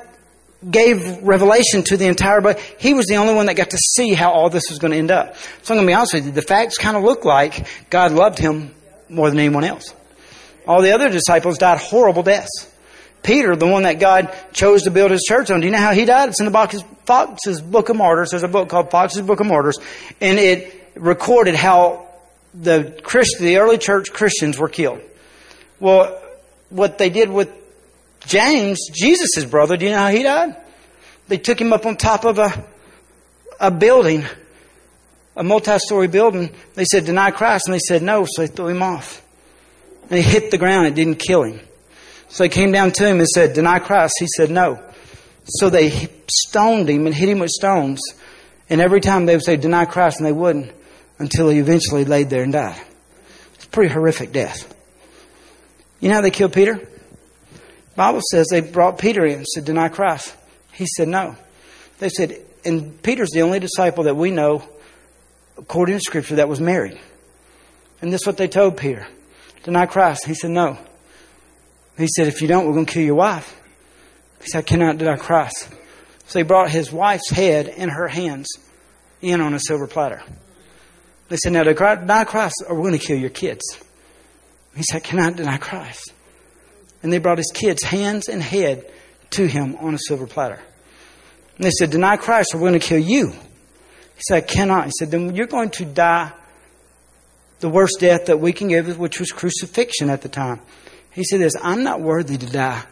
gave 0.70 1.22
revelation 1.22 1.82
to 1.84 1.96
the 1.96 2.06
entire 2.06 2.40
book. 2.40 2.58
He 2.78 2.94
was 2.94 3.06
the 3.06 3.16
only 3.16 3.34
one 3.34 3.46
that 3.46 3.56
got 3.56 3.70
to 3.70 3.78
see 3.78 4.14
how 4.14 4.30
all 4.30 4.50
this 4.50 4.64
was 4.68 4.78
going 4.78 4.92
to 4.92 4.98
end 4.98 5.10
up. 5.10 5.36
So 5.62 5.74
I'm 5.74 5.78
going 5.78 5.86
to 5.86 5.90
be 5.90 5.94
honest 5.94 6.14
with 6.14 6.26
you. 6.26 6.32
The 6.32 6.42
facts 6.42 6.78
kind 6.78 6.96
of 6.96 7.02
look 7.02 7.24
like 7.24 7.66
God 7.90 8.12
loved 8.12 8.38
him 8.38 8.74
more 9.08 9.28
than 9.28 9.38
anyone 9.38 9.64
else. 9.64 9.94
All 10.66 10.80
the 10.80 10.92
other 10.92 11.08
disciples 11.08 11.58
died 11.58 11.78
horrible 11.78 12.22
deaths. 12.22 12.68
Peter, 13.22 13.54
the 13.54 13.66
one 13.66 13.84
that 13.84 14.00
God 14.00 14.34
chose 14.52 14.82
to 14.82 14.90
build 14.90 15.10
his 15.10 15.22
church 15.22 15.50
on. 15.50 15.60
Do 15.60 15.66
you 15.66 15.72
know 15.72 15.78
how 15.78 15.92
he 15.92 16.04
died? 16.04 16.30
It's 16.30 16.40
in 16.40 16.46
the 16.46 16.84
Foxe's 17.04 17.60
Book 17.60 17.88
of 17.88 17.96
Martyrs. 17.96 18.30
There's 18.30 18.42
a 18.42 18.48
book 18.48 18.68
called 18.68 18.90
Foxe's 18.90 19.22
Book 19.22 19.40
of 19.40 19.46
Martyrs, 19.46 19.78
and 20.20 20.38
it 20.38 20.90
recorded 20.96 21.54
how 21.54 22.08
the 22.54 22.98
Christ, 23.02 23.36
the 23.38 23.58
early 23.58 23.78
church 23.78 24.12
Christians 24.12 24.58
were 24.58 24.68
killed. 24.68 25.00
Well, 25.78 26.20
what 26.68 26.98
they 26.98 27.10
did 27.10 27.30
with 27.30 27.50
James, 28.26 28.78
Jesus' 28.92 29.44
brother, 29.44 29.76
do 29.76 29.84
you 29.84 29.90
know 29.90 29.98
how 29.98 30.08
he 30.08 30.22
died? 30.22 30.56
They 31.28 31.38
took 31.38 31.60
him 31.60 31.72
up 31.72 31.86
on 31.86 31.96
top 31.96 32.24
of 32.24 32.38
a, 32.38 32.64
a 33.60 33.70
building, 33.70 34.24
a 35.36 35.42
multi-story 35.42 36.08
building. 36.08 36.50
They 36.74 36.84
said, 36.84 37.04
deny 37.04 37.30
Christ. 37.30 37.66
And 37.66 37.74
they 37.74 37.80
said, 37.80 38.02
no. 38.02 38.26
So 38.28 38.42
they 38.42 38.48
threw 38.48 38.68
him 38.68 38.82
off. 38.82 39.24
And 40.10 40.18
he 40.18 40.22
hit 40.22 40.50
the 40.50 40.58
ground. 40.58 40.86
It 40.86 40.94
didn't 40.94 41.16
kill 41.16 41.42
him. 41.42 41.60
So 42.32 42.44
they 42.44 42.48
came 42.48 42.72
down 42.72 42.92
to 42.92 43.06
him 43.06 43.18
and 43.18 43.28
said, 43.28 43.52
Deny 43.52 43.78
Christ. 43.78 44.14
He 44.18 44.26
said, 44.26 44.50
No. 44.50 44.82
So 45.44 45.68
they 45.68 46.08
stoned 46.30 46.88
him 46.88 47.04
and 47.04 47.14
hit 47.14 47.28
him 47.28 47.40
with 47.40 47.50
stones. 47.50 48.00
And 48.70 48.80
every 48.80 49.02
time 49.02 49.26
they 49.26 49.36
would 49.36 49.44
say, 49.44 49.58
Deny 49.58 49.84
Christ, 49.84 50.16
and 50.16 50.26
they 50.26 50.32
wouldn't 50.32 50.72
until 51.18 51.50
he 51.50 51.58
eventually 51.58 52.06
laid 52.06 52.30
there 52.30 52.42
and 52.42 52.52
died. 52.52 52.80
It's 53.56 53.66
a 53.66 53.68
pretty 53.68 53.92
horrific 53.92 54.32
death. 54.32 54.74
You 56.00 56.08
know 56.08 56.14
how 56.14 56.20
they 56.22 56.30
killed 56.30 56.54
Peter? 56.54 56.80
Bible 57.94 58.20
says 58.30 58.48
they 58.50 58.60
brought 58.60 58.98
Peter 58.98 59.24
in 59.24 59.38
and 59.38 59.46
said, 59.46 59.64
Deny 59.64 59.88
Christ. 59.88 60.34
He 60.72 60.86
said, 60.86 61.08
No. 61.08 61.36
They 61.98 62.08
said, 62.08 62.40
and 62.64 63.00
Peter's 63.02 63.30
the 63.30 63.42
only 63.42 63.58
disciple 63.58 64.04
that 64.04 64.16
we 64.16 64.30
know, 64.30 64.62
according 65.58 65.96
to 65.96 66.00
Scripture, 66.00 66.36
that 66.36 66.48
was 66.48 66.60
married. 66.60 66.98
And 68.00 68.12
this 68.12 68.22
is 68.22 68.26
what 68.26 68.36
they 68.36 68.48
told 68.48 68.76
Peter 68.76 69.06
Deny 69.64 69.86
Christ. 69.86 70.26
He 70.26 70.34
said, 70.34 70.50
No. 70.50 70.78
He 71.98 72.08
said, 72.08 72.28
If 72.28 72.40
you 72.42 72.48
don't, 72.48 72.66
we're 72.66 72.74
going 72.74 72.86
to 72.86 72.92
kill 72.92 73.04
your 73.04 73.14
wife. 73.14 73.58
He 74.40 74.48
said, 74.48 74.58
I 74.58 74.62
cannot 74.62 74.98
deny 74.98 75.16
Christ. 75.16 75.68
So 76.26 76.38
he 76.38 76.44
brought 76.44 76.70
his 76.70 76.90
wife's 76.90 77.30
head 77.30 77.68
and 77.68 77.90
her 77.90 78.08
hands 78.08 78.48
in 79.20 79.40
on 79.40 79.54
a 79.54 79.60
silver 79.60 79.86
platter. 79.86 80.22
They 81.28 81.36
said, 81.36 81.52
Now, 81.52 81.62
deny 81.62 82.24
Christ, 82.24 82.64
or 82.68 82.74
we're 82.74 82.88
going 82.88 82.98
to 82.98 83.06
kill 83.06 83.18
your 83.18 83.30
kids. 83.30 83.62
He 84.74 84.82
said, 84.82 84.96
I 84.96 85.00
cannot 85.00 85.36
deny 85.36 85.58
Christ. 85.58 86.12
And 87.02 87.12
they 87.12 87.18
brought 87.18 87.38
his 87.38 87.50
kids' 87.52 87.82
hands 87.82 88.28
and 88.28 88.42
head 88.42 88.90
to 89.30 89.46
him 89.46 89.76
on 89.76 89.94
a 89.94 89.98
silver 89.98 90.26
platter. 90.26 90.60
And 91.56 91.64
they 91.64 91.70
said, 91.70 91.90
Deny 91.90 92.16
Christ 92.16 92.54
or 92.54 92.58
we're 92.58 92.68
going 92.68 92.80
to 92.80 92.86
kill 92.86 92.98
you. 92.98 93.30
He 93.30 94.22
said, 94.28 94.36
I 94.36 94.40
cannot. 94.40 94.86
He 94.86 94.92
said, 94.98 95.10
Then 95.10 95.34
you're 95.34 95.46
going 95.46 95.70
to 95.70 95.84
die 95.84 96.32
the 97.60 97.68
worst 97.68 97.98
death 98.00 98.26
that 98.26 98.40
we 98.40 98.52
can 98.52 98.68
give, 98.68 98.98
which 98.98 99.20
was 99.20 99.30
crucifixion 99.30 100.10
at 100.10 100.22
the 100.22 100.28
time. 100.28 100.60
He 101.12 101.24
said 101.24 101.40
this, 101.40 101.52
I'm 101.62 101.84
not 101.84 102.00
worthy 102.00 102.36
to 102.36 102.46
die 102.46 102.82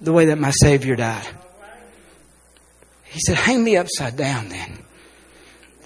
the 0.00 0.12
way 0.12 0.26
that 0.26 0.38
my 0.38 0.50
Savior 0.50 0.96
died. 0.96 1.26
He 3.04 3.20
said, 3.20 3.36
Hang 3.36 3.62
me 3.62 3.76
upside 3.76 4.16
down 4.16 4.48
then. 4.48 4.78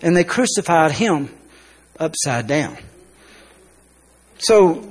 And 0.02 0.16
they 0.16 0.24
crucified 0.24 0.92
him 0.92 1.30
upside 1.98 2.46
down. 2.46 2.76
So, 4.38 4.82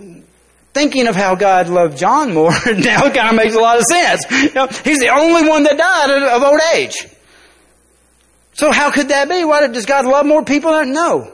thinking 0.75 1.07
of 1.07 1.15
how 1.15 1.35
God 1.35 1.69
loved 1.69 1.97
John 1.97 2.33
more 2.33 2.51
now 2.77 3.09
kind 3.09 3.29
of 3.29 3.35
makes 3.35 3.55
a 3.55 3.59
lot 3.59 3.77
of 3.77 3.83
sense. 3.89 4.25
You 4.29 4.53
know, 4.53 4.67
he's 4.67 4.99
the 4.99 5.09
only 5.09 5.47
one 5.47 5.63
that 5.63 5.77
died 5.77 6.11
of 6.11 6.43
old 6.43 6.59
age. 6.75 7.07
So 8.53 8.71
how 8.71 8.91
could 8.91 9.07
that 9.07 9.27
be? 9.29 9.43
Why 9.45 9.65
does 9.67 9.85
God 9.85 10.05
love 10.05 10.25
more 10.25 10.43
people? 10.43 10.85
No. 10.85 11.31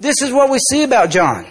This 0.00 0.16
is 0.22 0.32
what 0.32 0.50
we 0.50 0.58
see 0.70 0.82
about 0.82 1.10
John. 1.10 1.46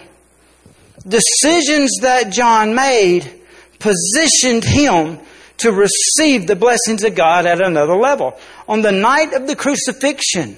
Decisions 1.06 1.98
that 2.02 2.32
John 2.32 2.74
made 2.74 3.40
positioned 3.78 4.64
him 4.64 5.20
to 5.58 5.72
receive 5.72 6.46
the 6.46 6.56
blessings 6.56 7.04
of 7.04 7.14
God 7.14 7.46
at 7.46 7.64
another 7.64 7.94
level. 7.94 8.38
On 8.68 8.82
the 8.82 8.92
night 8.92 9.34
of 9.34 9.46
the 9.46 9.54
crucifixion, 9.54 10.56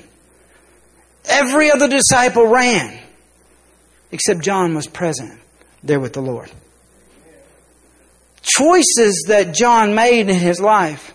every 1.26 1.70
other 1.70 1.88
disciple 1.88 2.46
ran, 2.46 2.98
except 4.10 4.40
John 4.40 4.74
was 4.74 4.86
present 4.86 5.38
there 5.86 6.00
with 6.00 6.12
the 6.12 6.20
Lord. 6.20 6.50
Choices 8.42 9.24
that 9.28 9.54
John 9.54 9.94
made 9.94 10.28
in 10.28 10.38
his 10.38 10.60
life 10.60 11.14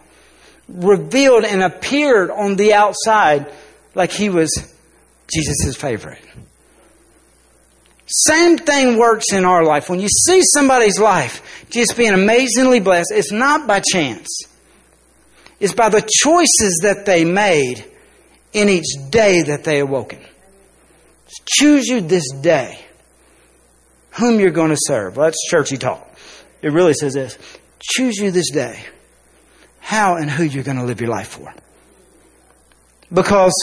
revealed 0.67 1.45
and 1.45 1.62
appeared 1.63 2.29
on 2.29 2.55
the 2.55 2.73
outside 2.73 3.51
like 3.95 4.12
he 4.12 4.29
was 4.29 4.49
Jesus' 5.34 5.75
favorite. 5.75 6.23
Same 8.07 8.57
thing 8.57 8.97
works 8.97 9.31
in 9.31 9.45
our 9.45 9.63
life. 9.63 9.89
When 9.89 10.01
you 10.01 10.10
see 10.10 10.41
somebody's 10.53 10.99
life 10.99 11.65
just 11.69 11.95
being 11.95 12.13
amazingly 12.13 12.81
blessed, 12.81 13.12
it's 13.13 13.31
not 13.31 13.67
by 13.67 13.79
chance. 13.79 14.27
It's 15.62 15.73
by 15.73 15.89
the 15.89 16.01
choices 16.01 16.79
that 16.84 17.05
they 17.05 17.23
made 17.23 17.86
in 18.51 18.67
each 18.67 19.10
day 19.10 19.43
that 19.43 19.63
they 19.63 19.79
awoken. 19.79 20.19
Choose 21.47 21.88
you 21.88 22.01
this 22.01 22.29
day 22.41 22.79
whom 24.12 24.39
you're 24.39 24.52
going 24.52 24.69
to 24.71 24.78
serve. 24.80 25.17
Well, 25.17 25.28
that's 25.28 25.41
churchy 25.50 25.78
talk. 25.78 26.08
It 26.62 26.71
really 26.71 26.93
says 26.93 27.13
this. 27.13 27.38
Choose 27.80 28.17
you 28.17 28.32
this 28.32 28.52
day 28.52 28.84
how 29.80 30.15
and 30.15 30.30
who 30.30 30.43
you're 30.43 30.63
going 30.63 30.78
to 30.78 30.86
live 30.86 31.02
your 31.02 31.10
life 31.10 31.28
for. 31.30 31.54
Because 33.12 33.54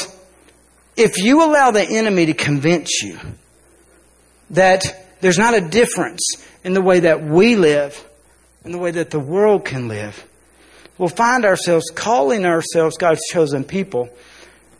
if 0.96 1.16
you 1.16 1.44
allow 1.44 1.70
the 1.70 1.82
enemy 1.82 2.26
to 2.26 2.34
convince 2.34 3.02
you 3.02 3.18
that 4.50 5.06
there's 5.20 5.38
not 5.38 5.54
a 5.54 5.60
difference 5.60 6.20
in 6.64 6.74
the 6.74 6.82
way 6.82 7.00
that 7.00 7.22
we 7.22 7.56
live 7.56 8.04
and 8.64 8.74
the 8.74 8.78
way 8.78 8.90
that 8.90 9.10
the 9.10 9.20
world 9.20 9.64
can 9.64 9.88
live. 9.88 10.26
We'll 10.96 11.08
find 11.08 11.44
ourselves 11.44 11.90
calling 11.94 12.44
ourselves 12.44 12.96
God's 12.96 13.20
chosen 13.30 13.64
people, 13.64 14.10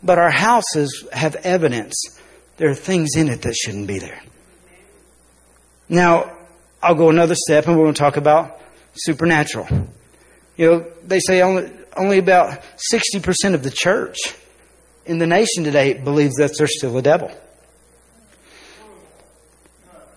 but 0.03 0.17
our 0.17 0.31
houses 0.31 1.07
have 1.13 1.35
evidence. 1.37 1.95
There 2.57 2.69
are 2.69 2.75
things 2.75 3.15
in 3.15 3.29
it 3.29 3.41
that 3.43 3.55
shouldn't 3.55 3.87
be 3.87 3.99
there. 3.99 4.21
Now, 5.89 6.31
I'll 6.81 6.95
go 6.95 7.09
another 7.09 7.35
step 7.35 7.67
and 7.67 7.75
we're 7.75 7.85
going 7.85 7.95
to 7.95 7.99
talk 7.99 8.15
about 8.15 8.61
supernatural. 8.93 9.67
You 10.55 10.71
know, 10.71 10.85
they 11.05 11.19
say 11.19 11.41
only, 11.41 11.71
only 11.97 12.19
about 12.19 12.63
60% 12.93 13.53
of 13.55 13.63
the 13.63 13.71
church 13.71 14.17
in 15.05 15.17
the 15.17 15.25
nation 15.25 15.63
today 15.63 15.93
believes 15.93 16.35
that 16.35 16.51
there's 16.57 16.77
still 16.77 16.95
a 16.97 17.01
devil. 17.01 17.31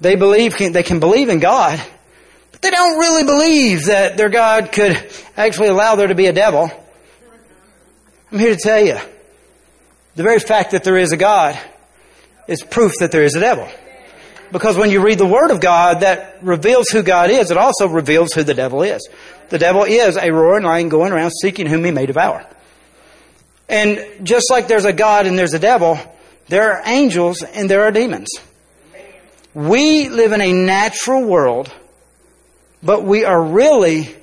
They 0.00 0.16
believe 0.16 0.58
they 0.58 0.82
can 0.82 1.00
believe 1.00 1.28
in 1.28 1.38
God, 1.38 1.80
but 2.50 2.60
they 2.60 2.70
don't 2.70 2.98
really 2.98 3.24
believe 3.24 3.86
that 3.86 4.16
their 4.16 4.28
God 4.28 4.72
could 4.72 5.00
actually 5.36 5.68
allow 5.68 5.94
there 5.94 6.08
to 6.08 6.14
be 6.14 6.26
a 6.26 6.32
devil. 6.32 6.70
I'm 8.30 8.38
here 8.38 8.54
to 8.54 8.60
tell 8.60 8.80
you, 8.80 8.98
the 10.16 10.22
very 10.22 10.40
fact 10.40 10.72
that 10.72 10.84
there 10.84 10.96
is 10.96 11.12
a 11.12 11.16
God 11.16 11.58
is 12.48 12.62
proof 12.62 12.92
that 13.00 13.12
there 13.12 13.22
is 13.22 13.36
a 13.36 13.40
devil. 13.40 13.68
Because 14.52 14.76
when 14.76 14.90
you 14.90 15.02
read 15.02 15.18
the 15.18 15.26
Word 15.26 15.50
of 15.50 15.60
God 15.60 16.00
that 16.00 16.38
reveals 16.42 16.90
who 16.90 17.02
God 17.02 17.30
is, 17.30 17.50
it 17.50 17.56
also 17.56 17.88
reveals 17.88 18.34
who 18.34 18.42
the 18.42 18.52
devil 18.52 18.82
is. 18.82 19.08
The 19.48 19.58
devil 19.58 19.84
is 19.84 20.18
a 20.18 20.30
roaring 20.30 20.64
lion 20.64 20.90
going 20.90 21.12
around 21.12 21.30
seeking 21.40 21.66
whom 21.66 21.84
he 21.84 21.90
may 21.90 22.04
devour. 22.04 22.46
And 23.68 24.04
just 24.22 24.50
like 24.50 24.68
there's 24.68 24.84
a 24.84 24.92
God 24.92 25.26
and 25.26 25.38
there's 25.38 25.54
a 25.54 25.58
devil, 25.58 25.98
there 26.48 26.74
are 26.74 26.82
angels 26.84 27.42
and 27.42 27.70
there 27.70 27.84
are 27.84 27.90
demons. 27.90 28.28
We 29.54 30.10
live 30.10 30.32
in 30.32 30.42
a 30.42 30.52
natural 30.52 31.24
world, 31.24 31.72
but 32.82 33.04
we 33.04 33.24
are 33.24 33.42
really 33.42 34.14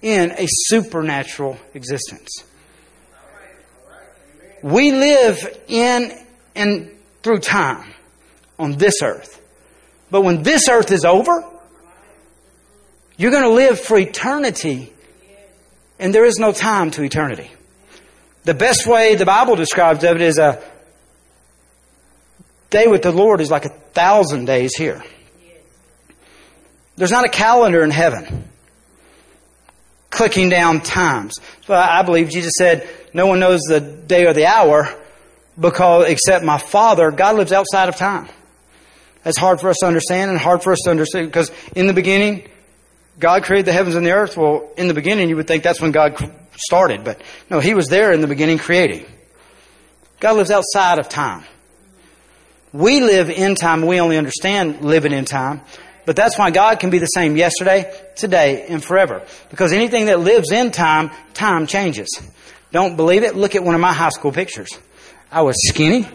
in 0.00 0.30
a 0.30 0.46
supernatural 0.48 1.58
existence. 1.74 2.44
We 4.62 4.92
live 4.92 5.58
in 5.68 6.12
and 6.54 6.90
through 7.22 7.40
time 7.40 7.92
on 8.58 8.78
this 8.78 9.02
earth. 9.02 9.42
But 10.14 10.20
when 10.20 10.44
this 10.44 10.68
earth 10.68 10.92
is 10.92 11.04
over, 11.04 11.44
you're 13.16 13.32
going 13.32 13.42
to 13.42 13.50
live 13.50 13.80
for 13.80 13.98
eternity, 13.98 14.92
and 15.98 16.14
there 16.14 16.24
is 16.24 16.36
no 16.38 16.52
time 16.52 16.92
to 16.92 17.02
eternity. 17.02 17.50
The 18.44 18.54
best 18.54 18.86
way 18.86 19.16
the 19.16 19.26
Bible 19.26 19.56
describes 19.56 20.04
of 20.04 20.14
it 20.14 20.20
is 20.20 20.38
a 20.38 20.62
day 22.70 22.86
with 22.86 23.02
the 23.02 23.10
Lord 23.10 23.40
is 23.40 23.50
like 23.50 23.64
a 23.64 23.70
thousand 23.70 24.44
days 24.44 24.76
here. 24.76 25.02
There's 26.94 27.10
not 27.10 27.24
a 27.24 27.28
calendar 27.28 27.82
in 27.82 27.90
heaven 27.90 28.48
clicking 30.10 30.48
down 30.48 30.80
times. 30.80 31.34
So 31.62 31.74
I 31.74 32.02
believe 32.02 32.30
Jesus 32.30 32.52
said, 32.56 32.88
no 33.12 33.26
one 33.26 33.40
knows 33.40 33.62
the 33.62 33.80
day 33.80 34.26
or 34.26 34.32
the 34.32 34.46
hour 34.46 34.94
because 35.58 36.06
except 36.06 36.44
my 36.44 36.58
Father, 36.58 37.10
God 37.10 37.34
lives 37.34 37.50
outside 37.50 37.88
of 37.88 37.96
time. 37.96 38.28
That's 39.24 39.38
hard 39.38 39.60
for 39.60 39.70
us 39.70 39.78
to 39.80 39.86
understand 39.86 40.30
and 40.30 40.38
hard 40.38 40.62
for 40.62 40.72
us 40.72 40.80
to 40.84 40.90
understand 40.90 41.26
because 41.26 41.50
in 41.74 41.86
the 41.86 41.94
beginning, 41.94 42.48
God 43.18 43.44
created 43.44 43.66
the 43.66 43.72
heavens 43.72 43.94
and 43.94 44.06
the 44.06 44.12
earth. 44.12 44.36
Well, 44.36 44.70
in 44.76 44.88
the 44.88 44.94
beginning, 44.94 45.28
you 45.28 45.36
would 45.36 45.46
think 45.46 45.64
that's 45.64 45.80
when 45.80 45.92
God 45.92 46.16
started, 46.56 47.04
but 47.04 47.20
no, 47.50 47.60
He 47.60 47.74
was 47.74 47.88
there 47.88 48.12
in 48.12 48.20
the 48.20 48.26
beginning 48.26 48.58
creating. 48.58 49.06
God 50.20 50.36
lives 50.36 50.50
outside 50.50 50.98
of 50.98 51.08
time. 51.08 51.44
We 52.72 53.00
live 53.00 53.30
in 53.30 53.54
time. 53.54 53.86
We 53.86 54.00
only 54.00 54.16
understand 54.16 54.84
living 54.84 55.12
in 55.12 55.24
time. 55.24 55.60
But 56.06 56.16
that's 56.16 56.36
why 56.36 56.50
God 56.50 56.80
can 56.80 56.90
be 56.90 56.98
the 56.98 57.06
same 57.06 57.36
yesterday, 57.36 57.90
today, 58.16 58.66
and 58.68 58.84
forever. 58.84 59.22
Because 59.48 59.72
anything 59.72 60.06
that 60.06 60.20
lives 60.20 60.50
in 60.52 60.70
time, 60.70 61.10
time 61.32 61.66
changes. 61.66 62.08
Don't 62.72 62.96
believe 62.96 63.22
it? 63.22 63.36
Look 63.36 63.54
at 63.54 63.64
one 63.64 63.74
of 63.74 63.80
my 63.80 63.92
high 63.92 64.10
school 64.10 64.32
pictures. 64.32 64.68
I 65.30 65.42
was 65.42 65.56
skinny. 65.68 66.06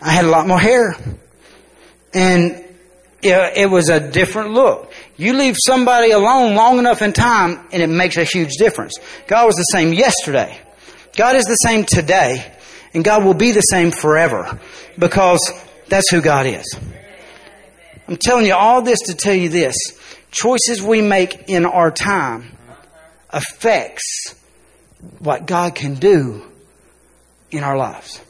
I 0.00 0.12
had 0.12 0.24
a 0.24 0.28
lot 0.28 0.46
more 0.46 0.58
hair. 0.58 0.94
And 2.12 2.64
it 3.22 3.70
was 3.70 3.88
a 3.88 4.00
different 4.00 4.52
look. 4.52 4.92
You 5.16 5.34
leave 5.34 5.56
somebody 5.58 6.10
alone 6.10 6.54
long 6.54 6.78
enough 6.78 7.02
in 7.02 7.12
time 7.12 7.60
and 7.72 7.82
it 7.82 7.88
makes 7.88 8.16
a 8.16 8.24
huge 8.24 8.54
difference. 8.58 8.94
God 9.26 9.46
was 9.46 9.56
the 9.56 9.64
same 9.64 9.92
yesterday. 9.92 10.58
God 11.16 11.36
is 11.36 11.44
the 11.44 11.54
same 11.54 11.84
today. 11.84 12.52
And 12.92 13.04
God 13.04 13.24
will 13.24 13.34
be 13.34 13.52
the 13.52 13.60
same 13.60 13.92
forever 13.92 14.58
because 14.98 15.52
that's 15.88 16.10
who 16.10 16.20
God 16.20 16.46
is. 16.46 16.78
I'm 18.08 18.16
telling 18.16 18.46
you 18.46 18.54
all 18.54 18.82
this 18.82 19.00
to 19.02 19.14
tell 19.14 19.34
you 19.34 19.48
this. 19.48 19.76
Choices 20.32 20.82
we 20.82 21.00
make 21.00 21.48
in 21.48 21.66
our 21.66 21.90
time 21.90 22.56
affects 23.28 24.34
what 25.20 25.46
God 25.46 25.74
can 25.74 25.94
do 25.94 26.42
in 27.50 27.62
our 27.62 27.76
lives. 27.76 28.20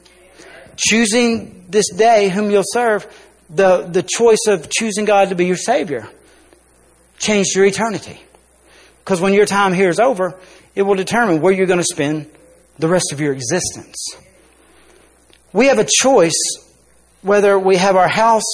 Choosing 0.77 1.66
this 1.69 1.90
day 1.90 2.29
whom 2.29 2.51
you'll 2.51 2.62
serve, 2.66 3.07
the, 3.51 3.83
the 3.83 4.03
choice 4.03 4.47
of 4.47 4.71
choosing 4.71 5.05
God 5.05 5.31
to 5.31 5.35
be 5.35 5.47
your 5.47 5.57
Savior 5.57 6.09
changed 7.19 7.55
your 7.55 7.67
eternity. 7.67 8.21
Because 9.05 9.21
when 9.21 9.35
your 9.35 9.47
time 9.47 9.73
here 9.73 9.89
is 9.89 9.99
over, 9.99 10.39
it 10.75 10.83
will 10.83 10.95
determine 10.95 11.41
where 11.41 11.53
you're 11.53 11.67
going 11.67 11.81
to 11.81 11.85
spend 11.85 12.31
the 12.79 12.89
rest 12.89 13.13
of 13.13 13.21
your 13.21 13.33
existence. 13.33 14.15
We 15.53 15.67
have 15.67 15.79
a 15.79 15.87
choice 15.89 16.41
whether 17.23 17.59
we 17.59 17.77
have 17.77 17.97
our 17.97 18.09
house 18.09 18.45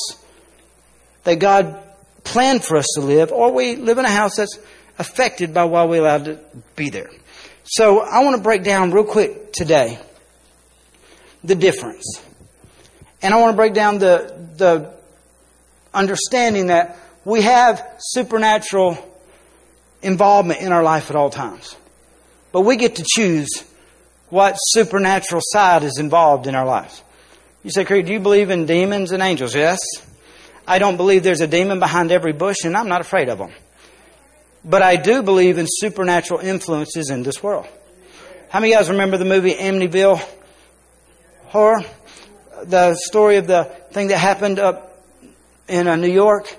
that 1.24 1.38
God 1.38 1.82
planned 2.24 2.64
for 2.64 2.76
us 2.76 2.86
to 2.94 3.00
live, 3.00 3.30
or 3.32 3.52
we 3.52 3.76
live 3.76 3.98
in 3.98 4.04
a 4.04 4.10
house 4.10 4.36
that's 4.36 4.58
affected 4.98 5.54
by 5.54 5.64
why 5.64 5.84
we're 5.84 6.00
allowed 6.00 6.24
to 6.24 6.40
be 6.74 6.90
there. 6.90 7.10
So 7.64 8.00
I 8.00 8.24
want 8.24 8.36
to 8.36 8.42
break 8.42 8.64
down 8.64 8.92
real 8.92 9.04
quick 9.04 9.52
today 9.52 9.98
the 11.44 11.54
difference. 11.54 12.20
And 13.26 13.34
I 13.34 13.38
want 13.38 13.54
to 13.54 13.56
break 13.56 13.74
down 13.74 13.98
the, 13.98 14.32
the 14.56 14.92
understanding 15.92 16.68
that 16.68 16.96
we 17.24 17.42
have 17.42 17.84
supernatural 17.98 18.96
involvement 20.00 20.60
in 20.60 20.70
our 20.70 20.84
life 20.84 21.10
at 21.10 21.16
all 21.16 21.28
times. 21.28 21.74
but 22.52 22.60
we 22.60 22.76
get 22.76 22.94
to 22.96 23.04
choose 23.04 23.64
what 24.28 24.54
supernatural 24.54 25.42
side 25.44 25.82
is 25.82 25.98
involved 25.98 26.46
in 26.46 26.54
our 26.54 26.64
lives. 26.64 27.02
You 27.64 27.72
say, 27.72 27.84
Craig, 27.84 28.06
do 28.06 28.12
you 28.12 28.20
believe 28.20 28.50
in 28.50 28.64
demons 28.64 29.10
and 29.10 29.20
angels? 29.20 29.56
Yes. 29.56 29.80
I 30.64 30.78
don't 30.78 30.96
believe 30.96 31.24
there's 31.24 31.40
a 31.40 31.48
demon 31.48 31.80
behind 31.80 32.12
every 32.12 32.32
bush, 32.32 32.58
and 32.62 32.76
I'm 32.76 32.86
not 32.86 33.00
afraid 33.00 33.28
of 33.28 33.38
them. 33.38 33.50
But 34.64 34.82
I 34.82 34.94
do 34.94 35.24
believe 35.24 35.58
in 35.58 35.66
supernatural 35.68 36.38
influences 36.38 37.10
in 37.10 37.24
this 37.24 37.42
world. 37.42 37.66
How 38.50 38.60
many 38.60 38.72
of 38.72 38.76
you 38.76 38.84
guys 38.84 38.88
remember 38.88 39.16
the 39.16 39.24
movie 39.24 39.54
Amityville 39.54 40.24
Horror? 41.46 41.84
The 42.66 42.96
story 42.96 43.36
of 43.36 43.46
the 43.46 43.64
thing 43.92 44.08
that 44.08 44.18
happened 44.18 44.58
up 44.58 45.00
in 45.68 45.86
uh, 45.86 45.96
New 45.96 46.10
York. 46.10 46.54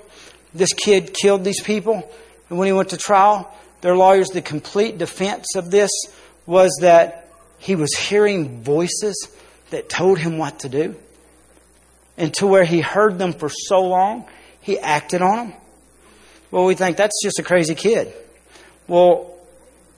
This 0.54 0.72
kid 0.72 1.14
killed 1.14 1.44
these 1.44 1.62
people, 1.62 2.10
and 2.48 2.58
when 2.58 2.66
he 2.66 2.72
went 2.72 2.90
to 2.90 2.96
trial, 2.96 3.52
their 3.80 3.94
lawyers, 3.94 4.28
the 4.30 4.42
complete 4.42 4.98
defense 4.98 5.54
of 5.54 5.70
this 5.70 5.90
was 6.46 6.78
that 6.80 7.28
he 7.58 7.74
was 7.74 7.94
hearing 7.94 8.62
voices 8.62 9.28
that 9.70 9.88
told 9.88 10.18
him 10.18 10.38
what 10.38 10.60
to 10.60 10.68
do. 10.68 10.96
And 12.16 12.32
to 12.34 12.46
where 12.46 12.64
he 12.64 12.80
heard 12.80 13.18
them 13.18 13.34
for 13.34 13.48
so 13.48 13.80
long, 13.80 14.26
he 14.60 14.78
acted 14.78 15.22
on 15.22 15.36
them. 15.36 15.52
Well, 16.50 16.64
we 16.64 16.74
think 16.74 16.96
that's 16.96 17.22
just 17.22 17.38
a 17.38 17.42
crazy 17.42 17.74
kid. 17.74 18.12
Well, 18.86 19.34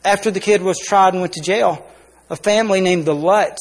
after 0.05 0.31
the 0.31 0.41
kid 0.41 0.63
was 0.63 0.79
tried 0.79 1.15
and 1.15 1.21
went 1.21 1.35
to 1.35 1.41
jail, 1.41 1.87
a 2.29 2.37
family 2.37 2.81
named 2.81 3.05
the 3.05 3.15
Lutz 3.15 3.61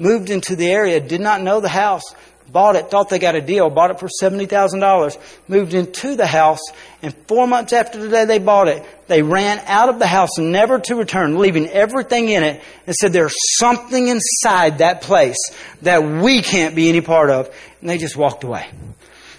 moved 0.00 0.30
into 0.30 0.56
the 0.56 0.68
area, 0.68 0.98
did 1.00 1.20
not 1.20 1.42
know 1.42 1.60
the 1.60 1.68
house, 1.68 2.02
bought 2.50 2.74
it, 2.74 2.90
thought 2.90 3.08
they 3.08 3.18
got 3.18 3.36
a 3.36 3.40
deal, 3.40 3.70
bought 3.70 3.90
it 3.90 4.00
for 4.00 4.08
$70,000, 4.20 5.18
moved 5.46 5.74
into 5.74 6.16
the 6.16 6.26
house, 6.26 6.60
and 7.02 7.14
four 7.28 7.46
months 7.46 7.72
after 7.72 8.00
the 8.00 8.08
day 8.08 8.24
they 8.24 8.38
bought 8.38 8.66
it, 8.66 8.84
they 9.06 9.22
ran 9.22 9.60
out 9.66 9.88
of 9.88 9.98
the 9.98 10.06
house 10.06 10.38
never 10.38 10.80
to 10.80 10.96
return, 10.96 11.38
leaving 11.38 11.68
everything 11.68 12.28
in 12.28 12.42
it, 12.42 12.60
and 12.86 12.96
said 12.96 13.12
there's 13.12 13.34
something 13.58 14.08
inside 14.08 14.78
that 14.78 15.02
place 15.02 15.38
that 15.82 16.02
we 16.02 16.42
can't 16.42 16.74
be 16.74 16.88
any 16.88 17.00
part 17.00 17.30
of. 17.30 17.54
And 17.80 17.88
they 17.88 17.98
just 17.98 18.16
walked 18.16 18.42
away. 18.42 18.68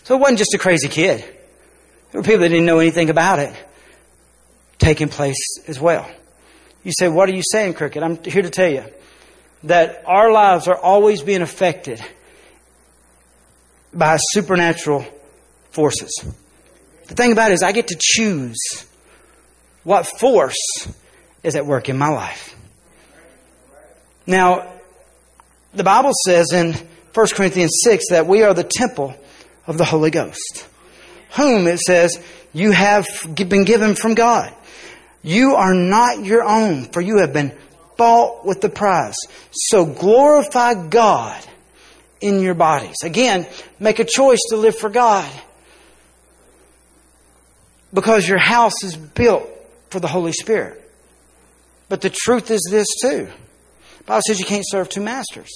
So 0.03 0.15
it 0.15 0.19
wasn't 0.19 0.39
just 0.39 0.53
a 0.53 0.57
crazy 0.57 0.87
kid. 0.87 1.21
There 2.11 2.21
were 2.21 2.23
people 2.23 2.41
that 2.41 2.49
didn't 2.49 2.65
know 2.65 2.79
anything 2.79 3.09
about 3.09 3.39
it 3.39 3.55
taking 4.77 5.09
place 5.09 5.37
as 5.67 5.79
well. 5.79 6.09
You 6.83 6.91
say, 6.97 7.07
what 7.07 7.29
are 7.29 7.33
you 7.33 7.43
saying, 7.51 7.75
Cricket? 7.75 8.01
I'm 8.03 8.21
here 8.23 8.41
to 8.41 8.49
tell 8.49 8.69
you 8.69 8.83
that 9.63 10.03
our 10.05 10.31
lives 10.31 10.67
are 10.67 10.77
always 10.77 11.21
being 11.21 11.41
affected 11.41 12.03
by 13.93 14.17
supernatural 14.31 15.05
forces. 15.71 16.25
The 17.07 17.15
thing 17.15 17.31
about 17.31 17.51
it 17.51 17.55
is 17.55 17.63
I 17.63 17.71
get 17.71 17.87
to 17.89 17.97
choose 17.99 18.57
what 19.83 20.07
force 20.07 20.87
is 21.43 21.55
at 21.55 21.65
work 21.65 21.89
in 21.89 21.97
my 21.97 22.09
life. 22.09 22.55
Now, 24.25 24.73
the 25.73 25.83
Bible 25.83 26.11
says 26.25 26.51
in 26.53 26.73
1 27.13 27.27
Corinthians 27.33 27.81
6 27.83 28.05
that 28.09 28.27
we 28.27 28.43
are 28.43 28.53
the 28.53 28.63
temple 28.63 29.15
of 29.67 29.77
the 29.77 29.85
Holy 29.85 30.11
Ghost 30.11 30.67
whom 31.31 31.67
it 31.67 31.79
says 31.79 32.19
you 32.53 32.71
have 32.71 33.07
been 33.35 33.63
given 33.63 33.95
from 33.95 34.15
God. 34.15 34.53
You 35.23 35.55
are 35.55 35.73
not 35.73 36.23
your 36.23 36.43
own, 36.43 36.85
for 36.85 37.01
you 37.01 37.17
have 37.17 37.33
been 37.33 37.55
bought 38.01 38.43
with 38.43 38.61
the 38.61 38.69
price. 38.69 39.15
So 39.51 39.85
glorify 39.85 40.73
God 40.73 41.39
in 42.19 42.39
your 42.39 42.55
bodies. 42.55 42.95
Again, 43.03 43.45
make 43.79 43.99
a 43.99 44.03
choice 44.03 44.39
to 44.49 44.57
live 44.57 44.75
for 44.75 44.89
God. 44.89 45.31
Because 47.93 48.27
your 48.27 48.39
house 48.39 48.83
is 48.83 48.97
built 48.97 49.47
for 49.91 49.99
the 49.99 50.07
Holy 50.07 50.31
Spirit. 50.31 50.81
But 51.89 52.01
the 52.01 52.09
truth 52.09 52.49
is 52.49 52.67
this 52.71 52.87
too. 53.03 53.27
The 53.99 54.03
Bible 54.05 54.21
says 54.25 54.39
you 54.39 54.47
can't 54.47 54.65
serve 54.67 54.89
two 54.89 55.01
masters. 55.01 55.51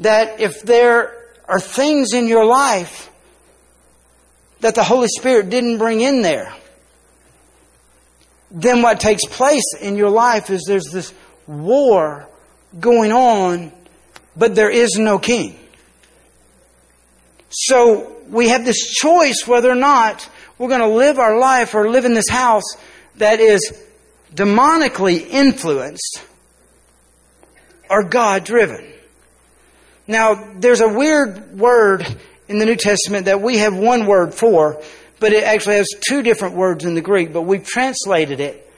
That 0.00 0.40
if 0.40 0.60
there 0.60 1.16
are 1.48 1.60
things 1.60 2.12
in 2.12 2.28
your 2.28 2.44
life 2.44 3.10
that 4.60 4.74
the 4.74 4.84
Holy 4.84 5.08
Spirit 5.08 5.48
didn't 5.48 5.78
bring 5.78 6.02
in 6.02 6.20
there, 6.20 6.52
then 8.52 8.82
what 8.82 9.00
takes 9.00 9.24
place 9.24 9.74
in 9.80 9.96
your 9.96 10.10
life 10.10 10.50
is 10.50 10.64
there's 10.66 10.90
this 10.92 11.12
war 11.46 12.28
going 12.78 13.10
on, 13.10 13.72
but 14.36 14.54
there 14.54 14.70
is 14.70 14.96
no 14.98 15.18
king. 15.18 15.58
So 17.48 18.16
we 18.28 18.48
have 18.48 18.64
this 18.64 18.94
choice 18.94 19.46
whether 19.46 19.70
or 19.70 19.76
not 19.76 20.28
we're 20.58 20.68
going 20.68 20.80
to 20.80 20.86
live 20.86 21.18
our 21.18 21.38
life 21.38 21.74
or 21.74 21.90
live 21.90 22.04
in 22.04 22.14
this 22.14 22.28
house 22.28 22.76
that 23.16 23.40
is 23.40 23.82
demonically 24.34 25.26
influenced 25.28 26.22
or 27.90 28.04
God 28.04 28.44
driven. 28.44 28.86
Now, 30.06 30.52
there's 30.56 30.80
a 30.80 30.88
weird 30.88 31.58
word 31.58 32.06
in 32.48 32.58
the 32.58 32.66
New 32.66 32.76
Testament 32.76 33.26
that 33.26 33.40
we 33.40 33.58
have 33.58 33.76
one 33.76 34.06
word 34.06 34.34
for, 34.34 34.82
but 35.22 35.32
it 35.32 35.44
actually 35.44 35.76
has 35.76 35.88
two 36.06 36.24
different 36.24 36.56
words 36.56 36.84
in 36.84 36.96
the 36.96 37.00
Greek, 37.00 37.32
but 37.32 37.42
we've 37.42 37.64
translated 37.64 38.40
it 38.40 38.68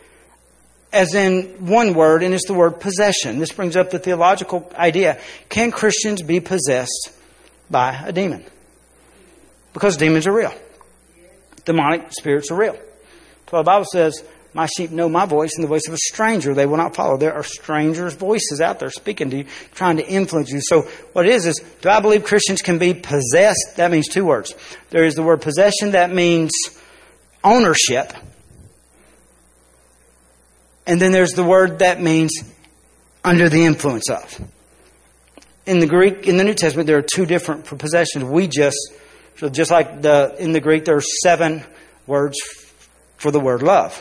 as 0.92 1.14
in 1.14 1.66
one 1.66 1.94
word, 1.94 2.22
and 2.22 2.35
it's 2.35 2.46
the 2.46 2.52
word 2.52 2.80
possession. 2.80 3.38
This 3.38 3.50
brings 3.50 3.76
up 3.76 3.88
the 3.88 3.98
theological 3.98 4.70
idea 4.76 5.18
can 5.48 5.70
Christians 5.70 6.20
be 6.20 6.40
possessed 6.40 7.11
by 7.70 7.94
a 7.94 8.12
demon? 8.12 8.44
Because 9.72 9.96
demons 9.96 10.26
are 10.26 10.33
real, 10.33 10.52
demonic 11.64 12.12
spirits 12.12 12.50
are 12.50 12.57
real. 12.57 12.76
So 13.48 13.57
the 13.57 13.62
Bible 13.62 13.87
says, 13.90 14.22
my 14.54 14.66
sheep 14.66 14.92
know 14.92 15.08
my 15.08 15.26
voice 15.26 15.50
and 15.56 15.64
the 15.64 15.68
voice 15.68 15.86
of 15.88 15.94
a 15.94 15.98
stranger 15.98 16.54
they 16.54 16.64
will 16.64 16.76
not 16.76 16.94
follow. 16.94 17.16
There 17.16 17.34
are 17.34 17.42
strangers' 17.42 18.14
voices 18.14 18.60
out 18.60 18.78
there 18.78 18.90
speaking 18.90 19.30
to 19.30 19.38
you, 19.38 19.44
trying 19.74 19.96
to 19.96 20.06
influence 20.06 20.50
you. 20.50 20.60
So 20.62 20.82
what 21.12 21.26
it 21.26 21.34
is 21.34 21.46
is, 21.46 21.60
do 21.82 21.88
I 21.88 22.00
believe 22.00 22.24
Christians 22.24 22.62
can 22.62 22.78
be 22.78 22.94
possessed? 22.94 23.74
That 23.76 23.90
means 23.90 24.08
two 24.08 24.24
words. 24.24 24.54
There 24.90 25.04
is 25.04 25.16
the 25.16 25.24
word 25.24 25.42
possession 25.42 25.90
that 25.90 26.12
means 26.12 26.52
ownership. 27.42 28.12
And 30.86 31.00
then 31.00 31.10
there's 31.10 31.32
the 31.32 31.44
word 31.44 31.80
that 31.80 32.00
means 32.00 32.32
under 33.24 33.48
the 33.48 33.64
influence 33.64 34.08
of. 34.08 34.40
In 35.66 35.80
the 35.80 35.86
Greek, 35.86 36.28
in 36.28 36.36
the 36.36 36.44
New 36.44 36.54
Testament, 36.54 36.86
there 36.86 36.98
are 36.98 37.02
two 37.02 37.26
different 37.26 37.64
possessions. 37.64 38.22
We 38.22 38.46
just, 38.46 38.76
so 39.38 39.48
just 39.48 39.72
like 39.72 40.02
the, 40.02 40.36
in 40.38 40.52
the 40.52 40.60
Greek, 40.60 40.84
there 40.84 40.96
are 40.96 41.04
seven 41.22 41.64
words 42.06 42.36
for 43.16 43.32
the 43.32 43.40
word 43.40 43.62
love 43.62 44.00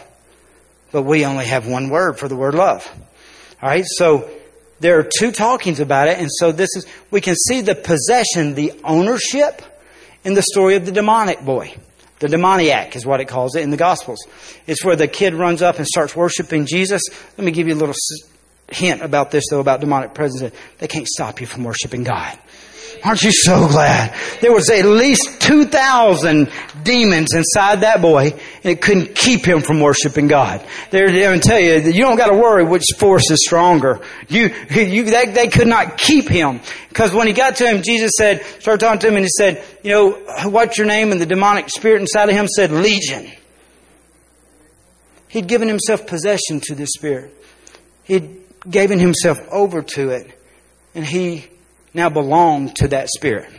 but 0.94 1.02
we 1.02 1.26
only 1.26 1.46
have 1.46 1.68
one 1.68 1.90
word 1.90 2.18
for 2.18 2.30
the 2.30 2.36
word 2.38 2.56
love. 2.56 2.90
All 3.62 3.68
right, 3.68 3.84
so 3.86 4.30
there 4.80 5.00
are 5.00 5.10
two 5.18 5.32
talkings 5.32 5.82
about 5.82 6.08
it, 6.08 6.20
and 6.20 6.30
so 6.32 6.54
this 6.54 6.70
is 6.78 6.86
we 7.12 7.20
can 7.20 7.36
see 7.36 7.60
the 7.60 7.76
possession, 7.76 8.54
the 8.54 8.80
ownership, 8.86 9.62
in 10.24 10.36
the 10.36 10.42
story 10.42 10.76
of 10.76 10.86
the 10.86 10.92
demonic 10.92 11.42
boy. 11.42 11.76
The 12.20 12.30
demoniac 12.30 12.96
is 12.96 13.06
what 13.06 13.20
it 13.20 13.26
calls 13.26 13.56
it 13.56 13.64
in 13.64 13.72
the 13.72 13.78
Gospels. 13.78 14.20
It's 14.68 14.86
where 14.86 14.96
the 14.96 15.10
kid 15.10 15.34
runs 15.34 15.62
up 15.62 15.78
and 15.78 15.86
starts 15.86 16.16
worshiping 16.16 16.66
Jesus. 16.66 17.02
Let 17.38 17.44
me 17.44 17.52
give 17.52 17.68
you 17.68 17.74
a 17.74 17.76
little 17.76 17.96
hint 18.70 19.02
about 19.02 19.32
this, 19.32 19.46
though, 19.50 19.60
about 19.60 19.82
demonic 19.82 20.14
presence. 20.14 20.56
They 20.78 20.88
can't 20.88 21.08
stop 21.08 21.42
you 21.42 21.48
from 21.48 21.66
worshiping 21.66 22.04
God. 22.04 22.38
Aren't 23.04 23.24
you 23.24 23.32
so 23.32 23.68
glad? 23.68 24.16
There 24.42 24.54
was 24.54 24.70
at 24.70 24.86
least 24.86 25.42
2,000 25.42 26.50
demons 26.84 27.34
inside 27.34 27.82
that 27.82 28.02
boy, 28.02 28.32
and 28.32 28.66
it 28.66 28.82
couldn't 28.82 29.16
keep 29.16 29.46
him 29.46 29.62
from 29.62 29.80
worshiping 29.80 30.28
God. 30.28 30.66
They're 30.90 31.12
going 31.12 31.40
to 31.40 31.48
tell 31.48 31.60
you 31.60 31.80
you 31.80 32.02
don't 32.02 32.18
got 32.18 32.28
to 32.28 32.38
worry 32.38 32.64
which 32.64 32.86
force 32.98 33.30
is 33.32 33.44
stronger. 33.46 34.00
You, 34.28 34.54
you, 34.70 35.04
they, 35.04 35.28
they 35.28 35.48
could 35.48 35.68
not 35.68 35.98
keep 35.98 36.28
him. 36.28 36.62
Because 36.90 37.14
when 37.14 37.28
he 37.28 37.34
got 37.34 37.58
to 37.58 37.68
him, 37.68 37.82
Jesus 37.82 38.12
said, 38.18 38.44
started 38.60 38.80
talking 38.80 39.00
to 39.00 39.08
him, 39.08 39.16
and 39.16 39.26
he 39.26 39.30
said, 39.38 39.64
you 39.84 39.92
know, 39.92 40.12
what's 40.50 40.78
your 40.78 40.88
name? 40.88 41.12
And 41.12 41.20
the 41.20 41.26
demonic 41.26 41.70
spirit 41.70 42.02
inside 42.02 42.30
of 42.30 42.36
him 42.36 42.48
said, 42.48 42.72
Legion. 42.72 43.32
He'd 45.28 45.48
given 45.48 45.68
himself 45.68 46.06
possession 46.06 46.60
to 46.66 46.76
this 46.76 46.92
spirit. 46.96 47.36
He'd 48.04 48.44
given 48.70 49.00
himself 49.00 49.40
over 49.52 49.82
to 49.82 50.10
it. 50.10 50.40
And 50.94 51.06
he 51.06 51.48
now 51.94 52.10
belong 52.10 52.74
to 52.76 52.88
that 52.90 53.10
spirit. 53.10 53.50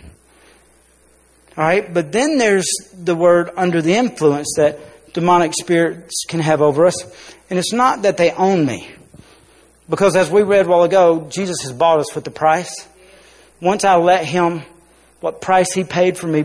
All 1.56 1.64
right, 1.64 1.92
but 1.92 2.10
then 2.10 2.38
there's 2.38 2.66
the 2.92 3.14
word 3.14 3.50
under 3.56 3.80
the 3.80 3.94
influence 3.94 4.54
that 4.56 4.78
demonic 5.12 5.52
spirits 5.54 6.24
can 6.28 6.40
have 6.40 6.60
over 6.60 6.86
us. 6.86 7.04
And 7.48 7.58
it's 7.58 7.72
not 7.72 8.02
that 8.02 8.16
they 8.16 8.32
own 8.32 8.66
me. 8.66 8.90
Because 9.88 10.16
as 10.16 10.30
we 10.30 10.42
read 10.42 10.66
a 10.66 10.68
while 10.68 10.82
ago, 10.82 11.28
Jesus 11.30 11.58
has 11.62 11.72
bought 11.72 12.00
us 12.00 12.14
with 12.14 12.24
the 12.24 12.30
price. 12.30 12.88
Once 13.60 13.84
I 13.84 13.96
let 13.96 14.24
Him, 14.24 14.62
what 15.20 15.40
price 15.40 15.72
He 15.72 15.84
paid 15.84 16.18
for 16.18 16.26
me, 16.26 16.44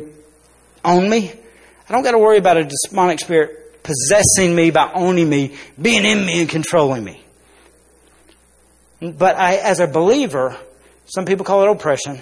own 0.86 1.10
me, 1.10 1.32
I 1.90 1.94
don't 1.94 2.04
got 2.04 2.12
to 2.12 2.20
worry 2.20 2.38
about 2.38 2.58
a 2.58 2.70
demonic 2.90 3.20
spirit 3.20 3.82
possessing 3.82 4.56
me 4.56 4.70
by 4.70 4.92
owning 4.94 5.28
me, 5.28 5.56
being 5.82 6.06
in 6.06 6.24
me 6.24 6.42
and 6.42 6.50
controlling 6.50 7.04
me. 7.04 7.24
But 9.02 9.38
I, 9.38 9.56
as 9.56 9.80
a 9.80 9.88
believer, 9.88 10.56
some 11.10 11.26
people 11.26 11.46
call 11.46 11.64
it 11.64 11.70
oppression. 11.70 12.22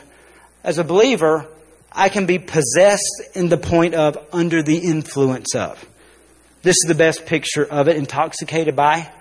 As 0.63 0.77
a 0.77 0.83
believer, 0.83 1.45
I 1.91 2.09
can 2.09 2.25
be 2.25 2.39
possessed 2.39 3.21
in 3.33 3.49
the 3.49 3.57
point 3.57 3.95
of 3.95 4.17
under 4.31 4.63
the 4.63 4.77
influence 4.77 5.55
of. 5.55 5.83
This 6.61 6.75
is 6.83 6.87
the 6.87 6.95
best 6.95 7.25
picture 7.25 7.65
of 7.65 7.87
it, 7.87 7.97
intoxicated 7.97 8.75
by. 8.75 9.11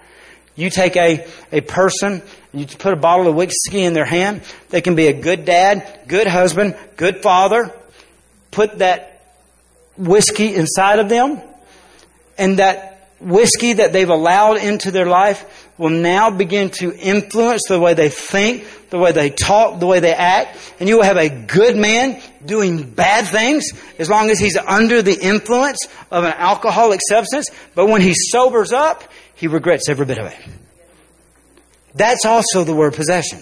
You 0.57 0.71
take 0.71 0.97
a, 0.97 1.27
a 1.53 1.61
person 1.61 2.23
and 2.53 2.61
you 2.61 2.67
put 2.67 2.93
a 2.93 2.97
bottle 2.97 3.29
of 3.29 3.35
whiskey 3.35 3.83
in 3.83 3.93
their 3.93 4.07
hand. 4.07 4.43
They 4.71 4.81
can 4.81 4.95
be 4.95 5.09
a 5.09 5.13
good 5.13 5.45
dad, 5.45 6.01
good 6.09 6.27
husband, 6.27 6.77
good 6.97 7.23
father. 7.23 7.73
Put 8.51 8.79
that 8.79 9.21
whiskey 9.99 10.55
inside 10.55 10.99
of 10.99 11.09
them 11.09 11.41
and 12.39 12.59
that 12.59 13.11
whiskey 13.21 13.75
that 13.75 13.93
they've 13.93 14.09
allowed 14.09 14.59
into 14.59 14.91
their 14.91 15.07
life 15.07 15.66
will 15.79 15.91
now 15.91 16.31
begin 16.31 16.71
to 16.71 16.95
influence 16.97 17.63
the 17.69 17.79
way 17.79 17.95
they 17.95 18.09
think, 18.09 18.67
the 18.91 18.99
way 18.99 19.13
they 19.13 19.31
talk, 19.31 19.79
the 19.79 19.87
way 19.87 20.01
they 20.01 20.15
act, 20.15 20.59
and 20.81 20.89
you 20.89 20.97
will 20.97 21.05
have 21.05 21.17
a 21.17 21.29
good 21.29 21.77
man 21.77 22.21
doing 22.45 22.89
bad 22.91 23.27
things 23.27 23.65
as 23.99 24.09
long 24.09 24.31
as 24.31 24.39
he's 24.39 24.57
under 24.57 25.03
the 25.03 25.19
influence 25.21 25.79
of 26.11 26.25
an 26.25 26.33
alcoholic 26.33 27.01
substance, 27.09 27.51
but 27.75 27.87
when 27.87 28.01
he 28.01 28.15
sobers 28.15 28.73
up, 28.73 29.05
he 29.35 29.49
regrets 29.49 29.89
every 29.89 30.07
bit 30.07 30.19
of 30.19 30.27
it. 30.27 30.39
That's 31.95 32.25
also 32.25 32.65
the 32.65 32.75
word 32.75 32.95
possession. 32.95 33.41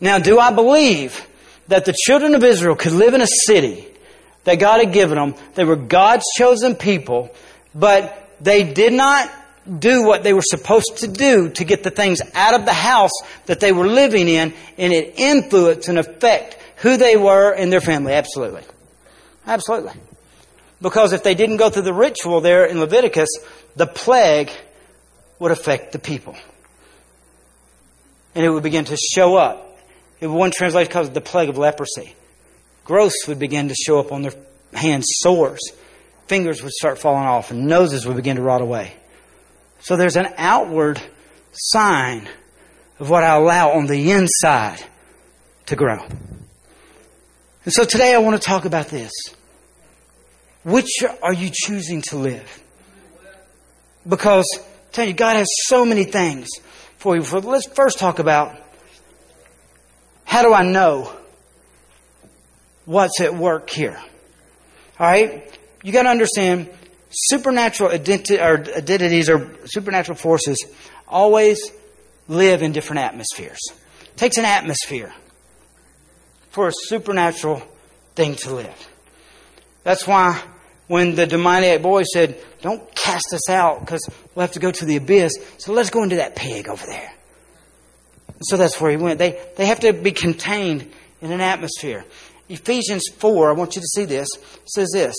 Now, 0.00 0.18
do 0.18 0.38
I 0.38 0.52
believe 0.52 1.26
that 1.68 1.84
the 1.84 1.94
children 2.06 2.34
of 2.34 2.44
Israel 2.44 2.76
could 2.76 2.92
live 2.92 3.14
in 3.14 3.20
a 3.20 3.26
city 3.46 3.86
that 4.44 4.56
God 4.56 4.80
had 4.80 4.92
given 4.92 5.16
them? 5.16 5.34
They 5.54 5.64
were 5.64 5.76
God's 5.76 6.24
chosen 6.36 6.74
people, 6.74 7.34
but 7.74 8.30
they 8.40 8.62
did 8.62 8.92
not 8.92 9.30
do 9.78 10.04
what 10.04 10.22
they 10.22 10.32
were 10.32 10.42
supposed 10.42 10.98
to 10.98 11.08
do 11.08 11.50
to 11.50 11.64
get 11.64 11.82
the 11.82 11.90
things 11.90 12.20
out 12.34 12.54
of 12.54 12.64
the 12.64 12.72
house 12.72 13.10
that 13.46 13.60
they 13.60 13.72
were 13.72 13.86
living 13.86 14.28
in, 14.28 14.54
and 14.78 14.92
it 14.92 15.14
influenced 15.18 15.88
and 15.88 15.98
affect 15.98 16.56
who 16.76 16.96
they 16.96 17.16
were 17.16 17.52
and 17.52 17.72
their 17.72 17.80
family. 17.80 18.12
Absolutely. 18.12 18.62
Absolutely. 19.46 19.92
Because 20.80 21.12
if 21.12 21.22
they 21.22 21.34
didn't 21.34 21.56
go 21.56 21.70
through 21.70 21.82
the 21.82 21.94
ritual 21.94 22.40
there 22.40 22.66
in 22.66 22.80
Leviticus, 22.80 23.30
the 23.76 23.86
plague 23.86 24.50
would 25.38 25.50
affect 25.50 25.92
the 25.92 25.98
people. 25.98 26.36
And 28.34 28.44
it 28.44 28.50
would 28.50 28.62
begin 28.62 28.84
to 28.86 28.96
show 28.96 29.36
up. 29.36 29.78
In 30.20 30.32
one 30.32 30.50
translation 30.50 30.92
calls 30.92 31.08
it 31.08 31.14
the 31.14 31.20
plague 31.20 31.48
of 31.48 31.58
leprosy. 31.58 32.14
Growths 32.84 33.26
would 33.26 33.38
begin 33.38 33.68
to 33.68 33.74
show 33.74 33.98
up 33.98 34.12
on 34.12 34.22
their 34.22 34.32
hands, 34.72 35.06
sores. 35.08 35.60
Fingers 36.26 36.62
would 36.62 36.72
start 36.72 36.98
falling 36.98 37.26
off, 37.26 37.50
and 37.50 37.66
noses 37.66 38.06
would 38.06 38.16
begin 38.16 38.36
to 38.36 38.42
rot 38.42 38.60
away. 38.60 38.92
So 39.86 39.94
there's 39.94 40.16
an 40.16 40.26
outward 40.36 41.00
sign 41.52 42.28
of 42.98 43.08
what 43.08 43.22
I 43.22 43.36
allow 43.36 43.70
on 43.70 43.86
the 43.86 44.10
inside 44.10 44.82
to 45.66 45.76
grow. 45.76 46.04
And 47.64 47.72
so 47.72 47.84
today 47.84 48.12
I 48.12 48.18
want 48.18 48.34
to 48.34 48.44
talk 48.44 48.64
about 48.64 48.88
this. 48.88 49.12
Which 50.64 50.90
are 51.22 51.32
you 51.32 51.50
choosing 51.54 52.02
to 52.02 52.16
live? 52.16 52.64
Because 54.08 54.44
I 54.56 54.64
tell 54.90 55.06
you, 55.06 55.12
God 55.12 55.36
has 55.36 55.46
so 55.66 55.84
many 55.84 56.02
things 56.02 56.48
for 56.98 57.14
you. 57.14 57.22
Let's 57.22 57.68
first 57.68 58.00
talk 58.00 58.18
about 58.18 58.56
how 60.24 60.42
do 60.42 60.52
I 60.52 60.64
know 60.64 61.12
what's 62.86 63.20
at 63.20 63.36
work 63.36 63.70
here? 63.70 64.02
All 64.98 65.06
right? 65.06 65.56
You 65.84 65.92
got 65.92 66.02
to 66.02 66.08
understand 66.08 66.70
supernatural 67.16 67.90
identi- 67.90 68.40
identities 68.40 69.30
or 69.30 69.50
supernatural 69.66 70.16
forces 70.16 70.64
always 71.08 71.70
live 72.28 72.62
in 72.62 72.72
different 72.72 73.00
atmospheres. 73.00 73.58
It 74.02 74.16
takes 74.16 74.36
an 74.36 74.44
atmosphere 74.44 75.12
for 76.50 76.68
a 76.68 76.72
supernatural 76.72 77.62
thing 78.14 78.34
to 78.36 78.54
live. 78.54 78.88
That's 79.82 80.06
why 80.06 80.42
when 80.88 81.14
the 81.14 81.26
demoniac 81.26 81.82
boy 81.82 82.02
said, 82.02 82.40
Don't 82.60 82.94
cast 82.94 83.32
us 83.32 83.48
out 83.48 83.80
because 83.80 84.08
we'll 84.34 84.42
have 84.42 84.52
to 84.52 84.60
go 84.60 84.70
to 84.70 84.84
the 84.84 84.96
abyss, 84.96 85.32
so 85.58 85.72
let's 85.72 85.90
go 85.90 86.02
into 86.02 86.16
that 86.16 86.36
pig 86.36 86.68
over 86.68 86.84
there. 86.86 87.12
So 88.42 88.56
that's 88.56 88.80
where 88.80 88.90
he 88.90 88.96
went. 88.96 89.18
They, 89.18 89.40
they 89.56 89.66
have 89.66 89.80
to 89.80 89.92
be 89.92 90.12
contained 90.12 90.90
in 91.22 91.32
an 91.32 91.40
atmosphere. 91.40 92.04
Ephesians 92.48 93.04
4, 93.18 93.50
I 93.50 93.52
want 93.54 93.76
you 93.76 93.80
to 93.80 93.88
see 93.88 94.04
this, 94.04 94.28
says 94.66 94.90
this. 94.92 95.14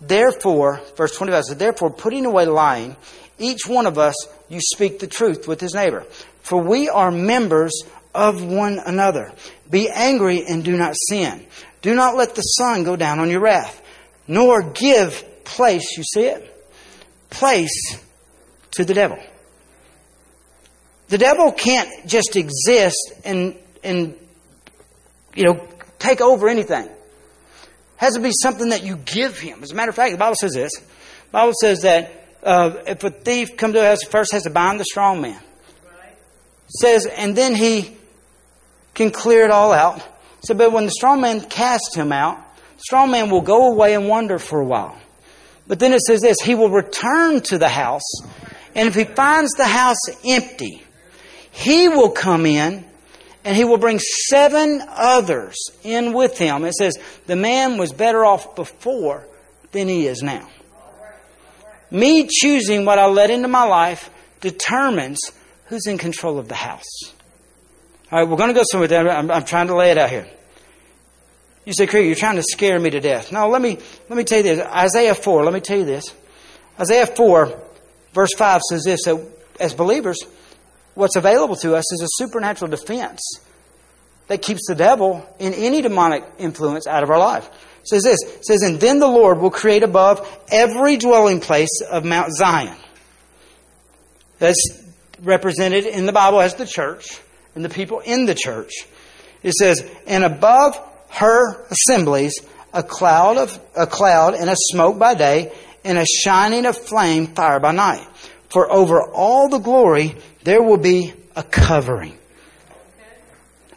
Therefore, 0.00 0.80
verse 0.96 1.16
25 1.16 1.44
says, 1.44 1.56
Therefore, 1.56 1.90
putting 1.90 2.24
away 2.24 2.46
lying, 2.46 2.96
each 3.38 3.66
one 3.66 3.86
of 3.86 3.98
us 3.98 4.14
you 4.48 4.60
speak 4.60 4.98
the 4.98 5.06
truth 5.06 5.48
with 5.48 5.60
his 5.60 5.74
neighbor. 5.74 6.04
For 6.42 6.62
we 6.62 6.88
are 6.88 7.10
members 7.10 7.82
of 8.14 8.42
one 8.42 8.78
another. 8.84 9.32
Be 9.68 9.88
angry 9.90 10.44
and 10.46 10.64
do 10.64 10.76
not 10.76 10.94
sin. 11.08 11.44
Do 11.82 11.94
not 11.94 12.16
let 12.16 12.34
the 12.34 12.42
sun 12.42 12.84
go 12.84 12.96
down 12.96 13.18
on 13.18 13.30
your 13.30 13.40
wrath, 13.40 13.82
nor 14.26 14.62
give 14.62 15.24
place, 15.44 15.96
you 15.96 16.04
see 16.04 16.24
it? 16.24 16.54
Place 17.30 17.98
to 18.72 18.84
the 18.84 18.94
devil. 18.94 19.18
The 21.08 21.18
devil 21.18 21.52
can't 21.52 22.06
just 22.06 22.36
exist 22.36 23.12
and, 23.24 23.56
and 23.82 24.14
you 25.34 25.44
know, 25.44 25.66
take 25.98 26.20
over 26.20 26.48
anything 26.48 26.88
has 27.98 28.14
to 28.14 28.20
be 28.20 28.30
something 28.42 28.70
that 28.70 28.84
you 28.84 28.96
give 28.96 29.38
him. 29.38 29.62
As 29.62 29.72
a 29.72 29.74
matter 29.74 29.90
of 29.90 29.96
fact, 29.96 30.12
the 30.12 30.18
Bible 30.18 30.36
says 30.36 30.54
this. 30.54 30.72
The 30.72 31.32
Bible 31.32 31.52
says 31.60 31.82
that 31.82 32.26
uh, 32.42 32.82
if 32.86 33.04
a 33.04 33.10
thief 33.10 33.56
comes 33.56 33.74
to 33.74 33.84
house, 33.84 34.04
first 34.08 34.32
has 34.32 34.44
to 34.44 34.50
bind 34.50 34.80
the 34.80 34.84
strong 34.84 35.20
man. 35.20 35.38
says, 36.80 37.06
and 37.06 37.36
then 37.36 37.54
he 37.54 37.96
can 38.94 39.10
clear 39.10 39.44
it 39.44 39.50
all 39.50 39.72
out. 39.72 40.00
So, 40.42 40.54
but 40.54 40.72
when 40.72 40.84
the 40.84 40.92
strong 40.92 41.20
man 41.20 41.40
casts 41.40 41.94
him 41.94 42.12
out, 42.12 42.38
the 42.76 42.82
strong 42.82 43.10
man 43.10 43.30
will 43.30 43.40
go 43.40 43.72
away 43.72 43.94
and 43.94 44.08
wander 44.08 44.38
for 44.38 44.60
a 44.60 44.64
while. 44.64 44.96
But 45.66 45.80
then 45.80 45.92
it 45.92 46.00
says 46.00 46.20
this, 46.20 46.36
he 46.42 46.54
will 46.54 46.70
return 46.70 47.40
to 47.42 47.58
the 47.58 47.68
house, 47.68 48.22
and 48.74 48.88
if 48.88 48.94
he 48.94 49.04
finds 49.04 49.52
the 49.52 49.66
house 49.66 49.98
empty, 50.24 50.82
he 51.50 51.88
will 51.88 52.10
come 52.10 52.46
in 52.46 52.87
and 53.48 53.56
he 53.56 53.64
will 53.64 53.78
bring 53.78 53.98
seven 53.98 54.82
others 54.90 55.56
in 55.82 56.12
with 56.12 56.36
him. 56.36 56.66
It 56.66 56.74
says, 56.74 56.98
the 57.24 57.34
man 57.34 57.78
was 57.78 57.94
better 57.94 58.22
off 58.22 58.54
before 58.54 59.26
than 59.72 59.88
he 59.88 60.06
is 60.06 60.20
now. 60.22 60.46
Me 61.90 62.28
choosing 62.30 62.84
what 62.84 62.98
I 62.98 63.06
let 63.06 63.30
into 63.30 63.48
my 63.48 63.62
life 63.62 64.10
determines 64.42 65.18
who's 65.64 65.86
in 65.86 65.96
control 65.96 66.38
of 66.38 66.48
the 66.48 66.56
house. 66.56 66.84
All 68.12 68.18
right, 68.18 68.28
we're 68.28 68.36
going 68.36 68.50
to 68.50 68.54
go 68.54 68.64
somewhere 68.70 68.86
there. 68.86 69.08
I'm, 69.08 69.30
I'm 69.30 69.44
trying 69.46 69.68
to 69.68 69.76
lay 69.76 69.92
it 69.92 69.96
out 69.96 70.10
here. 70.10 70.28
You 71.64 71.72
say, 71.72 71.86
Cricket, 71.86 72.08
you're 72.08 72.16
trying 72.16 72.36
to 72.36 72.42
scare 72.42 72.78
me 72.78 72.90
to 72.90 73.00
death. 73.00 73.32
No, 73.32 73.48
let 73.48 73.62
me, 73.62 73.78
let 74.10 74.16
me 74.18 74.24
tell 74.24 74.44
you 74.44 74.56
this. 74.56 74.60
Isaiah 74.60 75.14
4, 75.14 75.44
let 75.44 75.54
me 75.54 75.60
tell 75.60 75.78
you 75.78 75.86
this. 75.86 76.14
Isaiah 76.78 77.06
4, 77.06 77.58
verse 78.12 78.34
5 78.36 78.60
says 78.68 78.84
this, 78.84 79.04
that 79.06 79.26
as 79.58 79.72
believers, 79.72 80.18
what's 80.98 81.14
available 81.14 81.54
to 81.54 81.76
us 81.76 81.92
is 81.92 82.02
a 82.02 82.24
supernatural 82.24 82.68
defense 82.68 83.20
that 84.26 84.42
keeps 84.42 84.66
the 84.66 84.74
devil 84.74 85.24
in 85.38 85.54
any 85.54 85.80
demonic 85.80 86.24
influence 86.38 86.88
out 86.88 87.04
of 87.04 87.10
our 87.10 87.20
life. 87.20 87.48
It 87.82 87.88
says 87.88 88.02
this, 88.02 88.18
it 88.24 88.44
says, 88.44 88.62
and 88.62 88.80
then 88.80 88.98
the 88.98 89.06
Lord 89.06 89.38
will 89.38 89.52
create 89.52 89.84
above 89.84 90.28
every 90.50 90.96
dwelling 90.96 91.38
place 91.38 91.82
of 91.88 92.04
Mount 92.04 92.32
Zion. 92.32 92.76
That's 94.40 94.58
represented 95.22 95.86
in 95.86 96.04
the 96.04 96.12
Bible 96.12 96.40
as 96.40 96.56
the 96.56 96.66
church 96.66 97.20
and 97.54 97.64
the 97.64 97.68
people 97.68 98.00
in 98.00 98.26
the 98.26 98.34
church. 98.34 98.72
It 99.44 99.52
says, 99.52 99.88
and 100.04 100.24
above 100.24 100.76
her 101.10 101.64
assemblies, 101.70 102.34
a 102.74 102.82
cloud 102.82 103.36
of 103.36 103.60
a 103.76 103.86
cloud 103.86 104.34
and 104.34 104.50
a 104.50 104.56
smoke 104.56 104.98
by 104.98 105.14
day, 105.14 105.52
and 105.84 105.96
a 105.96 106.04
shining 106.04 106.66
of 106.66 106.76
flame 106.76 107.28
fire 107.28 107.60
by 107.60 107.70
night. 107.70 108.04
For 108.48 108.70
over 108.70 109.02
all 109.02 109.48
the 109.48 109.58
glory 109.58 110.16
there 110.42 110.62
will 110.62 110.78
be 110.78 111.12
a 111.36 111.42
covering. 111.42 112.16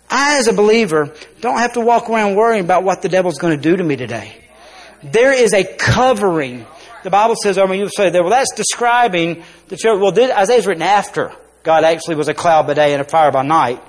I, 0.09 0.39
as 0.39 0.47
a 0.47 0.53
believer, 0.53 1.13
don't 1.39 1.57
have 1.57 1.73
to 1.73 1.79
walk 1.79 2.09
around 2.09 2.35
worrying 2.35 2.63
about 2.63 2.83
what 2.83 3.01
the 3.01 3.07
devil's 3.07 3.37
going 3.37 3.55
to 3.55 3.61
do 3.61 3.77
to 3.77 3.83
me 3.83 3.95
today. 3.95 4.35
There 5.03 5.33
is 5.33 5.53
a 5.53 5.63
covering. 5.63 6.65
The 7.03 7.09
Bible 7.09 7.35
says, 7.41 7.57
I 7.57 7.65
mean, 7.65 7.79
you 7.79 7.89
say, 7.95 8.11
well, 8.11 8.29
that's 8.29 8.53
describing 8.53 9.43
the 9.69 9.77
church. 9.77 9.99
Well, 9.99 10.11
this, 10.11 10.29
Isaiah's 10.31 10.67
written 10.67 10.83
after 10.83 11.31
God 11.63 11.83
actually 11.83 12.15
was 12.15 12.27
a 12.27 12.33
cloud 12.33 12.67
by 12.67 12.73
day 12.73 12.93
and 12.93 13.01
a 13.01 13.05
fire 13.05 13.31
by 13.31 13.43
night. 13.43 13.81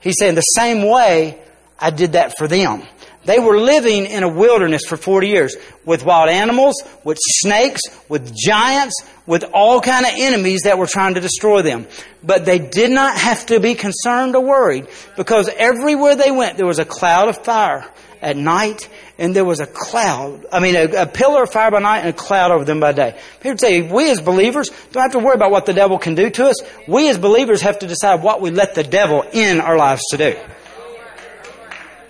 He's 0.00 0.16
saying 0.18 0.34
the 0.34 0.40
same 0.40 0.88
way 0.88 1.38
I 1.78 1.90
did 1.90 2.12
that 2.12 2.36
for 2.38 2.48
them. 2.48 2.82
They 3.24 3.38
were 3.38 3.58
living 3.58 4.06
in 4.06 4.22
a 4.22 4.28
wilderness 4.28 4.82
for 4.86 4.96
40 4.96 5.28
years 5.28 5.56
with 5.84 6.04
wild 6.04 6.30
animals, 6.30 6.74
with 7.04 7.18
snakes, 7.20 7.82
with 8.08 8.34
giants, 8.34 8.94
with 9.26 9.44
all 9.52 9.80
kind 9.82 10.06
of 10.06 10.12
enemies 10.16 10.62
that 10.64 10.78
were 10.78 10.86
trying 10.86 11.14
to 11.14 11.20
destroy 11.20 11.60
them. 11.60 11.86
But 12.22 12.46
they 12.46 12.58
did 12.58 12.90
not 12.90 13.18
have 13.18 13.46
to 13.46 13.60
be 13.60 13.74
concerned 13.74 14.34
or 14.36 14.44
worried 14.44 14.88
because 15.16 15.50
everywhere 15.54 16.16
they 16.16 16.30
went 16.30 16.56
there 16.56 16.66
was 16.66 16.78
a 16.78 16.84
cloud 16.84 17.28
of 17.28 17.44
fire 17.44 17.86
at 18.22 18.36
night 18.36 18.88
and 19.18 19.36
there 19.36 19.44
was 19.44 19.60
a 19.60 19.66
cloud, 19.66 20.46
I 20.50 20.60
mean 20.60 20.74
a, 20.74 21.02
a 21.02 21.06
pillar 21.06 21.42
of 21.42 21.52
fire 21.52 21.70
by 21.70 21.80
night 21.80 22.00
and 22.00 22.08
a 22.08 22.12
cloud 22.14 22.50
over 22.50 22.64
them 22.64 22.80
by 22.80 22.92
day. 22.92 23.18
People 23.40 23.58
say 23.58 23.82
we 23.82 24.10
as 24.10 24.20
believers 24.20 24.70
don't 24.92 25.02
have 25.02 25.12
to 25.12 25.18
worry 25.18 25.34
about 25.34 25.50
what 25.50 25.66
the 25.66 25.74
devil 25.74 25.98
can 25.98 26.14
do 26.14 26.30
to 26.30 26.48
us. 26.48 26.56
We 26.88 27.08
as 27.10 27.18
believers 27.18 27.60
have 27.62 27.80
to 27.80 27.86
decide 27.86 28.22
what 28.22 28.40
we 28.40 28.50
let 28.50 28.74
the 28.74 28.84
devil 28.84 29.24
in 29.32 29.60
our 29.60 29.76
lives 29.76 30.02
to 30.10 30.16
do. 30.16 30.38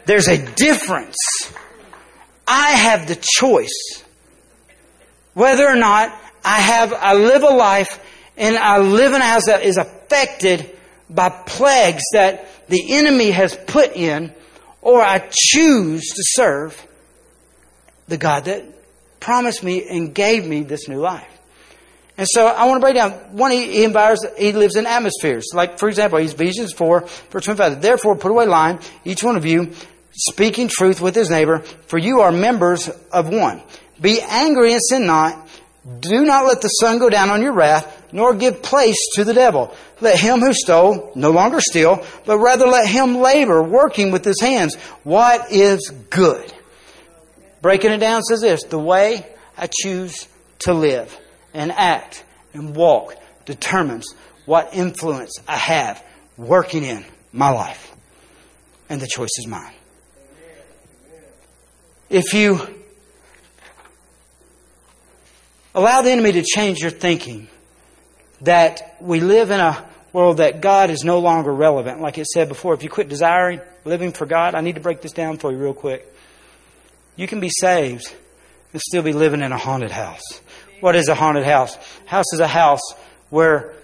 There's 0.06 0.28
a 0.28 0.38
difference. 0.54 1.16
I 2.46 2.70
have 2.70 3.06
the 3.06 3.18
choice 3.20 4.04
whether 5.34 5.66
or 5.66 5.76
not 5.76 6.16
I 6.44 6.60
have, 6.60 6.92
I 6.92 7.14
live 7.14 7.42
a 7.42 7.54
life 7.54 8.02
and 8.36 8.56
I 8.56 8.78
live 8.78 9.12
in 9.12 9.20
a 9.20 9.24
house 9.24 9.46
that 9.46 9.62
is 9.62 9.76
affected 9.76 10.76
by 11.08 11.28
plagues 11.28 12.02
that 12.12 12.46
the 12.68 12.94
enemy 12.94 13.30
has 13.30 13.56
put 13.66 13.94
in, 13.96 14.32
or 14.80 15.02
I 15.02 15.28
choose 15.30 16.02
to 16.02 16.22
serve 16.24 16.86
the 18.08 18.16
God 18.16 18.46
that 18.46 18.64
promised 19.20 19.62
me 19.62 19.86
and 19.88 20.14
gave 20.14 20.46
me 20.46 20.62
this 20.62 20.88
new 20.88 21.00
life. 21.00 21.39
And 22.20 22.28
so 22.30 22.46
I 22.46 22.66
want 22.66 22.76
to 22.76 22.84
break 22.84 22.96
down 22.96 23.12
one. 23.32 23.50
He, 23.50 23.72
he. 23.72 23.80
He 23.80 24.52
lives 24.52 24.76
in 24.76 24.86
atmospheres. 24.86 25.46
Like 25.54 25.78
for 25.78 25.88
example, 25.88 26.18
he's 26.18 26.34
Ephesians 26.34 26.70
four 26.70 27.06
verse 27.30 27.44
twenty 27.44 27.56
five. 27.56 27.80
Therefore, 27.80 28.14
put 28.14 28.30
away 28.30 28.44
lying, 28.44 28.78
each 29.06 29.22
one 29.22 29.36
of 29.36 29.46
you, 29.46 29.72
speaking 30.12 30.68
truth 30.68 31.00
with 31.00 31.14
his 31.14 31.30
neighbor, 31.30 31.60
for 31.86 31.96
you 31.96 32.20
are 32.20 32.30
members 32.30 32.90
of 33.10 33.30
one. 33.30 33.62
Be 33.98 34.20
angry 34.20 34.72
and 34.74 34.82
sin 34.86 35.06
not. 35.06 35.48
Do 36.00 36.22
not 36.26 36.44
let 36.44 36.60
the 36.60 36.68
sun 36.68 36.98
go 36.98 37.08
down 37.08 37.30
on 37.30 37.40
your 37.40 37.54
wrath, 37.54 38.12
nor 38.12 38.34
give 38.34 38.62
place 38.62 38.98
to 39.14 39.24
the 39.24 39.32
devil. 39.32 39.74
Let 40.02 40.20
him 40.20 40.40
who 40.40 40.52
stole 40.52 41.12
no 41.14 41.30
longer 41.30 41.62
steal, 41.62 42.04
but 42.26 42.36
rather 42.36 42.66
let 42.66 42.86
him 42.86 43.16
labor, 43.16 43.62
working 43.62 44.10
with 44.10 44.26
his 44.26 44.42
hands 44.42 44.74
what 45.04 45.50
is 45.50 45.90
good. 46.10 46.52
Breaking 47.62 47.92
it 47.92 47.98
down 47.98 48.20
says 48.24 48.42
this 48.42 48.64
the 48.64 48.78
way 48.78 49.24
I 49.56 49.70
choose 49.72 50.28
to 50.60 50.74
live 50.74 51.18
and 51.54 51.72
act 51.72 52.24
and 52.52 52.74
walk 52.74 53.16
determines 53.44 54.14
what 54.46 54.74
influence 54.74 55.32
I 55.46 55.56
have 55.56 56.04
working 56.36 56.84
in 56.84 57.04
my 57.32 57.50
life. 57.50 57.94
And 58.88 59.00
the 59.00 59.06
choice 59.06 59.30
is 59.38 59.46
mine. 59.46 59.74
If 62.08 62.34
you 62.34 62.60
allow 65.74 66.02
the 66.02 66.10
enemy 66.10 66.32
to 66.32 66.42
change 66.42 66.80
your 66.80 66.90
thinking, 66.90 67.48
that 68.42 68.96
we 69.00 69.20
live 69.20 69.50
in 69.50 69.60
a 69.60 69.86
world 70.12 70.38
that 70.38 70.60
God 70.60 70.90
is 70.90 71.04
no 71.04 71.20
longer 71.20 71.52
relevant. 71.52 72.00
Like 72.00 72.18
it 72.18 72.26
said 72.26 72.48
before, 72.48 72.74
if 72.74 72.82
you 72.82 72.88
quit 72.88 73.08
desiring 73.08 73.60
living 73.84 74.12
for 74.12 74.26
God, 74.26 74.54
I 74.54 74.60
need 74.60 74.74
to 74.74 74.80
break 74.80 75.00
this 75.02 75.12
down 75.12 75.38
for 75.38 75.52
you 75.52 75.58
real 75.58 75.74
quick. 75.74 76.06
You 77.16 77.26
can 77.26 77.40
be 77.40 77.50
saved 77.50 78.12
and 78.72 78.80
still 78.80 79.02
be 79.02 79.12
living 79.12 79.42
in 79.42 79.52
a 79.52 79.58
haunted 79.58 79.90
house. 79.90 80.40
What 80.80 80.96
is 80.96 81.08
a 81.08 81.14
haunted 81.14 81.44
house? 81.44 81.76
House 82.06 82.32
is 82.32 82.40
a 82.40 82.48
house 82.48 82.80
where 83.28 83.74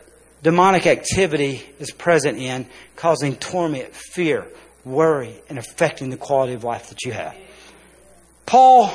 demonic 0.42 0.86
activity 0.86 1.62
is 1.78 1.90
present 1.90 2.38
in, 2.38 2.66
causing 2.96 3.36
torment, 3.36 3.94
fear, 3.94 4.46
worry, 4.84 5.34
and 5.48 5.58
affecting 5.58 6.10
the 6.10 6.16
quality 6.16 6.54
of 6.54 6.64
life 6.64 6.88
that 6.88 7.04
you 7.04 7.12
have. 7.12 7.36
Paul 8.46 8.88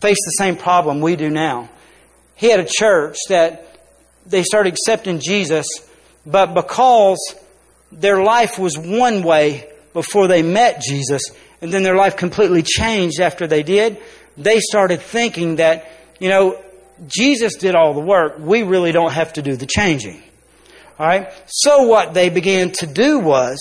faced 0.00 0.22
the 0.24 0.32
same 0.32 0.56
problem 0.56 1.00
we 1.00 1.16
do 1.16 1.30
now. 1.30 1.68
He 2.34 2.50
had 2.50 2.60
a 2.60 2.68
church 2.68 3.16
that 3.28 3.66
they 4.26 4.42
started 4.42 4.72
accepting 4.72 5.20
Jesus, 5.20 5.66
but 6.26 6.54
because 6.54 7.18
their 7.92 8.22
life 8.22 8.58
was 8.58 8.76
one 8.76 9.22
way 9.22 9.68
before 9.92 10.26
they 10.26 10.42
met 10.42 10.82
Jesus, 10.82 11.22
and 11.60 11.72
then 11.72 11.82
their 11.82 11.96
life 11.96 12.16
completely 12.16 12.62
changed 12.62 13.20
after 13.20 13.46
they 13.46 13.62
did, 13.62 13.98
they 14.36 14.60
started 14.60 15.00
thinking 15.00 15.56
that, 15.56 15.90
you 16.18 16.28
know, 16.28 16.62
Jesus 17.06 17.56
did 17.56 17.74
all 17.74 17.94
the 17.94 18.00
work. 18.00 18.38
We 18.38 18.62
really 18.62 18.92
don't 18.92 19.12
have 19.12 19.32
to 19.34 19.42
do 19.42 19.56
the 19.56 19.66
changing. 19.66 20.22
All 20.98 21.06
right? 21.06 21.32
So 21.46 21.82
what 21.84 22.14
they 22.14 22.28
began 22.28 22.72
to 22.72 22.86
do 22.86 23.18
was 23.18 23.58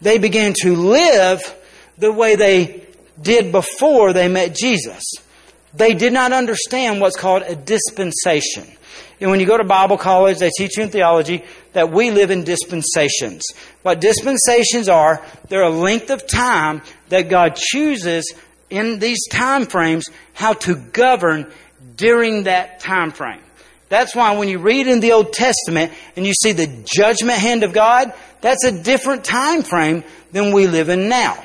they 0.00 0.18
began 0.18 0.54
to 0.62 0.74
live 0.76 1.40
the 1.98 2.12
way 2.12 2.36
they 2.36 2.86
did 3.20 3.52
before 3.52 4.12
they 4.12 4.28
met 4.28 4.54
Jesus. 4.54 5.02
They 5.72 5.94
did 5.94 6.12
not 6.12 6.32
understand 6.32 7.00
what's 7.00 7.16
called 7.16 7.42
a 7.42 7.56
dispensation. 7.56 8.66
And 9.20 9.30
when 9.30 9.40
you 9.40 9.46
go 9.46 9.56
to 9.56 9.64
Bible 9.64 9.96
college, 9.96 10.38
they 10.38 10.50
teach 10.56 10.76
you 10.76 10.82
in 10.82 10.90
theology 10.90 11.44
that 11.72 11.90
we 11.90 12.10
live 12.10 12.30
in 12.30 12.44
dispensations. 12.44 13.42
What 13.82 14.00
dispensations 14.00 14.88
are, 14.88 15.24
they're 15.48 15.62
a 15.62 15.70
length 15.70 16.10
of 16.10 16.26
time 16.26 16.82
that 17.08 17.28
God 17.28 17.56
chooses 17.56 18.32
in 18.70 18.98
these 18.98 19.26
time 19.28 19.66
frames 19.66 20.06
how 20.32 20.52
to 20.54 20.74
govern 20.74 21.50
during 21.96 22.44
that 22.44 22.80
time 22.80 23.10
frame. 23.10 23.40
That's 23.88 24.14
why 24.14 24.36
when 24.36 24.48
you 24.48 24.58
read 24.58 24.86
in 24.86 25.00
the 25.00 25.12
Old 25.12 25.32
Testament 25.32 25.92
and 26.16 26.26
you 26.26 26.32
see 26.32 26.52
the 26.52 26.66
judgment 26.84 27.38
hand 27.38 27.62
of 27.62 27.72
God, 27.72 28.12
that's 28.40 28.64
a 28.64 28.72
different 28.72 29.24
time 29.24 29.62
frame 29.62 30.04
than 30.32 30.52
we 30.52 30.66
live 30.66 30.88
in 30.88 31.08
now. 31.08 31.42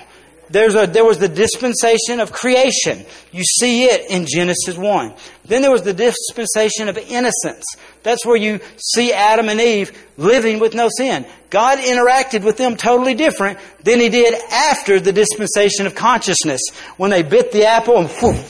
There's 0.50 0.74
a, 0.76 0.88
there 0.88 1.06
was 1.06 1.20
the 1.20 1.30
dispensation 1.30 2.20
of 2.20 2.32
creation. 2.32 3.06
You 3.32 3.43
see 3.43 3.86
it 3.86 4.10
in 4.10 4.26
Genesis 4.26 4.78
1. 4.78 5.14
Then 5.50 5.64
there 5.64 5.72
was 5.72 5.82
the 5.82 5.93
dispensation 5.93 6.88
of 6.88 6.97
innocence. 6.97 7.66
That's 8.04 8.26
where 8.26 8.38
you 8.38 8.60
see 8.78 9.12
Adam 9.12 9.50
and 9.50 9.60
Eve 9.60 9.91
living 10.16 10.60
with 10.60 10.76
no 10.76 10.89
sin. 10.95 11.26
God 11.50 11.80
interacted 11.80 12.43
with 12.43 12.58
them 12.58 12.78
totally 12.78 13.16
different 13.16 13.58
than 13.84 14.00
He 14.00 14.10
did 14.10 14.36
after 14.52 15.00
the 15.00 15.12
dispensation 15.12 15.88
of 15.88 15.95
consciousness. 15.95 16.62
When 16.97 17.10
they 17.10 17.24
bit 17.24 17.52
the 17.52 17.66
apple 17.66 17.97
and 17.97 18.10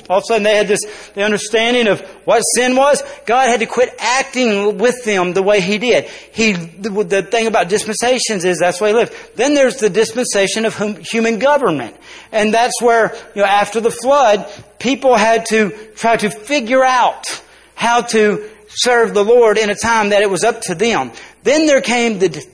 all 0.10 0.18
of 0.18 0.24
a 0.24 0.28
sudden 0.28 0.44
they 0.44 0.58
had 0.58 0.68
this 0.68 0.82
the 1.16 1.24
understanding 1.24 1.88
of 1.88 2.02
what 2.26 2.42
sin 2.42 2.76
was. 2.76 3.02
God 3.26 3.48
had 3.48 3.62
to 3.62 3.66
quit 3.66 3.96
acting 3.98 4.78
with 4.78 5.06
them 5.06 5.34
the 5.34 5.42
way 5.42 5.62
He 5.62 5.78
did. 5.78 6.06
He, 6.34 6.52
the, 6.54 6.90
the 7.04 7.24
thing 7.24 7.48
about 7.48 7.70
dispensations 7.70 8.44
is 8.44 8.60
that's 8.60 8.82
why 8.82 8.90
He 8.90 8.94
lived. 8.94 9.14
Then 9.36 9.54
there's 9.54 9.78
the 9.78 9.90
dispensation 9.90 10.66
of 10.66 10.76
human 11.00 11.40
government. 11.40 11.96
And 12.32 12.54
that's 12.54 12.82
where, 12.82 13.16
you 13.36 13.42
know, 13.42 13.48
after 13.48 13.80
the 13.80 13.92
flood, 13.92 14.52
people 14.80 15.16
had 15.16 15.46
to 15.48 15.72
try 15.96 16.18
to 16.18 16.30
figure 16.30 16.84
out 16.90 17.24
how 17.76 18.02
to 18.02 18.50
serve 18.68 19.14
the 19.14 19.24
Lord 19.24 19.58
in 19.58 19.70
a 19.70 19.76
time 19.76 20.10
that 20.10 20.22
it 20.22 20.30
was 20.30 20.44
up 20.44 20.62
to 20.64 20.76
them. 20.76 21.12
Then 21.44 21.66
there 21.66 21.82
came 21.82 22.20
the 22.20 22.46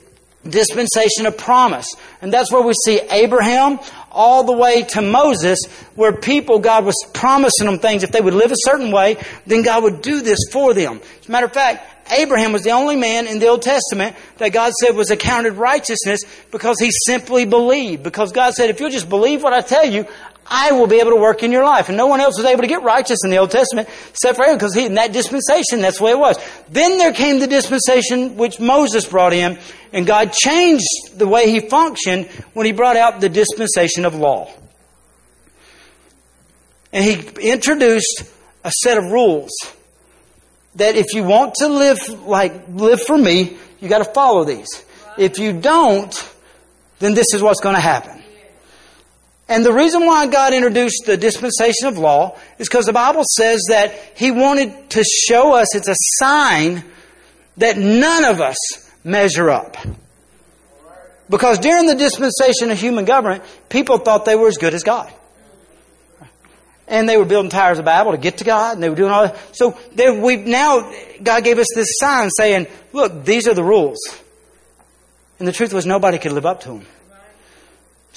dispensation 0.48 1.26
of 1.26 1.36
promise. 1.36 1.86
And 2.22 2.32
that's 2.32 2.52
where 2.52 2.62
we 2.62 2.72
see 2.84 3.00
Abraham 3.10 3.78
all 4.10 4.44
the 4.44 4.52
way 4.52 4.82
to 4.82 5.02
Moses, 5.02 5.58
where 5.94 6.12
people, 6.12 6.58
God 6.58 6.84
was 6.84 6.94
promising 7.12 7.66
them 7.66 7.78
things. 7.78 8.02
If 8.02 8.12
they 8.12 8.20
would 8.20 8.34
live 8.34 8.52
a 8.52 8.56
certain 8.58 8.90
way, 8.90 9.16
then 9.46 9.62
God 9.62 9.82
would 9.82 10.02
do 10.02 10.22
this 10.22 10.38
for 10.50 10.72
them. 10.72 11.00
As 11.20 11.28
a 11.28 11.32
matter 11.32 11.46
of 11.46 11.52
fact, 11.52 12.12
Abraham 12.12 12.52
was 12.52 12.62
the 12.62 12.70
only 12.70 12.96
man 12.96 13.26
in 13.26 13.40
the 13.40 13.48
Old 13.48 13.62
Testament 13.62 14.16
that 14.38 14.52
God 14.52 14.72
said 14.80 14.94
was 14.94 15.10
accounted 15.10 15.54
righteousness 15.54 16.20
because 16.50 16.76
he 16.78 16.90
simply 17.04 17.44
believed. 17.44 18.02
Because 18.02 18.32
God 18.32 18.54
said, 18.54 18.70
if 18.70 18.80
you'll 18.80 18.90
just 18.90 19.08
believe 19.08 19.42
what 19.42 19.52
I 19.52 19.60
tell 19.60 19.84
you, 19.84 20.06
I 20.48 20.72
will 20.72 20.86
be 20.86 21.00
able 21.00 21.10
to 21.10 21.16
work 21.16 21.42
in 21.42 21.52
your 21.52 21.64
life. 21.64 21.88
And 21.88 21.96
no 21.96 22.06
one 22.06 22.20
else 22.20 22.36
was 22.36 22.46
able 22.46 22.62
to 22.62 22.68
get 22.68 22.82
righteous 22.82 23.18
in 23.24 23.30
the 23.30 23.38
Old 23.38 23.50
Testament 23.50 23.88
except 24.10 24.36
for 24.36 24.44
him 24.44 24.56
because 24.56 24.74
he, 24.74 24.86
in 24.86 24.94
that 24.94 25.12
dispensation, 25.12 25.80
that's 25.80 25.98
the 25.98 26.04
way 26.04 26.12
it 26.12 26.18
was. 26.18 26.38
Then 26.68 26.98
there 26.98 27.12
came 27.12 27.38
the 27.38 27.46
dispensation 27.46 28.36
which 28.36 28.60
Moses 28.60 29.06
brought 29.06 29.32
in, 29.32 29.58
and 29.92 30.06
God 30.06 30.32
changed 30.32 30.86
the 31.14 31.26
way 31.26 31.50
he 31.50 31.60
functioned 31.60 32.26
when 32.52 32.66
he 32.66 32.72
brought 32.72 32.96
out 32.96 33.20
the 33.20 33.28
dispensation 33.28 34.04
of 34.04 34.14
law. 34.14 34.50
And 36.92 37.04
he 37.04 37.50
introduced 37.50 38.24
a 38.64 38.70
set 38.82 38.98
of 38.98 39.04
rules 39.04 39.50
that 40.76 40.96
if 40.96 41.06
you 41.14 41.24
want 41.24 41.54
to 41.54 41.68
live 41.68 41.98
like 42.26 42.68
live 42.68 43.00
for 43.02 43.16
me, 43.16 43.56
you 43.80 43.88
got 43.88 43.98
to 43.98 44.12
follow 44.12 44.44
these. 44.44 44.68
If 45.18 45.38
you 45.38 45.52
don't, 45.52 46.34
then 46.98 47.14
this 47.14 47.26
is 47.34 47.42
what's 47.42 47.60
going 47.60 47.74
to 47.74 47.80
happen. 47.80 48.15
And 49.48 49.64
the 49.64 49.72
reason 49.72 50.04
why 50.04 50.26
God 50.26 50.54
introduced 50.54 51.04
the 51.06 51.16
dispensation 51.16 51.86
of 51.86 51.98
law 51.98 52.36
is 52.58 52.68
because 52.68 52.86
the 52.86 52.92
Bible 52.92 53.22
says 53.36 53.60
that 53.68 53.94
He 54.16 54.32
wanted 54.32 54.90
to 54.90 55.04
show 55.04 55.54
us 55.54 55.74
it's 55.74 55.88
a 55.88 55.94
sign 56.18 56.84
that 57.58 57.78
none 57.78 58.24
of 58.24 58.40
us 58.40 58.56
measure 59.04 59.50
up. 59.50 59.76
Because 61.28 61.58
during 61.58 61.86
the 61.86 61.94
dispensation 61.94 62.70
of 62.70 62.78
human 62.78 63.04
government, 63.04 63.42
people 63.68 63.98
thought 63.98 64.24
they 64.24 64.36
were 64.36 64.48
as 64.48 64.58
good 64.58 64.74
as 64.74 64.82
God. 64.82 65.12
And 66.88 67.08
they 67.08 67.16
were 67.16 67.24
building 67.24 67.50
towers 67.50 67.78
of 67.78 67.84
Babel 67.84 68.12
to 68.12 68.18
get 68.18 68.38
to 68.38 68.44
God, 68.44 68.74
and 68.74 68.82
they 68.82 68.88
were 68.88 68.94
doing 68.94 69.10
all 69.10 69.26
that. 69.26 69.36
So 69.56 69.76
we 69.96 70.36
now, 70.36 70.92
God 71.20 71.42
gave 71.42 71.58
us 71.58 71.66
this 71.74 71.88
sign 71.98 72.30
saying, 72.30 72.68
look, 72.92 73.24
these 73.24 73.48
are 73.48 73.54
the 73.54 73.64
rules. 73.64 73.98
And 75.38 75.46
the 75.48 75.52
truth 75.52 75.72
was 75.72 75.84
nobody 75.84 76.18
could 76.18 76.32
live 76.32 76.46
up 76.46 76.60
to 76.62 76.68
them. 76.68 76.86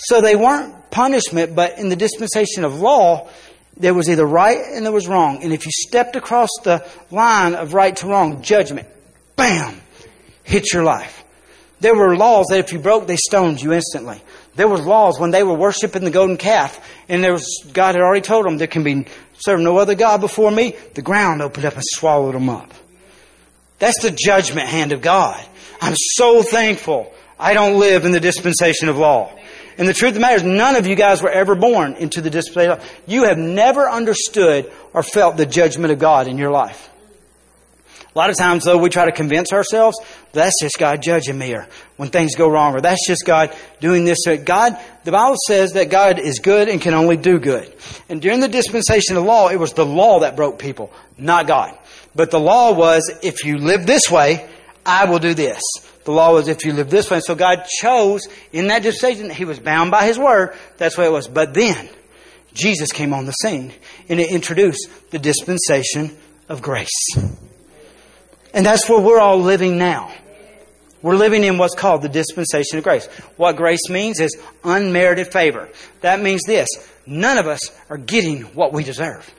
So 0.02 0.22
they 0.22 0.36
weren't 0.36 0.92
punishment, 0.92 1.56
but 1.56 1.78
in 1.78 1.90
the 1.90 1.96
dispensation 1.96 2.64
of 2.64 2.80
law, 2.80 3.30
there 3.76 3.94
was 3.94 4.10
either 4.10 4.26
right 4.26 4.60
and 4.74 4.86
there 4.86 4.94
was 4.94 5.08
wrong. 5.08 5.44
And 5.44 5.52
if 5.52 5.66
you 5.66 5.72
stepped 5.74 6.16
across 6.16 6.50
the 6.64 6.86
line 7.12 7.54
of 7.54 7.74
right 7.74 7.96
to 7.98 8.08
wrong, 8.08 8.42
judgment, 8.42 8.88
bam, 9.36 9.82
hit 10.44 10.74
your 10.74 10.84
life. 10.84 11.24
There 11.82 11.96
were 11.96 12.16
laws 12.16 12.48
that 12.50 12.60
if 12.60 12.74
you 12.74 12.80
broke, 12.80 13.08
they 13.08 13.18
stoned 13.18 13.62
you 13.62 13.74
instantly. 13.74 14.22
There 14.56 14.68
was 14.68 14.82
laws 14.82 15.20
when 15.20 15.32
they 15.32 15.44
were 15.44 15.54
worshiping 15.54 16.04
the 16.04 16.12
golden 16.12 16.38
calf, 16.38 16.80
and 17.08 17.24
there 17.24 17.32
was 17.32 17.64
God 17.72 17.96
had 17.96 18.02
already 18.02 18.22
told 18.22 18.46
them 18.46 18.58
there 18.58 18.68
can 18.68 18.84
be 18.84 19.06
serve 19.38 19.60
no 19.60 19.78
other 19.78 19.96
God 19.96 20.20
before 20.20 20.52
me. 20.52 20.76
The 20.96 21.02
ground 21.02 21.42
opened 21.42 21.66
up 21.66 21.76
and 21.76 21.84
swallowed 21.86 22.36
them 22.36 22.50
up. 22.50 22.72
That's 23.80 24.02
the 24.02 24.12
judgment 24.12 24.68
hand 24.68 24.92
of 24.92 25.02
God. 25.02 25.42
I'm 25.82 25.96
so 25.96 26.42
thankful 26.42 27.14
I 27.40 27.54
don't 27.54 27.80
live 27.80 28.04
in 28.04 28.12
the 28.12 28.20
dispensation 28.20 28.90
of 28.90 28.98
law. 28.98 29.32
And 29.80 29.88
the 29.88 29.94
truth 29.94 30.10
of 30.10 30.16
the 30.16 30.20
matter 30.20 30.36
is, 30.36 30.44
none 30.44 30.76
of 30.76 30.86
you 30.86 30.96
guys 30.96 31.24
were 31.24 31.30
ever 31.30 31.56
born 31.56 31.94
into 31.94 32.20
the 32.20 32.30
dispensation 32.30 32.72
of. 32.72 32.92
You 33.08 33.24
have 33.24 33.38
never 33.38 33.90
understood 33.90 34.70
or 34.94 35.04
felt 35.04 35.38
the 35.38 35.46
judgment 35.46 35.94
of 35.94 36.00
God 36.00 36.28
in 36.28 36.38
your 36.38 36.52
life. 36.52 36.90
A 38.14 38.18
lot 38.18 38.30
of 38.30 38.36
times, 38.36 38.66
though, 38.66 38.78
we 38.78 38.90
try 38.90 39.06
to 39.06 39.14
convince 39.14 39.54
ourselves 39.54 39.98
that's 40.34 40.60
just 40.62 40.78
God 40.78 41.02
judging 41.02 41.38
me, 41.38 41.54
or 41.54 41.68
when 41.96 42.10
things 42.10 42.36
go 42.36 42.50
wrong, 42.50 42.76
or 42.76 42.82
that's 42.82 43.08
just 43.08 43.24
God 43.26 43.56
doing 43.80 44.04
this. 44.04 44.18
God, 44.44 44.78
the 45.06 45.12
Bible 45.14 45.38
says 45.48 45.72
that 45.74 45.90
God 45.90 46.20
is 46.20 46.40
good 46.40 46.68
and 46.68 46.82
can 46.82 46.94
only 46.94 47.16
do 47.16 47.40
good. 47.40 47.74
And 48.10 48.22
during 48.22 48.42
the 48.42 48.50
dispensation 48.50 49.16
of 49.16 49.24
law, 49.24 49.48
it 49.48 49.60
was 49.60 49.72
the 49.72 49.86
law 49.86 50.20
that 50.20 50.36
broke 50.36 50.60
people, 50.60 50.92
not 51.18 51.48
God. 51.48 51.78
But 52.14 52.32
the 52.32 52.40
law 52.40 52.74
was, 52.74 53.10
if 53.24 53.46
you 53.46 53.60
live 53.60 53.86
this 53.86 54.12
way, 54.12 54.46
I 54.86 55.06
will 55.06 55.20
do 55.20 55.34
this. 55.34 55.62
The 56.10 56.16
law 56.16 56.34
was, 56.34 56.48
if 56.48 56.66
you 56.66 56.74
live 56.74 56.90
this 56.90 57.12
way. 57.12 57.20
So 57.20 57.36
God 57.36 57.68
chose 57.80 58.22
in 58.52 58.66
that 58.70 58.82
dispensation, 58.82 59.30
He 59.30 59.46
was 59.46 59.60
bound 59.60 59.92
by 59.92 60.08
His 60.08 60.18
word. 60.18 60.56
That's 60.78 60.98
way 60.98 61.06
it 61.06 61.12
was. 61.12 61.28
But 61.28 61.54
then, 61.54 61.88
Jesus 62.52 62.92
came 62.92 63.14
on 63.14 63.28
the 63.28 63.32
scene 63.34 63.72
and 64.10 64.20
it 64.20 64.32
introduced 64.32 64.90
the 65.12 65.20
dispensation 65.20 66.18
of 66.50 66.64
grace. 66.64 66.90
And 68.56 68.66
that's 68.66 68.90
where 68.90 69.00
we're 69.00 69.20
all 69.20 69.40
living 69.40 69.78
now. 69.78 70.12
We're 71.04 71.16
living 71.16 71.44
in 71.44 71.60
what's 71.60 71.76
called 71.76 72.02
the 72.02 72.10
dispensation 72.10 72.80
of 72.80 72.84
grace. 72.84 73.06
What 73.38 73.56
grace 73.56 73.88
means 73.88 74.20
is 74.20 74.36
unmerited 74.64 75.32
favor. 75.32 75.70
That 76.02 76.20
means 76.22 76.42
this 76.48 76.70
none 77.06 77.38
of 77.38 77.46
us 77.46 77.62
are 77.88 77.98
getting 78.00 78.46
what 78.56 78.74
we 78.74 78.84
deserve. 78.84 79.32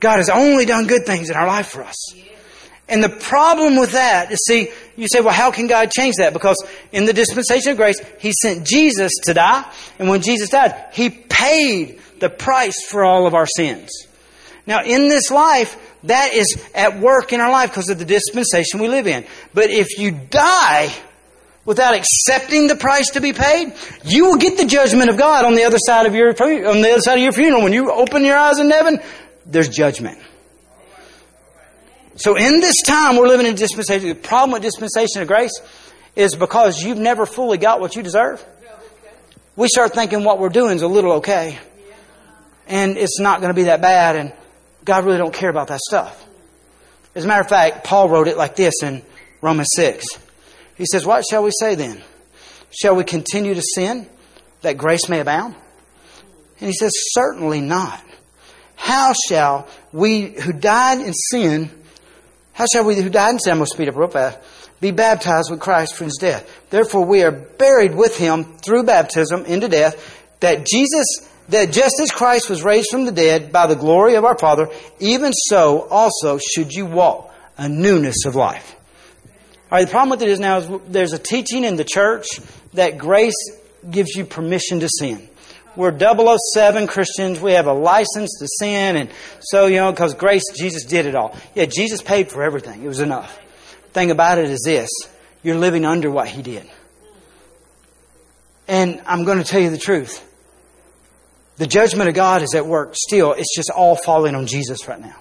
God 0.00 0.16
has 0.16 0.30
only 0.30 0.64
done 0.64 0.86
good 0.86 1.04
things 1.04 1.28
in 1.28 1.36
our 1.36 1.46
life 1.46 1.66
for 1.66 1.84
us. 1.84 2.23
And 2.88 3.02
the 3.02 3.08
problem 3.08 3.76
with 3.76 3.92
that 3.92 4.30
is, 4.30 4.38
see, 4.46 4.68
you 4.96 5.06
say, 5.10 5.20
well, 5.20 5.32
how 5.32 5.50
can 5.50 5.66
God 5.66 5.90
change 5.90 6.16
that? 6.18 6.34
Because 6.34 6.56
in 6.92 7.06
the 7.06 7.14
dispensation 7.14 7.72
of 7.72 7.76
grace, 7.78 8.00
He 8.18 8.32
sent 8.32 8.66
Jesus 8.66 9.10
to 9.24 9.34
die. 9.34 9.64
And 9.98 10.08
when 10.08 10.20
Jesus 10.20 10.50
died, 10.50 10.88
He 10.92 11.08
paid 11.08 12.00
the 12.20 12.28
price 12.28 12.84
for 12.88 13.04
all 13.04 13.26
of 13.26 13.34
our 13.34 13.46
sins. 13.46 13.90
Now, 14.66 14.82
in 14.82 15.08
this 15.08 15.30
life, 15.30 15.76
that 16.04 16.34
is 16.34 16.62
at 16.74 17.00
work 17.00 17.32
in 17.32 17.40
our 17.40 17.50
life 17.50 17.70
because 17.70 17.88
of 17.88 17.98
the 17.98 18.04
dispensation 18.04 18.80
we 18.80 18.88
live 18.88 19.06
in. 19.06 19.24
But 19.52 19.70
if 19.70 19.98
you 19.98 20.10
die 20.10 20.94
without 21.64 21.94
accepting 21.94 22.66
the 22.66 22.76
price 22.76 23.10
to 23.10 23.20
be 23.20 23.32
paid, 23.32 23.72
you 24.04 24.26
will 24.26 24.36
get 24.36 24.58
the 24.58 24.66
judgment 24.66 25.10
of 25.10 25.16
God 25.16 25.44
on 25.44 25.54
the 25.54 25.64
other 25.64 25.78
side 25.78 26.06
of 26.06 26.14
your 26.14 26.28
on 26.28 26.82
the 26.82 26.90
other 26.92 27.00
side 27.00 27.16
of 27.16 27.22
your 27.22 27.32
funeral. 27.32 27.62
When 27.62 27.72
you 27.72 27.90
open 27.90 28.24
your 28.24 28.36
eyes 28.36 28.58
in 28.58 28.70
heaven, 28.70 29.00
there's 29.46 29.68
judgment. 29.68 30.18
So 32.16 32.36
in 32.36 32.60
this 32.60 32.76
time 32.84 33.16
we're 33.16 33.28
living 33.28 33.46
in 33.46 33.54
dispensation. 33.54 34.08
The 34.08 34.14
problem 34.14 34.52
with 34.52 34.62
dispensation 34.62 35.22
of 35.22 35.28
grace 35.28 35.52
is 36.14 36.36
because 36.36 36.82
you've 36.82 36.98
never 36.98 37.26
fully 37.26 37.58
got 37.58 37.80
what 37.80 37.96
you 37.96 38.02
deserve. 38.02 38.44
We 39.56 39.68
start 39.68 39.94
thinking 39.94 40.24
what 40.24 40.38
we're 40.38 40.48
doing 40.48 40.76
is 40.76 40.82
a 40.82 40.88
little 40.88 41.12
okay. 41.14 41.58
And 42.66 42.96
it's 42.96 43.20
not 43.20 43.40
going 43.40 43.50
to 43.50 43.54
be 43.54 43.64
that 43.64 43.80
bad 43.80 44.16
and 44.16 44.32
God 44.84 45.04
really 45.04 45.18
don't 45.18 45.34
care 45.34 45.50
about 45.50 45.68
that 45.68 45.80
stuff. 45.80 46.24
As 47.14 47.24
a 47.24 47.28
matter 47.28 47.40
of 47.40 47.48
fact, 47.48 47.84
Paul 47.84 48.08
wrote 48.08 48.28
it 48.28 48.36
like 48.36 48.56
this 48.56 48.74
in 48.82 49.02
Romans 49.40 49.68
6. 49.74 50.04
He 50.76 50.84
says, 50.86 51.06
What 51.06 51.24
shall 51.28 51.44
we 51.44 51.52
say 51.58 51.74
then? 51.74 52.02
Shall 52.70 52.96
we 52.96 53.04
continue 53.04 53.54
to 53.54 53.62
sin 53.62 54.08
that 54.62 54.76
grace 54.76 55.08
may 55.08 55.20
abound? 55.20 55.54
And 56.60 56.68
he 56.68 56.72
says, 56.72 56.92
Certainly 57.12 57.60
not. 57.60 58.02
How 58.76 59.14
shall 59.28 59.68
we 59.92 60.22
who 60.22 60.52
died 60.52 61.00
in 61.00 61.12
sin, 61.12 61.70
how 62.54 62.64
shall 62.72 62.84
we 62.84 62.94
who 62.94 63.10
died 63.10 63.32
in 63.32 63.38
sin, 63.38 63.56
going 63.56 63.66
speed 63.66 63.88
up 63.88 63.96
real 63.96 64.08
fast, 64.08 64.38
uh, 64.38 64.42
be 64.80 64.90
baptized 64.90 65.50
with 65.50 65.60
Christ 65.60 65.94
for 65.94 66.04
his 66.04 66.16
death? 66.18 66.48
Therefore 66.70 67.04
we 67.04 67.22
are 67.22 67.32
buried 67.32 67.94
with 67.94 68.16
him 68.16 68.44
through 68.44 68.84
baptism 68.84 69.44
into 69.44 69.68
death, 69.68 70.22
that 70.40 70.64
Jesus 70.64 71.04
that 71.48 71.72
just 71.72 72.00
as 72.00 72.10
Christ 72.10 72.48
was 72.48 72.62
raised 72.62 72.88
from 72.90 73.04
the 73.04 73.12
dead 73.12 73.52
by 73.52 73.66
the 73.66 73.74
glory 73.74 74.14
of 74.14 74.24
our 74.24 74.38
Father, 74.38 74.70
even 74.98 75.32
so 75.32 75.86
also 75.90 76.38
should 76.38 76.72
you 76.72 76.86
walk 76.86 77.34
a 77.58 77.68
newness 77.68 78.24
of 78.24 78.34
life. 78.34 78.76
All 79.70 79.78
right, 79.78 79.84
the 79.84 79.90
problem 79.90 80.10
with 80.10 80.22
it 80.22 80.28
is 80.28 80.40
now 80.40 80.58
is 80.58 80.80
there's 80.88 81.12
a 81.12 81.18
teaching 81.18 81.64
in 81.64 81.76
the 81.76 81.84
church 81.84 82.26
that 82.72 82.96
grace 82.96 83.34
gives 83.90 84.14
you 84.14 84.24
permission 84.24 84.80
to 84.80 84.88
sin. 84.88 85.28
We're 85.76 85.96
007 85.98 86.86
Christians. 86.86 87.40
We 87.40 87.52
have 87.52 87.66
a 87.66 87.72
license 87.72 88.38
to 88.38 88.48
sin. 88.58 88.96
And 88.96 89.10
so, 89.40 89.66
you 89.66 89.76
know, 89.76 89.90
because 89.90 90.14
grace, 90.14 90.44
Jesus 90.56 90.84
did 90.84 91.06
it 91.06 91.14
all. 91.14 91.36
Yeah, 91.54 91.66
Jesus 91.66 92.00
paid 92.00 92.30
for 92.30 92.42
everything. 92.42 92.84
It 92.84 92.88
was 92.88 93.00
enough. 93.00 93.40
thing 93.92 94.10
about 94.10 94.38
it 94.38 94.48
is 94.50 94.62
this. 94.64 94.90
You're 95.42 95.56
living 95.56 95.84
under 95.84 96.10
what 96.10 96.28
He 96.28 96.42
did. 96.42 96.68
And 98.66 99.02
I'm 99.06 99.24
going 99.24 99.38
to 99.38 99.44
tell 99.44 99.60
you 99.60 99.70
the 99.70 99.78
truth. 99.78 100.24
The 101.56 101.66
judgment 101.66 102.08
of 102.08 102.14
God 102.14 102.42
is 102.42 102.54
at 102.54 102.66
work 102.66 102.94
still. 102.96 103.32
It's 103.32 103.54
just 103.54 103.70
all 103.70 103.94
falling 103.94 104.34
on 104.34 104.46
Jesus 104.46 104.88
right 104.88 105.00
now. 105.00 105.16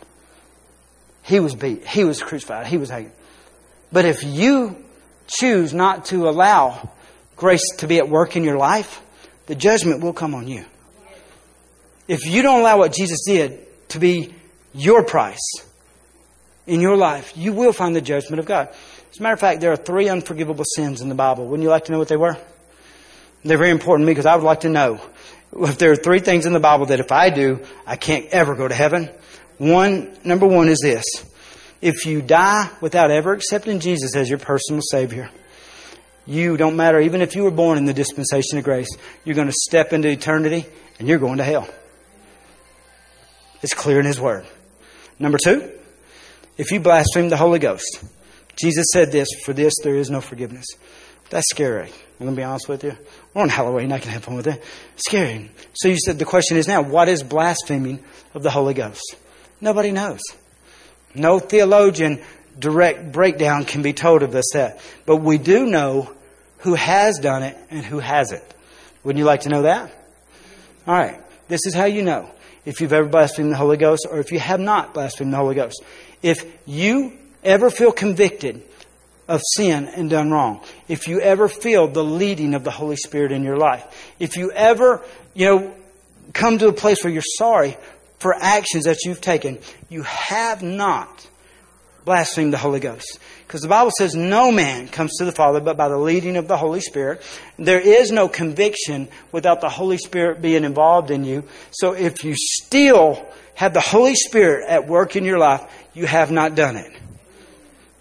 He 1.24 1.40
was 1.40 1.54
beat. 1.56 1.86
He 1.86 2.04
was 2.04 2.22
crucified. 2.22 2.68
He 2.68 2.78
was 2.78 2.90
hated. 2.90 3.12
But 3.92 4.06
if 4.06 4.24
you 4.24 4.76
choose 5.28 5.74
not 5.74 6.06
to 6.06 6.28
allow 6.28 6.90
grace 7.36 7.68
to 7.78 7.88
be 7.88 7.98
at 8.00 8.10
work 8.10 8.36
in 8.36 8.44
your 8.44 8.58
life, 8.58 9.02
the 9.46 9.56
judgment 9.56 10.02
will 10.02 10.14
come 10.14 10.34
on 10.36 10.48
you. 10.48 10.66
If 12.08 12.26
you 12.26 12.42
don't 12.42 12.60
allow 12.60 12.78
what 12.78 12.94
Jesus 12.94 13.24
did 13.26 13.66
to 13.90 14.00
be 14.00 14.34
your 14.74 15.04
price 15.04 15.40
in 16.68 16.82
your 16.82 16.98
life, 16.98 17.34
you 17.36 17.54
will 17.54 17.74
find 17.74 17.96
the 17.96 18.02
judgment 18.02 18.40
of 18.40 18.46
God. 18.46 18.70
As 19.12 19.20
a 19.20 19.24
matter 19.24 19.34
of 19.34 19.40
fact, 19.40 19.62
there 19.62 19.72
are 19.72 19.78
three 19.78 20.10
unforgivable 20.10 20.66
sins 20.76 21.02
in 21.02 21.10
the 21.10 21.16
Bible. 21.16 21.46
Wouldn't 21.46 21.64
you 21.64 21.70
like 21.70 21.86
to 21.86 21.92
know 21.92 22.00
what 22.00 22.08
they 22.08 22.18
were? 22.18 22.38
They're 23.44 23.58
very 23.58 23.70
important 23.70 24.06
to 24.06 24.08
me 24.08 24.12
because 24.12 24.26
I 24.26 24.36
would 24.36 24.46
like 24.46 24.62
to 24.62 24.70
know 24.70 25.02
if 25.56 25.78
there 25.78 25.92
are 25.92 25.96
three 25.96 26.20
things 26.20 26.46
in 26.46 26.54
the 26.54 26.60
Bible 26.60 26.88
that 26.88 27.00
if 27.00 27.12
I 27.12 27.30
do, 27.30 27.60
I 27.86 27.96
can't 27.96 28.26
ever 28.28 28.56
go 28.56 28.68
to 28.68 28.74
heaven. 28.74 29.10
One, 29.58 30.16
number 30.24 30.48
one 30.48 30.68
is 30.68 30.80
this. 30.82 31.04
If 31.82 32.06
you 32.06 32.22
die 32.22 32.70
without 32.82 33.12
ever 33.12 33.34
accepting 33.34 33.80
Jesus 33.80 34.16
as 34.16 34.30
your 34.30 34.40
personal 34.40 34.82
Savior, 34.82 35.30
you 36.26 36.58
don't 36.58 36.76
matter, 36.76 37.00
even 37.00 37.22
if 37.22 37.36
you 37.36 37.44
were 37.44 37.52
born 37.52 37.78
in 37.78 37.86
the 37.86 37.94
dispensation 37.94 38.58
of 38.58 38.64
grace, 38.64 38.90
you're 39.26 39.36
going 39.36 39.48
to 39.48 39.54
step 39.54 39.94
into 39.94 40.10
eternity 40.10 40.66
and 41.00 41.08
you're 41.08 41.20
going 41.20 41.38
to 41.38 41.44
hell. 41.44 41.68
It's 43.62 43.74
clear 43.74 44.00
in 44.00 44.06
His 44.06 44.20
Word. 44.20 44.46
Number 45.20 45.38
two, 45.44 45.72
if 46.58 46.72
you 46.72 46.80
blaspheme 46.80 47.30
the 47.30 47.38
Holy 47.38 47.60
Ghost, 47.60 48.04
Jesus 48.56 48.86
said 48.92 49.12
this, 49.12 49.28
for 49.46 49.54
this 49.54 49.74
there 49.84 49.96
is 49.96 50.10
no 50.10 50.22
forgiveness. 50.22 50.66
That's 51.30 51.50
scary. 51.50 51.90
I'm 51.90 52.26
going 52.26 52.36
to 52.36 52.40
be 52.40 52.44
honest 52.44 52.70
with 52.70 52.84
you. 52.84 52.96
We're 53.34 53.42
on 53.42 53.50
Halloween. 53.50 53.92
I 53.92 54.00
can 54.00 54.12
have 54.12 54.24
fun 54.24 54.36
with 54.36 54.48
it. 54.48 54.64
Scary. 54.98 55.50
So 55.74 55.88
you 55.88 55.98
said 55.98 56.20
the 56.20 56.26
question 56.26 56.58
is 56.58 56.68
now, 56.68 56.82
what 56.82 57.10
is 57.10 57.24
blaspheming 57.24 58.04
of 58.34 58.44
the 58.44 58.52
Holy 58.52 58.74
Ghost? 58.74 59.16
Nobody 59.60 59.92
knows. 59.92 60.22
No 61.16 61.40
theologian 61.40 62.22
direct 62.60 63.12
breakdown 63.12 63.66
can 63.66 63.82
be 63.82 63.94
told 63.94 64.24
of 64.24 64.32
this 64.32 64.46
that. 64.54 64.80
But 65.06 65.18
we 65.18 65.38
do 65.38 65.66
know 65.66 66.12
who 66.60 66.76
has 66.76 67.20
done 67.20 67.44
it 67.44 67.58
and 67.70 67.86
who 67.86 68.00
hasn't. 68.00 68.44
Wouldn't 69.04 69.20
you 69.20 69.26
like 69.26 69.42
to 69.42 69.50
know 69.50 69.64
that? 69.64 69.92
All 70.88 70.96
right. 70.96 71.20
This 71.48 71.66
is 71.66 71.74
how 71.74 71.86
you 71.86 72.04
know 72.04 72.30
if 72.66 72.80
you've 72.80 72.94
ever 72.94 73.08
blasphemed 73.08 73.52
the 73.52 73.58
Holy 73.58 73.78
Ghost 73.78 74.08
or 74.10 74.20
if 74.20 74.32
you 74.32 74.40
have 74.40 74.60
not 74.60 74.94
blasphemed 74.94 75.34
the 75.34 75.38
Holy 75.38 75.56
Ghost. 75.56 75.84
If 76.22 76.46
you 76.66 77.14
ever 77.44 77.70
feel 77.70 77.92
convicted 77.92 78.64
of 79.28 79.42
sin 79.56 79.88
and 79.88 80.10
done 80.10 80.32
wrong. 80.32 80.62
If 80.88 81.08
you 81.08 81.20
ever 81.20 81.48
feel 81.48 81.88
the 81.88 82.04
leading 82.04 82.54
of 82.56 82.64
the 82.64 82.72
Holy 82.72 82.96
Spirit 82.96 83.32
in 83.32 83.44
your 83.44 83.58
life. 83.58 84.14
If 84.20 84.38
you 84.38 84.52
ever, 84.52 85.02
you 85.34 85.46
know, 85.46 85.76
come 86.34 86.58
to 86.58 86.68
a 86.68 86.74
place 86.74 87.04
where 87.04 87.14
you're 87.14 87.24
sorry 87.38 87.78
for 88.20 88.34
actions 88.36 88.86
that 88.86 88.98
you've 89.06 89.22
taken, 89.22 89.60
you 89.90 90.04
have 90.04 90.62
not 90.62 91.28
blasphemed 92.06 92.54
the 92.54 92.58
Holy 92.58 92.80
Ghost. 92.80 93.20
Because 93.48 93.62
the 93.62 93.68
Bible 93.68 93.92
says 93.98 94.16
no 94.16 94.52
man 94.52 94.88
comes 94.88 95.18
to 95.18 95.26
the 95.26 95.32
Father 95.32 95.60
but 95.60 95.78
by 95.78 95.88
the 95.88 95.98
leading 95.98 96.38
of 96.38 96.48
the 96.48 96.58
Holy 96.58 96.82
Spirit. 96.82 97.22
There 97.58 97.80
is 97.80 98.12
no 98.12 98.28
conviction 98.28 99.08
without 99.32 99.62
the 99.62 99.70
Holy 99.70 99.98
Spirit 99.98 100.42
being 100.42 100.64
involved 100.64 101.12
in 101.12 101.24
you. 101.24 101.44
So 101.72 101.94
if 101.94 102.24
you 102.24 102.36
still 102.36 103.26
have 103.56 103.74
the 103.74 103.82
Holy 103.82 104.16
Spirit 104.16 104.68
at 104.68 104.88
work 104.88 105.16
in 105.16 105.24
your 105.24 105.38
life, 105.38 105.62
you 105.94 106.06
have 106.06 106.32
not 106.32 106.56
done 106.56 106.78
it. 106.78 106.92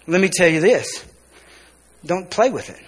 Let 0.07 0.19
me 0.19 0.29
tell 0.29 0.47
you 0.47 0.59
this. 0.59 1.05
Don't 2.05 2.29
play 2.29 2.49
with 2.49 2.69
it. 2.69 2.81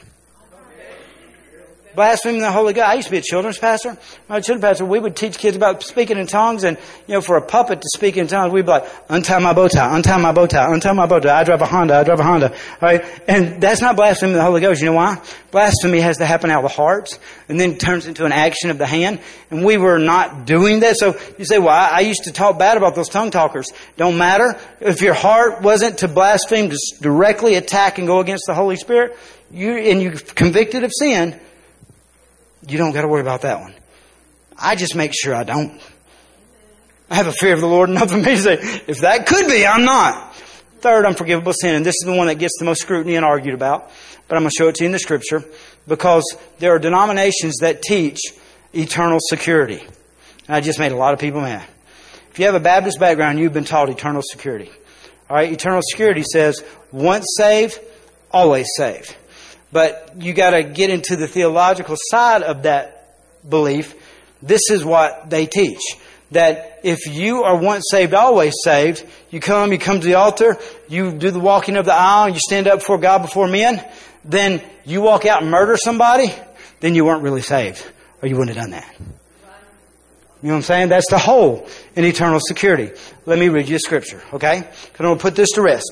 Blaspheming 1.95 2.41
the 2.41 2.51
Holy 2.51 2.73
Ghost. 2.73 2.87
I 2.87 2.95
used 2.95 3.07
to 3.07 3.11
be 3.11 3.19
a 3.19 3.21
children's 3.21 3.57
pastor. 3.57 3.97
My 4.27 4.41
children's 4.41 4.63
pastor, 4.63 4.85
we 4.85 4.99
would 4.99 5.15
teach 5.15 5.37
kids 5.37 5.55
about 5.55 5.81
speaking 5.81 6.17
in 6.17 6.27
tongues, 6.27 6.65
and 6.65 6.77
you 7.07 7.13
know, 7.13 7.21
for 7.21 7.37
a 7.37 7.41
puppet 7.41 7.81
to 7.81 7.87
speak 7.95 8.17
in 8.17 8.27
tongues, 8.27 8.51
we'd 8.51 8.65
be 8.65 8.71
like, 8.71 8.85
"Untie 9.07 9.39
my 9.39 9.53
bow 9.53 9.69
tie, 9.69 9.95
untie 9.95 10.17
my 10.17 10.33
bow 10.33 10.45
tie, 10.45 10.73
untie 10.73 10.91
my 10.91 11.05
bow 11.05 11.19
tie." 11.19 11.39
I 11.39 11.43
drive 11.45 11.61
a 11.61 11.65
Honda, 11.65 11.95
I 11.95 12.03
drive 12.03 12.19
a 12.19 12.23
Honda. 12.23 12.51
All 12.51 12.57
right, 12.81 13.05
and 13.27 13.61
that's 13.61 13.81
not 13.81 13.95
blaspheming 13.95 14.35
the 14.35 14.43
Holy 14.43 14.59
Ghost. 14.59 14.81
You 14.81 14.87
know 14.87 14.93
why? 14.93 15.21
Blasphemy 15.51 16.01
has 16.01 16.17
to 16.17 16.25
happen 16.25 16.51
out 16.51 16.63
of 16.63 16.69
the 16.69 16.75
heart, 16.75 17.17
and 17.47 17.59
then 17.59 17.77
turns 17.77 18.07
into 18.07 18.25
an 18.25 18.33
action 18.33 18.69
of 18.69 18.77
the 18.77 18.85
hand. 18.85 19.19
And 19.49 19.63
we 19.63 19.77
were 19.77 19.99
not 19.99 20.45
doing 20.45 20.81
that. 20.81 20.97
So 20.97 21.17
you 21.37 21.45
say, 21.45 21.59
"Well, 21.59 21.69
I, 21.69 21.89
I 21.93 21.99
used 22.01 22.25
to 22.25 22.33
talk 22.33 22.59
bad 22.59 22.75
about 22.75 22.95
those 22.95 23.09
tongue 23.09 23.31
talkers." 23.31 23.67
Don't 23.95 24.17
matter 24.17 24.57
if 24.81 25.01
your 25.01 25.13
heart 25.13 25.61
wasn't 25.61 25.99
to 25.99 26.09
blaspheme, 26.09 26.69
to 26.69 26.77
directly 27.01 27.55
attack 27.55 27.99
and 27.99 28.07
go 28.07 28.19
against 28.19 28.43
the 28.47 28.53
Holy 28.53 28.75
Spirit. 28.75 29.17
You 29.51 29.77
and 29.77 30.01
you're 30.01 30.13
convicted 30.13 30.83
of 30.83 30.91
sin 30.93 31.39
you 32.68 32.78
don't 32.78 32.93
got 32.93 33.01
to 33.01 33.07
worry 33.07 33.22
about 33.22 33.41
that 33.41 33.61
one. 33.61 33.74
I 34.57 34.76
just 34.76 34.95
make 34.95 35.13
sure 35.13 35.36
I 35.36 35.43
don't. 35.43 35.82
I 37.09 37.16
have 37.16 37.28
a 37.28 37.34
fear 37.34 37.53
of 37.53 37.61
the 37.61 37.68
Lord 37.68 37.89
enough 37.91 38.09
for 38.09 38.18
me 38.18 38.24
to 38.24 38.38
say, 38.38 38.53
if 38.88 38.99
that 38.99 39.28
could 39.28 39.47
be, 39.47 39.66
I'm 39.66 39.86
not. 39.86 40.36
Third, 40.80 41.05
unforgivable 41.05 41.53
sin, 41.53 41.76
and 41.76 41.86
this 41.86 41.95
is 42.01 42.05
the 42.05 42.16
one 42.16 42.28
that 42.28 42.36
gets 42.36 42.53
the 42.59 42.66
most 42.66 42.82
scrutiny 42.82 43.16
and 43.16 43.26
argued 43.26 43.55
about, 43.55 43.91
but 44.28 44.36
I'm 44.36 44.43
going 44.43 44.51
to 44.51 44.55
show 44.55 44.68
it 44.68 44.76
to 44.76 44.84
you 44.84 44.88
in 44.88 44.91
the 44.91 44.99
scripture 44.99 45.43
because 45.88 46.24
there 46.59 46.74
are 46.76 46.80
denominations 46.80 47.57
that 47.61 47.82
teach 47.82 48.20
eternal 48.74 49.20
security. 49.22 49.82
And 50.47 50.55
I 50.55 50.61
just 50.61 50.80
made 50.80 50.91
a 50.91 50.95
lot 50.95 51.13
of 51.13 51.20
people 51.20 51.41
mad. 51.41 51.66
If 52.32 52.39
you 52.39 52.45
have 52.45 52.55
a 52.55 52.59
Baptist 52.59 52.99
background, 52.99 53.39
you've 53.39 53.53
been 53.53 53.63
taught 53.63 53.89
eternal 53.89 54.22
security. 54.22 54.70
All 55.30 55.38
right, 55.38 55.51
eternal 55.51 55.82
security 55.84 56.24
says 56.24 56.63
once 56.91 57.26
saved, 57.38 57.80
always 58.30 58.68
saved. 58.78 59.16
But 59.76 60.13
you 60.19 60.32
got 60.32 60.51
to 60.51 60.63
get 60.63 60.89
into 60.89 61.17
the 61.17 61.28
theological 61.28 61.97
side 61.99 62.43
of 62.43 62.63
that 62.63 63.13
belief. 63.45 63.93
This 64.41 64.61
is 64.71 64.86
what 64.86 65.30
they 65.30 65.47
teach. 65.47 65.82
That 66.32 66.80
if 66.84 66.99
you 67.07 67.43
are 67.43 67.57
once 67.57 67.84
saved, 67.91 68.13
always 68.13 68.53
saved, 68.63 69.05
you 69.32 69.41
come, 69.41 69.73
you 69.73 69.78
come 69.78 69.99
to 69.99 70.07
the 70.07 70.13
altar, 70.13 70.57
you 70.88 71.11
do 71.11 71.30
the 71.30 71.41
walking 71.41 71.76
of 71.76 71.84
the 71.84 71.93
aisle, 71.93 72.30
you 72.30 72.39
stand 72.39 72.69
up 72.69 72.80
before 72.80 72.99
God 72.99 73.21
before 73.21 73.49
men, 73.49 73.86
then 74.23 74.63
you 74.86 75.01
walk 75.01 75.26
out 75.26 75.41
and 75.41 75.51
murder 75.51 75.76
somebody, 75.76 76.34
then 76.80 76.95
you 76.95 77.03
weren't 77.03 77.21
really 77.21 77.41
saved. 77.41 77.86
Or 78.21 78.30
you 78.30 78.38
wouldn't 78.38 78.55
have 78.55 78.63
done 78.63 78.71
that. 78.71 78.95
You 78.97 79.05
know 80.41 80.51
what 80.51 80.55
I'm 80.55 80.61
saying? 80.61 80.88
That's 80.88 81.09
the 81.09 81.19
whole 81.19 81.67
in 81.97 82.05
eternal 82.05 82.39
security. 82.39 82.91
Let 83.26 83.38
me 83.38 83.49
read 83.49 83.67
you 83.67 83.76
a 83.76 83.80
scripture, 83.80 84.23
okay? 84.32 84.61
Because 84.61 84.99
I'm 84.99 85.07
going 85.07 85.17
to 85.17 85.21
put 85.21 85.36
this 85.36 85.49
to 85.55 85.61
rest. 85.61 85.91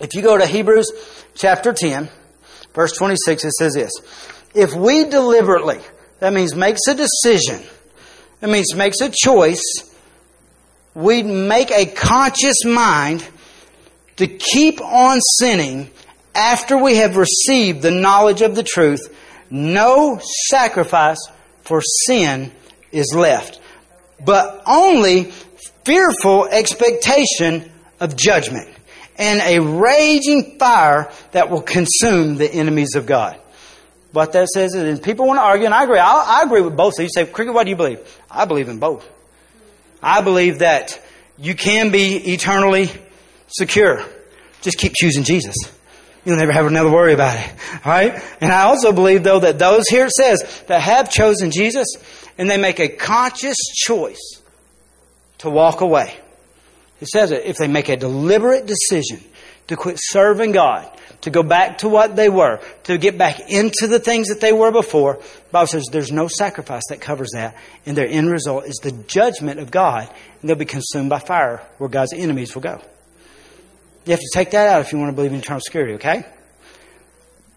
If 0.00 0.14
you 0.14 0.22
go 0.22 0.36
to 0.36 0.44
Hebrews 0.44 0.90
chapter 1.36 1.72
10, 1.72 2.08
verse 2.76 2.92
26, 2.92 3.44
it 3.44 3.50
says 3.50 3.74
this. 3.74 3.90
If 4.54 4.72
we 4.72 5.04
deliberately, 5.04 5.80
that 6.20 6.32
means 6.32 6.54
makes 6.54 6.82
a 6.88 6.94
decision, 6.94 7.60
that 8.38 8.48
means 8.48 8.72
makes 8.76 9.00
a 9.00 9.10
choice, 9.10 9.60
we 10.94 11.24
make 11.24 11.72
a 11.72 11.86
conscious 11.86 12.64
mind 12.64 13.26
to 14.16 14.28
keep 14.28 14.80
on 14.80 15.18
sinning 15.40 15.90
after 16.36 16.80
we 16.80 16.96
have 16.98 17.16
received 17.16 17.82
the 17.82 17.90
knowledge 17.90 18.42
of 18.42 18.54
the 18.54 18.62
truth, 18.62 19.12
no 19.50 20.20
sacrifice 20.48 21.18
for 21.62 21.82
sin 22.06 22.52
is 22.92 23.12
left 23.12 23.60
but 24.24 24.62
only 24.66 25.24
fearful 25.84 26.46
expectation 26.46 27.70
of 28.00 28.16
judgment 28.16 28.68
and 29.18 29.40
a 29.40 29.60
raging 29.60 30.58
fire 30.58 31.10
that 31.32 31.50
will 31.50 31.62
consume 31.62 32.36
the 32.36 32.50
enemies 32.50 32.94
of 32.94 33.06
God. 33.06 33.38
What 34.12 34.32
that 34.32 34.48
says 34.48 34.74
is, 34.74 34.82
and 34.82 35.02
people 35.02 35.26
want 35.26 35.38
to 35.38 35.42
argue, 35.42 35.66
and 35.66 35.74
I 35.74 35.84
agree. 35.84 35.98
I, 35.98 36.40
I 36.40 36.42
agree 36.44 36.62
with 36.62 36.76
both. 36.76 36.98
You 36.98 37.08
say, 37.08 37.26
Cricket, 37.26 37.52
what 37.52 37.64
do 37.64 37.70
you 37.70 37.76
believe? 37.76 38.00
I 38.30 38.44
believe 38.44 38.68
in 38.68 38.78
both. 38.78 39.06
I 40.02 40.22
believe 40.22 40.60
that 40.60 41.00
you 41.38 41.54
can 41.54 41.90
be 41.90 42.16
eternally 42.32 42.90
secure. 43.48 44.04
Just 44.62 44.78
keep 44.78 44.94
choosing 44.94 45.24
Jesus. 45.24 45.54
You'll 46.24 46.38
never 46.38 46.52
have 46.52 46.66
another 46.66 46.90
worry 46.90 47.12
about 47.12 47.38
it. 47.38 47.50
All 47.84 47.92
right? 47.92 48.20
And 48.40 48.50
I 48.50 48.62
also 48.62 48.92
believe, 48.92 49.22
though, 49.22 49.40
that 49.40 49.58
those 49.58 49.86
here 49.88 50.06
it 50.06 50.12
says 50.12 50.64
that 50.66 50.80
have 50.80 51.10
chosen 51.10 51.50
Jesus, 51.50 51.86
and 52.36 52.50
they 52.50 52.56
make 52.56 52.80
a 52.80 52.88
conscious 52.88 53.56
choice 53.74 54.40
to 55.38 55.50
walk 55.50 55.82
away. 55.82 56.16
It 57.00 57.08
says 57.08 57.30
it, 57.30 57.44
if 57.44 57.56
they 57.56 57.68
make 57.68 57.88
a 57.88 57.96
deliberate 57.96 58.66
decision 58.66 59.20
to 59.66 59.76
quit 59.76 59.98
serving 60.00 60.52
God, 60.52 60.90
to 61.22 61.30
go 61.30 61.42
back 61.42 61.78
to 61.78 61.88
what 61.88 62.16
they 62.16 62.28
were, 62.28 62.60
to 62.84 62.98
get 62.98 63.18
back 63.18 63.40
into 63.48 63.86
the 63.86 63.98
things 63.98 64.28
that 64.28 64.40
they 64.40 64.52
were 64.52 64.70
before, 64.70 65.14
the 65.14 65.50
Bible 65.50 65.66
says 65.66 65.86
there's 65.90 66.12
no 66.12 66.28
sacrifice 66.28 66.82
that 66.88 67.00
covers 67.00 67.30
that, 67.34 67.56
and 67.84 67.96
their 67.96 68.06
end 68.06 68.30
result 68.30 68.64
is 68.66 68.76
the 68.82 68.92
judgment 68.92 69.60
of 69.60 69.70
God, 69.70 70.08
and 70.40 70.48
they'll 70.48 70.56
be 70.56 70.64
consumed 70.64 71.10
by 71.10 71.18
fire 71.18 71.62
where 71.78 71.88
God's 71.88 72.12
enemies 72.14 72.54
will 72.54 72.62
go. 72.62 72.80
You 74.04 74.12
have 74.12 74.20
to 74.20 74.30
take 74.32 74.52
that 74.52 74.68
out 74.68 74.82
if 74.82 74.92
you 74.92 74.98
want 74.98 75.10
to 75.10 75.16
believe 75.16 75.32
in 75.32 75.40
eternal 75.40 75.60
security, 75.60 75.94
okay? 75.94 76.24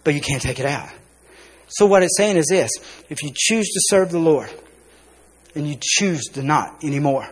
But 0.03 0.15
you 0.15 0.21
can't 0.21 0.41
take 0.41 0.59
it 0.59 0.65
out. 0.65 0.89
So 1.67 1.85
what 1.85 2.01
it's 2.01 2.17
saying 2.17 2.37
is 2.37 2.47
this 2.49 2.71
if 3.09 3.21
you 3.21 3.31
choose 3.35 3.67
to 3.67 3.79
serve 3.83 4.11
the 4.11 4.19
Lord, 4.19 4.49
and 5.55 5.67
you 5.67 5.77
choose 5.79 6.23
to 6.33 6.43
not 6.43 6.83
anymore. 6.83 7.27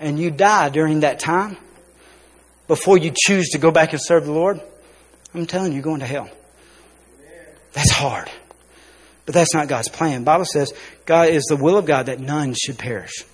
And 0.00 0.18
you 0.18 0.30
die 0.30 0.70
during 0.70 1.00
that 1.00 1.20
time 1.20 1.58
before 2.66 2.96
you 2.96 3.12
choose 3.14 3.50
to 3.50 3.58
go 3.58 3.70
back 3.70 3.92
and 3.92 4.00
serve 4.02 4.24
the 4.24 4.32
Lord, 4.32 4.60
I'm 5.34 5.46
telling 5.46 5.72
you, 5.72 5.76
you're 5.76 5.84
going 5.84 6.00
to 6.00 6.06
hell. 6.06 6.30
That's 7.72 7.90
hard. 7.90 8.30
But 9.26 9.34
that's 9.34 9.54
not 9.54 9.68
God's 9.68 9.88
plan. 9.88 10.22
The 10.22 10.24
Bible 10.24 10.46
says 10.46 10.72
God 11.06 11.28
is 11.28 11.44
the 11.44 11.56
will 11.56 11.76
of 11.76 11.86
God 11.86 12.06
that 12.06 12.18
none 12.18 12.54
should 12.54 12.78
perish. 12.78 13.24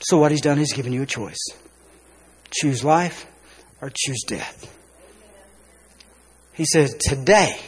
So 0.00 0.18
what 0.18 0.30
he's 0.30 0.42
done 0.42 0.58
is 0.58 0.72
given 0.72 0.92
you 0.92 1.02
a 1.02 1.06
choice. 1.06 1.48
Choose 2.50 2.84
life 2.84 3.26
or 3.80 3.90
choose 3.94 4.22
death. 4.26 4.72
He 6.52 6.64
says, 6.64 6.94
today, 6.94 7.58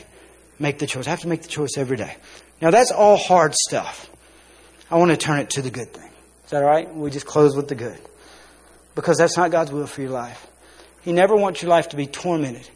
make 0.58 0.78
the 0.78 0.86
choice. 0.86 1.06
I 1.06 1.10
have 1.10 1.20
to 1.20 1.28
make 1.28 1.42
the 1.42 1.48
choice 1.48 1.76
every 1.76 1.96
day. 1.96 2.16
Now 2.60 2.70
that's 2.70 2.90
all 2.90 3.16
hard 3.16 3.54
stuff. 3.54 4.10
I 4.90 4.96
want 4.96 5.10
to 5.10 5.16
turn 5.16 5.38
it 5.40 5.50
to 5.50 5.62
the 5.62 5.70
good 5.70 5.92
thing. 5.92 6.10
Is 6.48 6.52
that 6.52 6.62
all 6.62 6.70
right? 6.70 6.96
We 6.96 7.10
just 7.10 7.26
close 7.26 7.54
with 7.54 7.68
the 7.68 7.74
good. 7.74 8.00
Because 8.94 9.18
that's 9.18 9.36
not 9.36 9.50
God's 9.50 9.70
will 9.70 9.86
for 9.86 10.00
your 10.00 10.12
life. 10.12 10.46
He 11.02 11.12
never 11.12 11.36
wants 11.36 11.60
your 11.60 11.68
life 11.68 11.90
to 11.90 11.96
be 11.96 12.06
tormented 12.06 12.66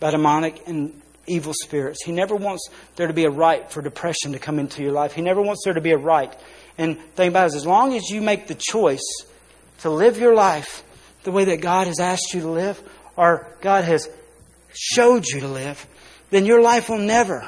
by 0.00 0.12
demonic 0.12 0.66
and 0.66 0.98
evil 1.26 1.52
spirits. 1.52 2.02
He 2.02 2.10
never 2.10 2.34
wants 2.34 2.70
there 2.96 3.08
to 3.08 3.12
be 3.12 3.24
a 3.24 3.30
right 3.30 3.70
for 3.70 3.82
depression 3.82 4.32
to 4.32 4.38
come 4.38 4.58
into 4.58 4.82
your 4.82 4.92
life. 4.92 5.12
He 5.12 5.20
never 5.20 5.42
wants 5.42 5.60
there 5.62 5.74
to 5.74 5.82
be 5.82 5.90
a 5.90 5.98
right. 5.98 6.34
And 6.78 6.98
think 7.14 7.32
about 7.32 7.52
it, 7.52 7.54
as 7.54 7.66
long 7.66 7.94
as 7.94 8.08
you 8.08 8.22
make 8.22 8.46
the 8.46 8.56
choice 8.58 9.04
to 9.80 9.90
live 9.90 10.16
your 10.16 10.34
life 10.34 10.82
the 11.24 11.32
way 11.32 11.44
that 11.44 11.60
God 11.60 11.88
has 11.88 12.00
asked 12.00 12.32
you 12.32 12.40
to 12.40 12.50
live, 12.50 12.82
or 13.14 13.46
God 13.60 13.84
has 13.84 14.08
showed 14.72 15.26
you 15.26 15.40
to 15.40 15.48
live, 15.48 15.86
then 16.30 16.46
your 16.46 16.62
life 16.62 16.88
will 16.88 16.96
never 16.96 17.46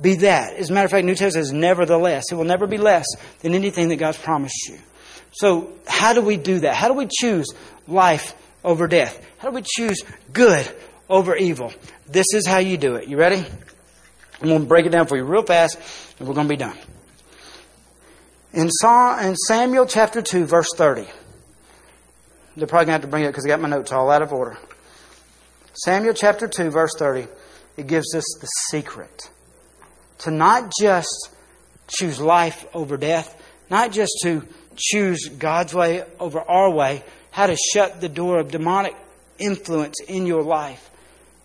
be 0.00 0.14
that. 0.14 0.54
As 0.54 0.70
a 0.70 0.72
matter 0.72 0.86
of 0.86 0.90
fact, 0.90 1.04
New 1.04 1.14
Testament 1.14 1.46
says 1.46 1.52
nevertheless. 1.52 2.32
It 2.32 2.36
will 2.36 2.44
never 2.44 2.66
be 2.66 2.78
less 2.78 3.04
than 3.40 3.54
anything 3.54 3.90
that 3.90 3.96
God's 3.96 4.16
promised 4.16 4.66
you. 4.70 4.78
So, 5.34 5.72
how 5.86 6.12
do 6.12 6.20
we 6.20 6.36
do 6.36 6.60
that? 6.60 6.76
How 6.76 6.86
do 6.86 6.94
we 6.94 7.08
choose 7.10 7.52
life 7.88 8.34
over 8.62 8.86
death? 8.86 9.20
How 9.38 9.50
do 9.50 9.54
we 9.54 9.62
choose 9.64 10.00
good 10.32 10.68
over 11.08 11.34
evil? 11.34 11.72
This 12.06 12.26
is 12.34 12.46
how 12.46 12.58
you 12.58 12.76
do 12.76 12.94
it. 12.94 13.08
You 13.08 13.16
ready? 13.16 13.44
I'm 14.40 14.48
going 14.48 14.60
to 14.60 14.66
break 14.66 14.86
it 14.86 14.90
down 14.90 15.06
for 15.08 15.16
you 15.16 15.24
real 15.24 15.42
fast, 15.42 15.78
and 16.18 16.28
we're 16.28 16.34
going 16.34 16.46
to 16.46 16.52
be 16.52 16.56
done. 16.56 16.76
In, 18.52 18.70
Samuel 18.70 19.86
chapter 19.86 20.22
2, 20.22 20.44
verse 20.44 20.68
30, 20.76 21.08
they're 22.56 22.68
probably 22.68 22.86
going 22.86 22.86
to 22.86 22.92
have 22.92 23.00
to 23.02 23.08
bring 23.08 23.24
it 23.24 23.28
because 23.28 23.44
I 23.44 23.48
got 23.48 23.60
my 23.60 23.68
notes 23.68 23.90
all 23.90 24.10
out 24.10 24.22
of 24.22 24.32
order. 24.32 24.56
Samuel 25.72 26.14
chapter 26.14 26.46
2, 26.46 26.70
verse 26.70 26.92
30, 26.96 27.26
it 27.76 27.88
gives 27.88 28.14
us 28.14 28.24
the 28.40 28.46
secret 28.70 29.30
to 30.18 30.30
not 30.30 30.72
just 30.80 31.30
choose 31.88 32.20
life 32.20 32.64
over 32.72 32.96
death, 32.96 33.36
not 33.68 33.90
just 33.90 34.12
to 34.22 34.46
choose 34.76 35.28
God's 35.28 35.74
way 35.74 36.04
over 36.20 36.40
our 36.40 36.70
way, 36.70 37.02
how 37.30 37.46
to 37.46 37.56
shut 37.56 38.00
the 38.00 38.08
door 38.08 38.38
of 38.38 38.50
demonic 38.50 38.94
influence 39.38 39.96
in 40.06 40.26
your 40.26 40.42
life. 40.42 40.90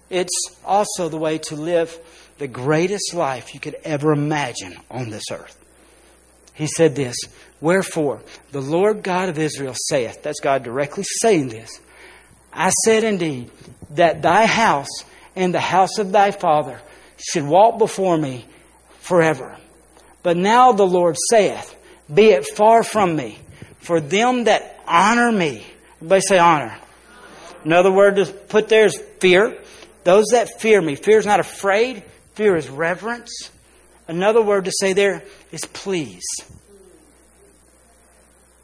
It's 0.09 0.55
also 0.65 1.09
the 1.09 1.17
way 1.17 1.37
to 1.39 1.55
live 1.55 1.97
the 2.37 2.47
greatest 2.47 3.13
life 3.13 3.53
you 3.53 3.59
could 3.59 3.75
ever 3.83 4.11
imagine 4.11 4.75
on 4.89 5.09
this 5.09 5.25
earth. 5.31 5.57
He 6.53 6.67
said 6.67 6.95
this 6.95 7.15
Wherefore, 7.61 8.21
the 8.51 8.61
Lord 8.61 9.03
God 9.03 9.29
of 9.29 9.37
Israel 9.37 9.75
saith, 9.87 10.23
that's 10.23 10.39
God 10.39 10.63
directly 10.63 11.03
saying 11.21 11.49
this, 11.49 11.79
I 12.51 12.69
said 12.69 13.03
indeed 13.03 13.51
that 13.91 14.21
thy 14.21 14.45
house 14.45 15.03
and 15.35 15.53
the 15.53 15.59
house 15.59 15.99
of 15.99 16.11
thy 16.11 16.31
father 16.31 16.79
should 17.17 17.45
walk 17.45 17.77
before 17.77 18.17
me 18.17 18.45
forever. 18.99 19.57
But 20.23 20.37
now 20.37 20.71
the 20.71 20.87
Lord 20.87 21.15
saith, 21.29 21.75
Be 22.11 22.29
it 22.29 22.45
far 22.55 22.83
from 22.83 23.15
me, 23.15 23.37
for 23.79 23.99
them 23.99 24.45
that 24.45 24.81
honor 24.87 25.31
me. 25.31 25.65
Everybody 25.97 26.21
say 26.21 26.39
honor. 26.39 26.77
Another 27.63 27.91
word 27.91 28.15
to 28.15 28.25
put 28.25 28.69
there 28.69 28.85
is 28.85 29.01
fear. 29.19 29.57
Those 30.03 30.25
that 30.31 30.59
fear 30.59 30.81
me. 30.81 30.95
Fear 30.95 31.19
is 31.19 31.25
not 31.25 31.39
afraid, 31.39 32.03
fear 32.33 32.55
is 32.55 32.69
reverence. 32.69 33.51
Another 34.07 34.41
word 34.41 34.65
to 34.65 34.71
say 34.71 34.93
there 34.93 35.23
is 35.51 35.61
please. 35.65 36.23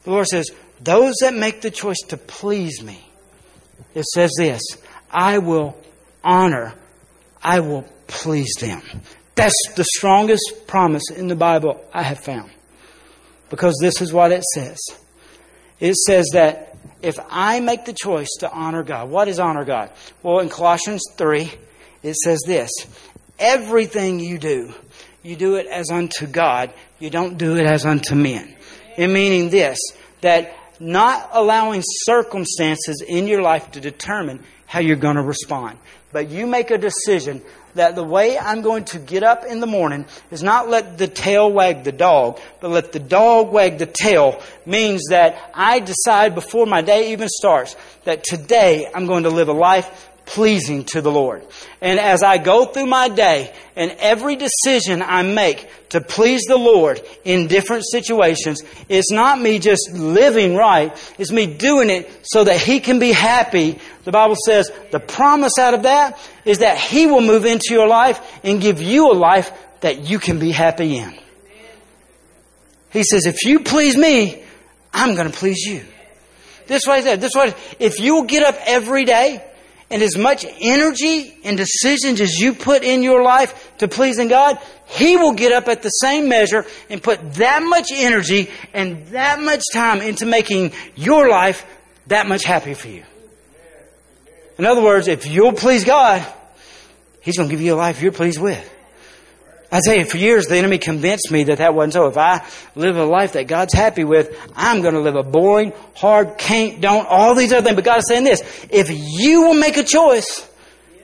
The 0.03 0.11
Lord 0.11 0.27
says, 0.27 0.49
Those 0.81 1.13
that 1.21 1.33
make 1.33 1.61
the 1.61 1.71
choice 1.71 1.99
to 2.07 2.17
please 2.17 2.81
me, 2.81 3.05
it 3.93 4.05
says 4.05 4.31
this 4.37 4.61
I 5.11 5.39
will 5.39 5.77
honor, 6.23 6.73
I 7.43 7.59
will 7.59 7.85
please 8.07 8.53
them. 8.59 8.81
That's 9.35 9.53
the 9.75 9.83
strongest 9.83 10.65
promise 10.67 11.03
in 11.15 11.27
the 11.27 11.35
Bible 11.35 11.83
I 11.93 12.03
have 12.03 12.19
found. 12.19 12.49
Because 13.49 13.77
this 13.81 14.01
is 14.01 14.11
what 14.11 14.31
it 14.31 14.43
says. 14.53 14.79
It 15.79 15.95
says 15.95 16.29
that 16.33 16.75
if 17.01 17.19
I 17.29 17.59
make 17.59 17.85
the 17.85 17.93
choice 17.93 18.29
to 18.39 18.51
honor 18.51 18.83
God, 18.83 19.09
what 19.09 19.27
is 19.27 19.39
honor 19.39 19.65
God? 19.65 19.91
Well, 20.23 20.39
in 20.39 20.49
Colossians 20.49 21.03
3, 21.17 21.51
it 22.01 22.15
says 22.15 22.39
this 22.45 22.71
Everything 23.37 24.19
you 24.19 24.37
do, 24.37 24.73
you 25.21 25.35
do 25.35 25.55
it 25.55 25.67
as 25.67 25.91
unto 25.91 26.25
God, 26.25 26.73
you 26.99 27.09
don't 27.09 27.37
do 27.37 27.57
it 27.57 27.65
as 27.65 27.85
unto 27.85 28.15
men. 28.15 28.55
In 28.97 29.11
meaning 29.13 29.49
this, 29.49 29.79
that 30.21 30.55
not 30.79 31.29
allowing 31.33 31.81
circumstances 31.83 33.03
in 33.07 33.27
your 33.27 33.41
life 33.41 33.71
to 33.71 33.81
determine 33.81 34.43
how 34.65 34.79
you're 34.79 34.95
going 34.95 35.15
to 35.17 35.21
respond. 35.21 35.77
But 36.11 36.29
you 36.29 36.47
make 36.47 36.71
a 36.71 36.77
decision 36.77 37.41
that 37.75 37.95
the 37.95 38.03
way 38.03 38.37
I'm 38.37 38.61
going 38.61 38.85
to 38.85 38.99
get 38.99 39.23
up 39.23 39.45
in 39.45 39.59
the 39.59 39.67
morning 39.67 40.05
is 40.31 40.41
not 40.41 40.69
let 40.69 40.97
the 40.97 41.07
tail 41.07 41.51
wag 41.51 41.83
the 41.83 41.91
dog, 41.91 42.39
but 42.59 42.71
let 42.71 42.91
the 42.91 42.99
dog 42.99 43.51
wag 43.51 43.77
the 43.77 43.85
tail 43.85 44.41
means 44.65 45.03
that 45.09 45.51
I 45.53 45.79
decide 45.79 46.35
before 46.35 46.65
my 46.65 46.81
day 46.81 47.11
even 47.11 47.29
starts 47.29 47.75
that 48.05 48.23
today 48.23 48.89
I'm 48.93 49.05
going 49.05 49.23
to 49.23 49.29
live 49.29 49.49
a 49.49 49.53
life 49.53 50.09
pleasing 50.25 50.83
to 50.85 51.01
the 51.01 51.11
Lord. 51.11 51.43
And 51.81 51.99
as 51.99 52.23
I 52.23 52.37
go 52.37 52.65
through 52.65 52.87
my 52.87 53.09
day 53.09 53.53
and 53.75 53.91
every 53.99 54.35
decision 54.35 55.01
I 55.01 55.21
make 55.21 55.69
to 55.89 56.01
please 56.01 56.41
the 56.47 56.57
Lord 56.57 57.01
in 57.23 57.47
different 57.47 57.83
situations, 57.89 58.61
it's 58.89 59.11
not 59.11 59.39
me 59.39 59.59
just 59.59 59.91
living 59.93 60.55
right, 60.55 60.91
it's 61.17 61.31
me 61.31 61.45
doing 61.45 61.89
it 61.89 62.09
so 62.23 62.43
that 62.43 62.59
He 62.59 62.79
can 62.79 62.99
be 62.99 63.11
happy. 63.11 63.79
The 64.03 64.11
Bible 64.11 64.35
says 64.45 64.71
the 64.91 64.99
promise 64.99 65.57
out 65.59 65.73
of 65.73 65.83
that 65.83 66.19
is 66.43 66.59
that 66.59 66.77
He 66.77 67.07
will 67.07 67.21
move 67.21 67.45
into 67.45 67.67
your 67.73 67.87
life 67.87 68.19
and 68.43 68.61
give 68.61 68.81
you 68.81 69.11
a 69.11 69.13
life 69.13 69.51
that 69.81 70.09
you 70.09 70.19
can 70.19 70.39
be 70.39 70.51
happy 70.51 70.97
in. 70.97 71.13
He 72.91 73.03
says, 73.03 73.25
if 73.25 73.43
you 73.43 73.59
please 73.59 73.97
me, 73.97 74.41
I'm 74.93 75.15
going 75.15 75.29
to 75.29 75.37
please 75.37 75.61
you. 75.65 75.83
This 76.67 76.83
way, 76.87 77.01
this 77.17 77.33
way. 77.35 77.53
If 77.77 77.99
you 77.99 78.15
will 78.15 78.23
get 78.23 78.43
up 78.43 78.55
every 78.65 79.03
day 79.03 79.43
and 79.89 80.01
as 80.01 80.17
much 80.17 80.45
energy 80.59 81.37
and 81.43 81.57
decisions 81.57 82.19
as 82.19 82.39
you 82.39 82.53
put 82.53 82.83
in 82.83 83.03
your 83.03 83.21
life 83.21 83.77
to 83.77 83.87
pleasing 83.87 84.27
God, 84.27 84.57
He 84.87 85.15
will 85.15 85.33
get 85.33 85.51
up 85.51 85.67
at 85.67 85.83
the 85.83 85.89
same 85.89 86.27
measure 86.27 86.65
and 86.89 87.01
put 87.01 87.35
that 87.35 87.61
much 87.61 87.91
energy 87.91 88.49
and 88.73 89.05
that 89.07 89.39
much 89.39 89.63
time 89.73 90.01
into 90.01 90.25
making 90.25 90.73
your 90.95 91.29
life 91.29 91.65
that 92.07 92.27
much 92.27 92.43
happier 92.43 92.75
for 92.75 92.87
you. 92.87 93.03
In 94.57 94.65
other 94.65 94.81
words, 94.81 95.07
if 95.07 95.27
you'll 95.27 95.53
please 95.53 95.83
God, 95.83 96.25
He's 97.21 97.37
going 97.37 97.49
to 97.49 97.53
give 97.53 97.61
you 97.61 97.73
a 97.73 97.75
life 97.75 98.01
you're 98.01 98.11
pleased 98.11 98.39
with. 98.39 98.74
I 99.71 99.79
tell 99.83 99.95
you, 99.95 100.05
for 100.05 100.17
years 100.17 100.45
the 100.45 100.57
enemy 100.57 100.77
convinced 100.77 101.31
me 101.31 101.45
that 101.45 101.57
that 101.57 101.73
wasn't 101.73 101.93
so. 101.93 102.07
If 102.07 102.17
I 102.17 102.45
live 102.75 102.97
a 102.97 103.05
life 103.05 103.33
that 103.33 103.47
God's 103.47 103.73
happy 103.73 104.03
with, 104.03 104.29
I'm 104.55 104.81
going 104.81 104.93
to 104.93 104.99
live 104.99 105.15
a 105.15 105.23
boring, 105.23 105.73
hard, 105.95 106.37
can't, 106.37 106.81
don't, 106.81 107.07
all 107.07 107.35
these 107.35 107.51
other 107.51 107.63
things. 107.63 107.75
But 107.75 107.85
God 107.85 107.99
is 107.99 108.07
saying 108.07 108.23
this: 108.23 108.41
if 108.69 108.89
you 108.91 109.43
will 109.43 109.55
make 109.55 109.77
a 109.77 109.83
choice 109.83 110.49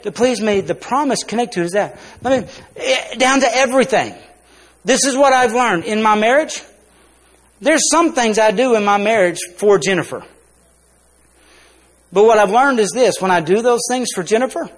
to 0.04 0.12
please 0.12 0.42
me, 0.42 0.62
the 0.62 0.76
promise 0.76 1.24
connected 1.24 1.60
to 1.60 1.66
is 1.66 1.72
that. 1.72 2.00
Let 2.22 2.44
me 2.44 2.50
eh, 2.78 3.16
down 3.16 3.42
to 3.42 3.56
everything. 3.56 4.16
This 4.84 5.06
is 5.06 5.16
what 5.16 5.34
I've 5.34 5.54
learned 5.54 5.86
in 5.86 6.02
my 6.02 6.16
marriage. 6.16 6.62
There's 7.60 7.90
some 7.92 8.14
things 8.14 8.40
I 8.40 8.52
do 8.52 8.76
in 8.76 8.84
my 8.84 8.98
marriage 8.98 9.40
for 9.58 9.78
Jennifer. 9.78 10.26
But 12.12 12.26
what 12.26 12.40
I've 12.40 12.52
learned 12.52 12.80
is 12.80 12.92
this: 12.92 13.16
when 13.20 13.32
I 13.32 13.42
do 13.42 13.62
those 13.62 13.82
things 13.90 14.10
for 14.14 14.24
Jennifer, 14.24 14.70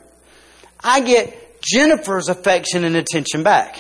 I 0.80 1.02
get 1.02 1.43
Jennifer's 1.64 2.30
affection 2.30 2.84
and 2.84 2.96
attention 2.96 3.44
back. 3.44 3.80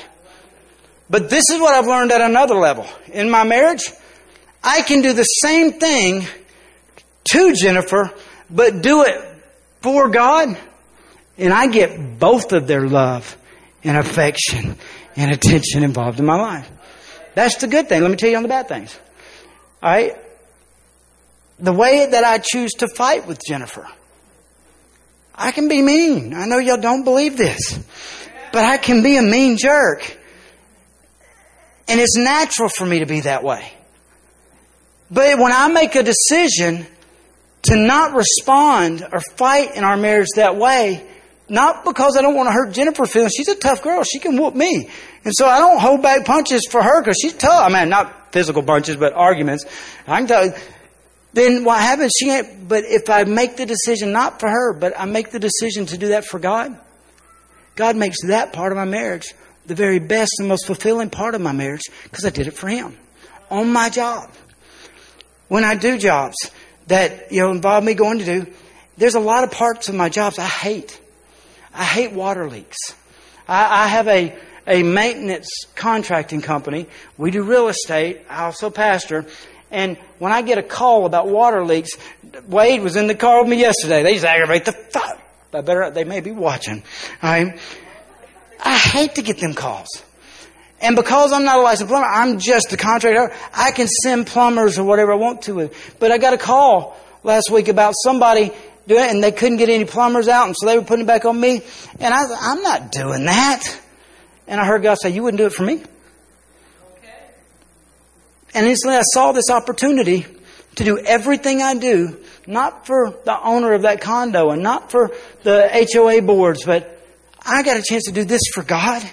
But 1.09 1.29
this 1.29 1.43
is 1.51 1.59
what 1.59 1.73
I've 1.73 1.85
learned 1.85 2.11
at 2.11 2.21
another 2.21 2.55
level. 2.55 2.87
In 3.11 3.29
my 3.29 3.43
marriage, 3.43 3.83
I 4.63 4.81
can 4.81 5.01
do 5.01 5.13
the 5.13 5.23
same 5.23 5.73
thing 5.73 6.25
to 7.31 7.53
Jennifer, 7.53 8.11
but 8.49 8.81
do 8.81 9.03
it 9.03 9.21
for 9.81 10.09
God, 10.09 10.57
and 11.37 11.53
I 11.53 11.67
get 11.67 12.19
both 12.19 12.53
of 12.53 12.67
their 12.67 12.87
love 12.87 13.37
and 13.83 13.97
affection 13.97 14.77
and 15.15 15.31
attention 15.31 15.83
involved 15.83 16.19
in 16.19 16.25
my 16.25 16.35
life. 16.35 16.69
That's 17.35 17.57
the 17.57 17.67
good 17.67 17.89
thing. 17.89 18.01
Let 18.01 18.11
me 18.11 18.17
tell 18.17 18.29
you 18.29 18.37
on 18.37 18.43
the 18.43 18.49
bad 18.49 18.67
things. 18.67 18.97
All 19.81 19.91
right? 19.91 20.15
The 21.59 21.73
way 21.73 22.05
that 22.05 22.23
I 22.23 22.37
choose 22.37 22.71
to 22.75 22.87
fight 22.87 23.27
with 23.27 23.39
Jennifer 23.45 23.87
I 25.35 25.51
can 25.51 25.67
be 25.67 25.81
mean. 25.81 26.33
I 26.33 26.45
know 26.45 26.57
y'all 26.59 26.77
don't 26.77 27.03
believe 27.03 27.37
this. 27.37 27.79
But 28.51 28.65
I 28.65 28.77
can 28.77 29.01
be 29.01 29.17
a 29.17 29.21
mean 29.21 29.57
jerk. 29.57 30.17
And 31.87 31.99
it's 31.99 32.17
natural 32.17 32.69
for 32.69 32.85
me 32.85 32.99
to 32.99 33.05
be 33.05 33.21
that 33.21 33.43
way. 33.43 33.71
But 35.09 35.37
when 35.37 35.51
I 35.51 35.67
make 35.67 35.95
a 35.95 36.03
decision 36.03 36.85
to 37.63 37.75
not 37.75 38.13
respond 38.13 39.07
or 39.11 39.19
fight 39.19 39.75
in 39.75 39.83
our 39.83 39.97
marriage 39.97 40.29
that 40.35 40.55
way, 40.57 41.05
not 41.49 41.83
because 41.83 42.15
I 42.17 42.21
don't 42.21 42.35
want 42.35 42.47
to 42.47 42.53
hurt 42.53 42.73
Jennifer 42.73 43.05
feelings. 43.05 43.33
She's 43.35 43.47
a 43.47 43.55
tough 43.55 43.83
girl. 43.83 44.03
She 44.03 44.19
can 44.19 44.37
whoop 44.37 44.55
me. 44.55 44.89
And 45.23 45.33
so 45.35 45.45
I 45.47 45.59
don't 45.59 45.79
hold 45.79 46.01
back 46.01 46.25
punches 46.25 46.67
for 46.69 46.81
her 46.81 47.01
because 47.01 47.17
she's 47.21 47.33
tough. 47.33 47.69
I 47.69 47.69
mean, 47.69 47.89
not 47.89 48.31
physical 48.33 48.63
punches, 48.63 48.95
but 48.95 49.13
arguments. 49.13 49.65
I 50.07 50.17
can 50.17 50.27
tell 50.27 50.53
then 51.33 51.63
what 51.63 51.81
happens? 51.81 52.13
She 52.19 52.29
ain't, 52.29 52.67
but 52.67 52.83
if 52.85 53.09
I 53.09 53.23
make 53.23 53.57
the 53.57 53.65
decision 53.65 54.11
not 54.11 54.39
for 54.39 54.49
her, 54.49 54.73
but 54.73 54.93
I 54.97 55.05
make 55.05 55.31
the 55.31 55.39
decision 55.39 55.87
to 55.87 55.97
do 55.97 56.09
that 56.09 56.25
for 56.25 56.39
God, 56.39 56.79
God 57.75 57.95
makes 57.95 58.21
that 58.27 58.53
part 58.53 58.71
of 58.71 58.77
my 58.77 58.85
marriage 58.85 59.33
the 59.65 59.75
very 59.75 59.99
best 59.99 60.33
and 60.39 60.47
most 60.47 60.67
fulfilling 60.67 61.09
part 61.09 61.35
of 61.35 61.41
my 61.41 61.51
marriage 61.51 61.83
because 62.03 62.25
I 62.25 62.29
did 62.29 62.47
it 62.47 62.51
for 62.51 62.67
Him 62.67 62.97
on 63.49 63.71
my 63.71 63.89
job. 63.89 64.29
When 65.47 65.63
I 65.63 65.75
do 65.75 65.97
jobs 65.97 66.35
that 66.87 67.31
you 67.31 67.41
know 67.41 67.51
involve 67.51 67.83
me 67.83 67.93
going 67.93 68.19
to 68.19 68.25
do, 68.25 68.47
there's 68.97 69.15
a 69.15 69.19
lot 69.19 69.43
of 69.43 69.51
parts 69.51 69.89
of 69.89 69.95
my 69.95 70.09
jobs 70.09 70.37
I 70.37 70.45
hate. 70.45 70.99
I 71.73 71.83
hate 71.83 72.11
water 72.11 72.47
leaks. 72.49 72.77
I, 73.47 73.85
I 73.85 73.87
have 73.87 74.07
a 74.07 74.37
a 74.65 74.83
maintenance 74.83 75.49
contracting 75.75 76.41
company. 76.41 76.87
We 77.17 77.31
do 77.31 77.43
real 77.43 77.67
estate. 77.67 78.21
I 78.29 78.45
also 78.45 78.69
pastor. 78.69 79.25
And 79.73 79.97
when 80.19 80.31
I 80.31 80.43
get 80.43 80.59
a 80.59 80.63
call 80.63 81.07
about 81.07 81.27
water 81.27 81.65
leaks, 81.65 81.97
Wade 82.47 82.81
was 82.81 82.95
in 82.95 83.07
the 83.07 83.15
car 83.15 83.41
with 83.41 83.49
me 83.49 83.57
yesterday. 83.59 84.03
They 84.03 84.13
just 84.13 84.25
aggravate 84.25 84.65
the 84.65 84.71
fuck. 84.71 85.19
I 85.51 85.61
better, 85.61 85.89
they 85.89 86.03
may 86.03 86.19
be 86.19 86.31
watching. 86.31 86.83
I, 87.21 87.59
hate 88.77 89.15
to 89.15 89.23
get 89.23 89.39
them 89.39 89.55
calls. 89.55 90.03
And 90.79 90.95
because 90.95 91.33
I'm 91.33 91.43
not 91.43 91.57
a 91.57 91.61
licensed 91.61 91.89
plumber, 91.89 92.07
I'm 92.07 92.39
just 92.39 92.71
a 92.71 92.77
contractor. 92.77 93.35
I 93.53 93.71
can 93.71 93.87
send 93.87 94.27
plumbers 94.27 94.77
or 94.77 94.83
whatever 94.83 95.13
I 95.13 95.15
want 95.15 95.41
to. 95.43 95.71
But 95.99 96.11
I 96.11 96.19
got 96.19 96.33
a 96.33 96.37
call 96.37 96.95
last 97.23 97.49
week 97.51 97.67
about 97.67 97.93
somebody 98.03 98.51
doing 98.87 99.03
it 99.03 99.11
and 99.11 99.23
they 99.23 99.31
couldn't 99.31 99.57
get 99.57 99.69
any 99.69 99.85
plumbers 99.85 100.27
out 100.27 100.45
and 100.45 100.55
so 100.55 100.67
they 100.67 100.77
were 100.77 100.83
putting 100.83 101.05
it 101.05 101.07
back 101.07 101.25
on 101.25 101.39
me. 101.39 101.61
And 101.99 102.13
I, 102.13 102.25
I'm 102.41 102.61
not 102.61 102.91
doing 102.91 103.25
that. 103.25 103.79
And 104.47 104.61
I 104.61 104.65
heard 104.65 104.83
God 104.83 104.97
say, 105.01 105.09
you 105.09 105.23
wouldn't 105.23 105.39
do 105.39 105.45
it 105.45 105.53
for 105.53 105.63
me? 105.63 105.81
And 108.53 108.67
instantly 108.67 108.97
I 108.97 109.03
saw 109.13 109.31
this 109.31 109.49
opportunity 109.49 110.25
to 110.75 110.83
do 110.83 110.97
everything 110.97 111.61
I 111.61 111.75
do, 111.75 112.19
not 112.47 112.85
for 112.85 113.15
the 113.25 113.39
owner 113.39 113.73
of 113.73 113.83
that 113.83 114.01
condo 114.01 114.49
and 114.49 114.63
not 114.63 114.91
for 114.91 115.11
the 115.43 115.87
HOA 115.93 116.21
boards, 116.21 116.63
but 116.65 116.99
I 117.45 117.63
got 117.63 117.77
a 117.77 117.83
chance 117.83 118.05
to 118.05 118.11
do 118.11 118.23
this 118.23 118.41
for 118.53 118.63
God. 118.63 119.03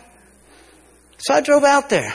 So 1.19 1.35
I 1.35 1.41
drove 1.41 1.65
out 1.65 1.91
there. 1.91 2.15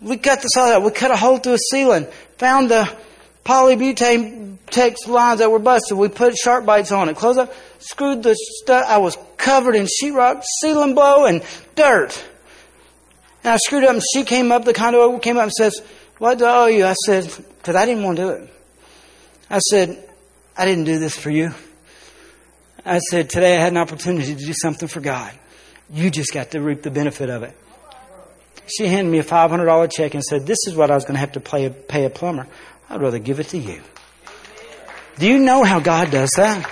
We 0.00 0.18
cut 0.18 0.42
this 0.42 0.56
all 0.56 0.70
out. 0.70 0.82
We 0.82 0.90
cut 0.90 1.10
a 1.10 1.16
hole 1.16 1.38
through 1.38 1.54
a 1.54 1.58
ceiling, 1.70 2.06
found 2.36 2.70
the 2.70 2.94
polybutane 3.44 4.58
text 4.66 5.08
lines 5.08 5.38
that 5.38 5.50
were 5.50 5.58
busted. 5.58 5.96
We 5.96 6.08
put 6.08 6.34
SharkBites 6.34 6.96
on 6.96 7.08
it, 7.08 7.16
closed 7.16 7.38
up, 7.38 7.54
screwed 7.78 8.22
the 8.22 8.36
stuff. 8.36 8.84
I 8.86 8.98
was 8.98 9.16
covered 9.36 9.76
in 9.76 9.86
sheetrock, 9.86 10.42
ceiling 10.60 10.94
blow, 10.94 11.24
and 11.24 11.42
dirt. 11.74 12.22
And 13.44 13.54
I 13.54 13.56
screwed 13.58 13.84
up, 13.84 13.94
and 13.94 14.02
she 14.12 14.24
came 14.24 14.52
up, 14.52 14.64
the 14.64 14.74
condo 14.74 15.18
came 15.18 15.36
up 15.36 15.44
and 15.44 15.52
says, 15.52 15.80
what 16.18 16.38
do 16.38 16.44
I 16.44 16.56
owe 16.64 16.66
you? 16.66 16.84
I 16.86 16.94
said, 17.04 17.24
because 17.58 17.76
I 17.76 17.84
didn't 17.86 18.04
want 18.04 18.16
to 18.16 18.22
do 18.22 18.28
it. 18.30 18.50
I 19.50 19.58
said, 19.58 20.08
I 20.56 20.64
didn't 20.64 20.84
do 20.84 20.98
this 20.98 21.16
for 21.16 21.30
you. 21.30 21.52
I 22.84 22.98
said, 22.98 23.30
today 23.30 23.56
I 23.56 23.60
had 23.60 23.72
an 23.72 23.78
opportunity 23.78 24.34
to 24.34 24.44
do 24.44 24.52
something 24.54 24.88
for 24.88 25.00
God. 25.00 25.32
You 25.92 26.10
just 26.10 26.32
got 26.32 26.52
to 26.52 26.60
reap 26.60 26.82
the 26.82 26.90
benefit 26.90 27.30
of 27.30 27.42
it. 27.42 27.56
She 28.66 28.86
handed 28.86 29.10
me 29.10 29.18
a 29.18 29.24
$500 29.24 29.92
check 29.92 30.14
and 30.14 30.24
said, 30.24 30.46
This 30.46 30.58
is 30.66 30.74
what 30.74 30.90
I 30.90 30.94
was 30.94 31.04
going 31.04 31.14
to 31.14 31.20
have 31.20 31.32
to 31.32 31.40
pay 31.40 31.66
a, 31.66 31.70
pay 31.70 32.04
a 32.04 32.10
plumber. 32.10 32.48
I'd 32.88 33.00
rather 33.00 33.18
give 33.18 33.38
it 33.38 33.48
to 33.48 33.58
you. 33.58 33.80
Do 35.18 35.28
you 35.28 35.38
know 35.38 35.62
how 35.62 35.80
God 35.80 36.10
does 36.10 36.30
that? 36.36 36.68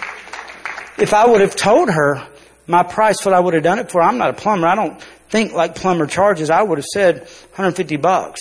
If 0.99 1.15
I 1.15 1.27
would 1.27 1.41
have 1.41 1.57
told 1.57 1.91
her 1.91 2.27
my 2.67 2.83
price, 2.83 3.25
what 3.25 3.35
I 3.35 3.41
would 3.41 3.55
have 3.55 3.63
done 3.63 3.79
it 3.79 3.91
for, 3.91 4.03
I'm 4.03 4.19
not 4.19 4.31
a 4.31 4.33
plumber. 4.33 4.67
I 4.67 4.75
don't 4.75 5.01
think 5.29 5.53
like 5.53 5.77
plumber 5.77 6.07
charges. 6.07 6.51
I 6.51 6.63
would 6.63 6.79
have 6.79 6.85
said 6.85 7.19
150 7.19 7.97
bucks. 7.97 8.41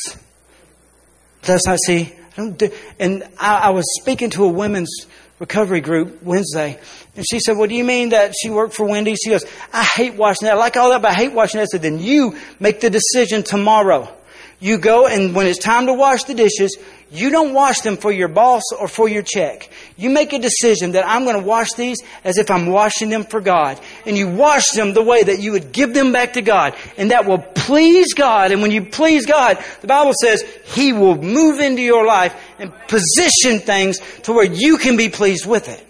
That's 1.43 1.65
not 1.67 1.79
see. 1.85 2.13
I 2.33 2.35
don't 2.37 2.57
do, 2.57 2.71
and 2.99 3.23
I, 3.39 3.55
I 3.55 3.69
was 3.69 3.85
speaking 4.01 4.31
to 4.31 4.45
a 4.45 4.49
women's 4.49 5.05
recovery 5.39 5.81
group 5.81 6.23
Wednesday, 6.23 6.79
and 7.15 7.25
she 7.29 7.39
said, 7.39 7.57
"Well, 7.57 7.67
do 7.67 7.75
you 7.75 7.83
mean 7.83 8.09
that 8.09 8.33
she 8.39 8.49
worked 8.49 8.73
for 8.73 8.87
Wendy's?" 8.87 9.19
She 9.23 9.29
goes, 9.29 9.45
"I 9.71 9.83
hate 9.83 10.15
washing 10.15 10.47
that. 10.47 10.55
I 10.55 10.57
like 10.57 10.77
all 10.77 10.89
that, 10.89 11.01
but 11.01 11.11
I 11.11 11.15
hate 11.15 11.33
washing 11.33 11.59
that." 11.59 11.63
I 11.63 11.65
said, 11.65 11.81
"Then 11.81 11.99
you 11.99 12.37
make 12.59 12.79
the 12.79 12.89
decision 12.89 13.43
tomorrow. 13.43 14.11
You 14.59 14.77
go 14.77 15.07
and 15.07 15.35
when 15.35 15.45
it's 15.45 15.59
time 15.59 15.87
to 15.87 15.93
wash 15.93 16.23
the 16.23 16.33
dishes, 16.33 16.77
you 17.14 17.30
don't 17.30 17.53
wash 17.53 17.82
them 17.82 17.95
for 17.95 18.11
your 18.11 18.28
boss 18.28 18.64
or 18.78 18.88
for 18.88 19.07
your 19.07 19.22
check. 19.22 19.70
You 19.97 20.09
make 20.09 20.34
a 20.34 20.39
decision 20.39 20.93
that 20.93 21.07
I'm 21.07 21.26
going 21.26 21.39
to 21.39 21.45
wash 21.45 21.72
these 21.74 21.99
as 22.24 22.39
if 22.39 22.49
I'm 22.49 22.66
washing 22.66 23.09
them 23.09 23.24
for 23.24 23.39
God. 23.39 23.80
And 24.07 24.18
you 24.18 24.28
wash 24.28 24.72
them 24.72 24.95
the 24.95 25.03
way 25.03 25.22
that 25.22 25.39
you 25.39 25.51
would 25.51 25.72
give 25.72 25.93
them 25.93 26.11
back 26.11 26.34
to 26.34 26.41
God. 26.41 26.76
And 26.97 27.11
that 27.11 27.28
will 27.28 27.38
please 27.38 28.16
God. 28.16 28.51
And 28.51 28.64
when 28.64 28.72
you 28.72 28.86
please 28.86 29.28
God, 29.28 29.64
the 29.82 29.88
Bible 29.88 30.14
says 30.20 30.43
He 30.66 30.91
will 30.91 31.22
move 31.22 31.59
into 31.59 31.84
your 31.84 32.03
life 32.03 32.36
and 32.57 32.74
position 32.88 33.59
things 33.59 33.99
to 34.24 34.34
where 34.34 34.43
you 34.43 34.80
can 34.80 34.97
be 34.97 35.09
pleased 35.09 35.45
with 35.45 35.70
it. 35.70 35.86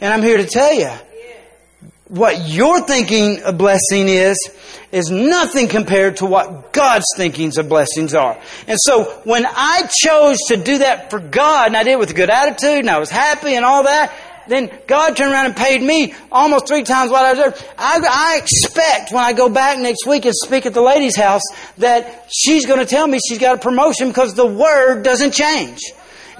And 0.00 0.14
I'm 0.14 0.22
here 0.22 0.36
to 0.36 0.46
tell 0.46 0.72
you, 0.72 0.92
what 2.08 2.48
you're 2.48 2.80
thinking 2.80 3.42
a 3.44 3.52
blessing 3.52 4.08
is, 4.08 4.36
is 4.92 5.10
nothing 5.10 5.68
compared 5.68 6.18
to 6.18 6.26
what 6.26 6.72
God's 6.72 7.04
thinkings 7.16 7.58
of 7.58 7.68
blessings 7.68 8.14
are. 8.14 8.40
And 8.66 8.78
so 8.80 9.04
when 9.24 9.46
I 9.46 9.88
chose 10.02 10.38
to 10.48 10.56
do 10.56 10.78
that 10.78 11.10
for 11.10 11.18
God, 11.20 11.68
and 11.68 11.76
I 11.76 11.82
did 11.82 11.92
it 11.92 11.98
with 11.98 12.10
a 12.10 12.14
good 12.14 12.30
attitude, 12.30 12.80
and 12.80 12.90
I 12.90 12.98
was 12.98 13.10
happy 13.10 13.54
and 13.54 13.64
all 13.64 13.84
that, 13.84 14.12
then 14.48 14.70
God 14.86 15.14
turned 15.14 15.32
around 15.32 15.46
and 15.46 15.56
paid 15.56 15.82
me 15.82 16.14
almost 16.32 16.66
three 16.66 16.82
times 16.82 17.10
what 17.10 17.22
I 17.22 17.34
deserved. 17.34 17.64
I, 17.76 18.00
I 18.00 18.38
expect 18.38 19.12
when 19.12 19.22
I 19.22 19.34
go 19.34 19.50
back 19.50 19.78
next 19.78 20.06
week 20.06 20.24
and 20.24 20.34
speak 20.34 20.64
at 20.64 20.72
the 20.72 20.80
lady's 20.80 21.16
house 21.16 21.42
that 21.76 22.26
she's 22.32 22.64
going 22.64 22.80
to 22.80 22.86
tell 22.86 23.06
me 23.06 23.18
she's 23.28 23.38
got 23.38 23.56
a 23.56 23.58
promotion 23.58 24.08
because 24.08 24.34
the 24.34 24.46
word 24.46 25.02
doesn't 25.02 25.32
change. 25.32 25.80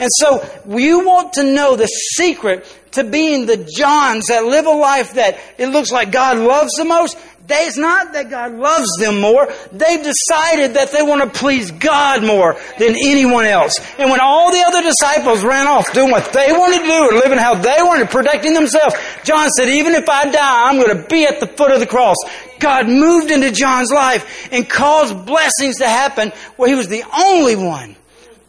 And 0.00 0.08
so 0.16 0.48
you 0.68 1.04
want 1.04 1.34
to 1.34 1.42
know 1.42 1.76
the 1.76 1.86
secret 1.86 2.64
to 2.92 3.04
being 3.04 3.46
the 3.46 3.56
Johns 3.56 4.26
that 4.26 4.44
live 4.44 4.66
a 4.66 4.70
life 4.70 5.14
that 5.14 5.38
it 5.58 5.68
looks 5.68 5.90
like 5.90 6.12
God 6.12 6.38
loves 6.38 6.72
the 6.76 6.84
most. 6.84 7.16
It's 7.50 7.78
not 7.78 8.12
that 8.12 8.28
God 8.28 8.52
loves 8.52 8.88
them 8.98 9.20
more. 9.20 9.48
They've 9.72 10.02
decided 10.02 10.74
that 10.74 10.90
they 10.92 11.02
want 11.02 11.22
to 11.22 11.38
please 11.38 11.70
God 11.70 12.22
more 12.22 12.56
than 12.78 12.94
anyone 12.94 13.46
else. 13.46 13.78
And 13.98 14.10
when 14.10 14.20
all 14.20 14.52
the 14.52 14.62
other 14.66 14.82
disciples 14.82 15.42
ran 15.42 15.66
off 15.66 15.92
doing 15.92 16.10
what 16.10 16.32
they 16.32 16.52
wanted 16.52 16.80
to 16.80 16.86
do 16.86 17.08
and 17.08 17.16
living 17.16 17.38
how 17.38 17.54
they 17.54 17.78
wanted, 17.80 18.10
protecting 18.10 18.52
themselves, 18.52 18.94
John 19.24 19.48
said, 19.50 19.70
even 19.70 19.94
if 19.94 20.08
I 20.08 20.30
die, 20.30 20.68
I'm 20.68 20.76
going 20.76 20.94
to 21.02 21.08
be 21.08 21.24
at 21.24 21.40
the 21.40 21.46
foot 21.46 21.72
of 21.72 21.80
the 21.80 21.86
cross. 21.86 22.16
God 22.58 22.88
moved 22.88 23.30
into 23.30 23.50
John's 23.50 23.90
life 23.90 24.48
and 24.52 24.68
caused 24.68 25.24
blessings 25.24 25.78
to 25.78 25.88
happen 25.88 26.32
where 26.56 26.68
he 26.68 26.74
was 26.74 26.88
the 26.88 27.04
only 27.16 27.56
one 27.56 27.96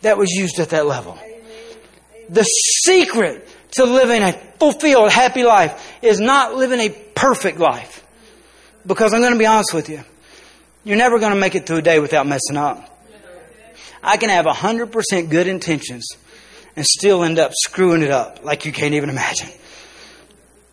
that 0.02 0.18
was 0.18 0.30
used 0.32 0.60
at 0.60 0.70
that 0.70 0.86
level. 0.86 1.18
The 2.30 2.44
secret 2.44 3.48
to 3.72 3.86
living 3.86 4.24
a 4.24 4.34
fulfilled, 4.34 5.12
happy 5.12 5.44
life 5.44 5.98
is 6.02 6.20
not 6.20 6.56
living 6.56 6.80
a 6.80 6.90
perfect 6.90 7.60
life. 7.60 8.06
Because 8.86 9.14
I'm 9.14 9.22
going 9.22 9.34
to 9.34 9.40
be 9.40 9.46
honest 9.46 9.74
with 9.74 9.90
you. 9.90 10.04
You're 10.84 10.98
never 10.98 11.20
going 11.20 11.34
to 11.34 11.40
make 11.40 11.56
it 11.56 11.66
through 11.66 11.78
a 11.78 11.82
day 11.82 12.00
without 12.00 12.26
messing 12.26 12.58
up. 12.58 12.86
I 14.02 14.18
can 14.18 14.30
have 14.30 14.46
100% 14.46 15.30
good 15.30 15.48
intentions 15.48 16.08
and 16.76 16.86
still 16.86 17.24
end 17.24 17.38
up 17.38 17.52
screwing 17.54 18.02
it 18.02 18.12
up 18.12 18.44
like 18.44 18.66
you 18.66 18.72
can't 18.72 18.94
even 18.94 19.10
imagine. 19.10 19.50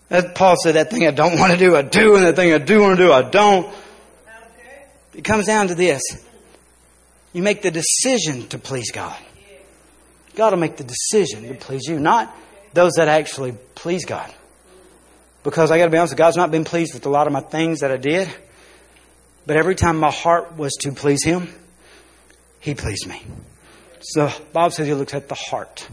As 0.09 0.25
Paul 0.35 0.55
said, 0.63 0.77
that 0.77 0.91
thing 0.91 1.07
I 1.07 1.11
don't 1.11 1.39
want 1.39 1.53
to 1.53 1.59
do, 1.59 1.75
I 1.75 1.83
do, 1.83 2.15
and 2.15 2.25
that 2.25 2.37
thing 2.37 2.53
I 2.53 2.59
do 2.59 2.81
want 2.81 2.97
to 2.97 3.05
do, 3.05 3.13
I 3.13 3.23
don't. 3.29 3.69
It 5.15 5.25
comes 5.25 5.47
down 5.47 5.69
to 5.69 5.75
this. 5.75 6.03
You 7.33 7.43
make 7.43 7.63
the 7.63 7.73
decision 7.73 8.47
to 8.49 8.59
please 8.59 8.93
God. 8.93 9.17
God 10.37 10.53
will 10.53 10.61
make 10.61 10.77
the 10.77 10.85
decision 10.85 11.49
to 11.49 11.55
please 11.55 11.87
you, 11.89 11.99
not 11.99 12.33
those 12.77 12.93
that 12.93 13.09
actually 13.09 13.53
please 13.75 14.05
God. 14.05 14.33
Because 15.43 15.71
I 15.73 15.79
got 15.79 15.87
to 15.87 15.91
be 15.91 15.99
honest, 15.99 16.17
God's 16.17 16.37
not 16.37 16.53
been 16.53 16.65
pleased 16.65 16.95
with 16.95 17.07
a 17.07 17.09
lot 17.09 17.27
of 17.27 17.33
my 17.33 17.41
things 17.41 17.81
that 17.81 17.91
I 17.91 17.97
did. 17.97 18.29
But 19.47 19.57
every 19.57 19.75
time 19.75 19.97
my 19.99 20.11
heart 20.11 20.57
was 20.57 20.73
to 20.81 20.93
please 20.93 21.25
Him, 21.25 21.49
He 22.61 22.75
pleased 22.75 23.07
me. 23.07 23.23
So 24.01 24.31
Bob 24.53 24.73
says 24.73 24.87
He 24.87 24.95
looks 24.95 25.15
at 25.15 25.29
the 25.29 25.35
heart. 25.35 25.89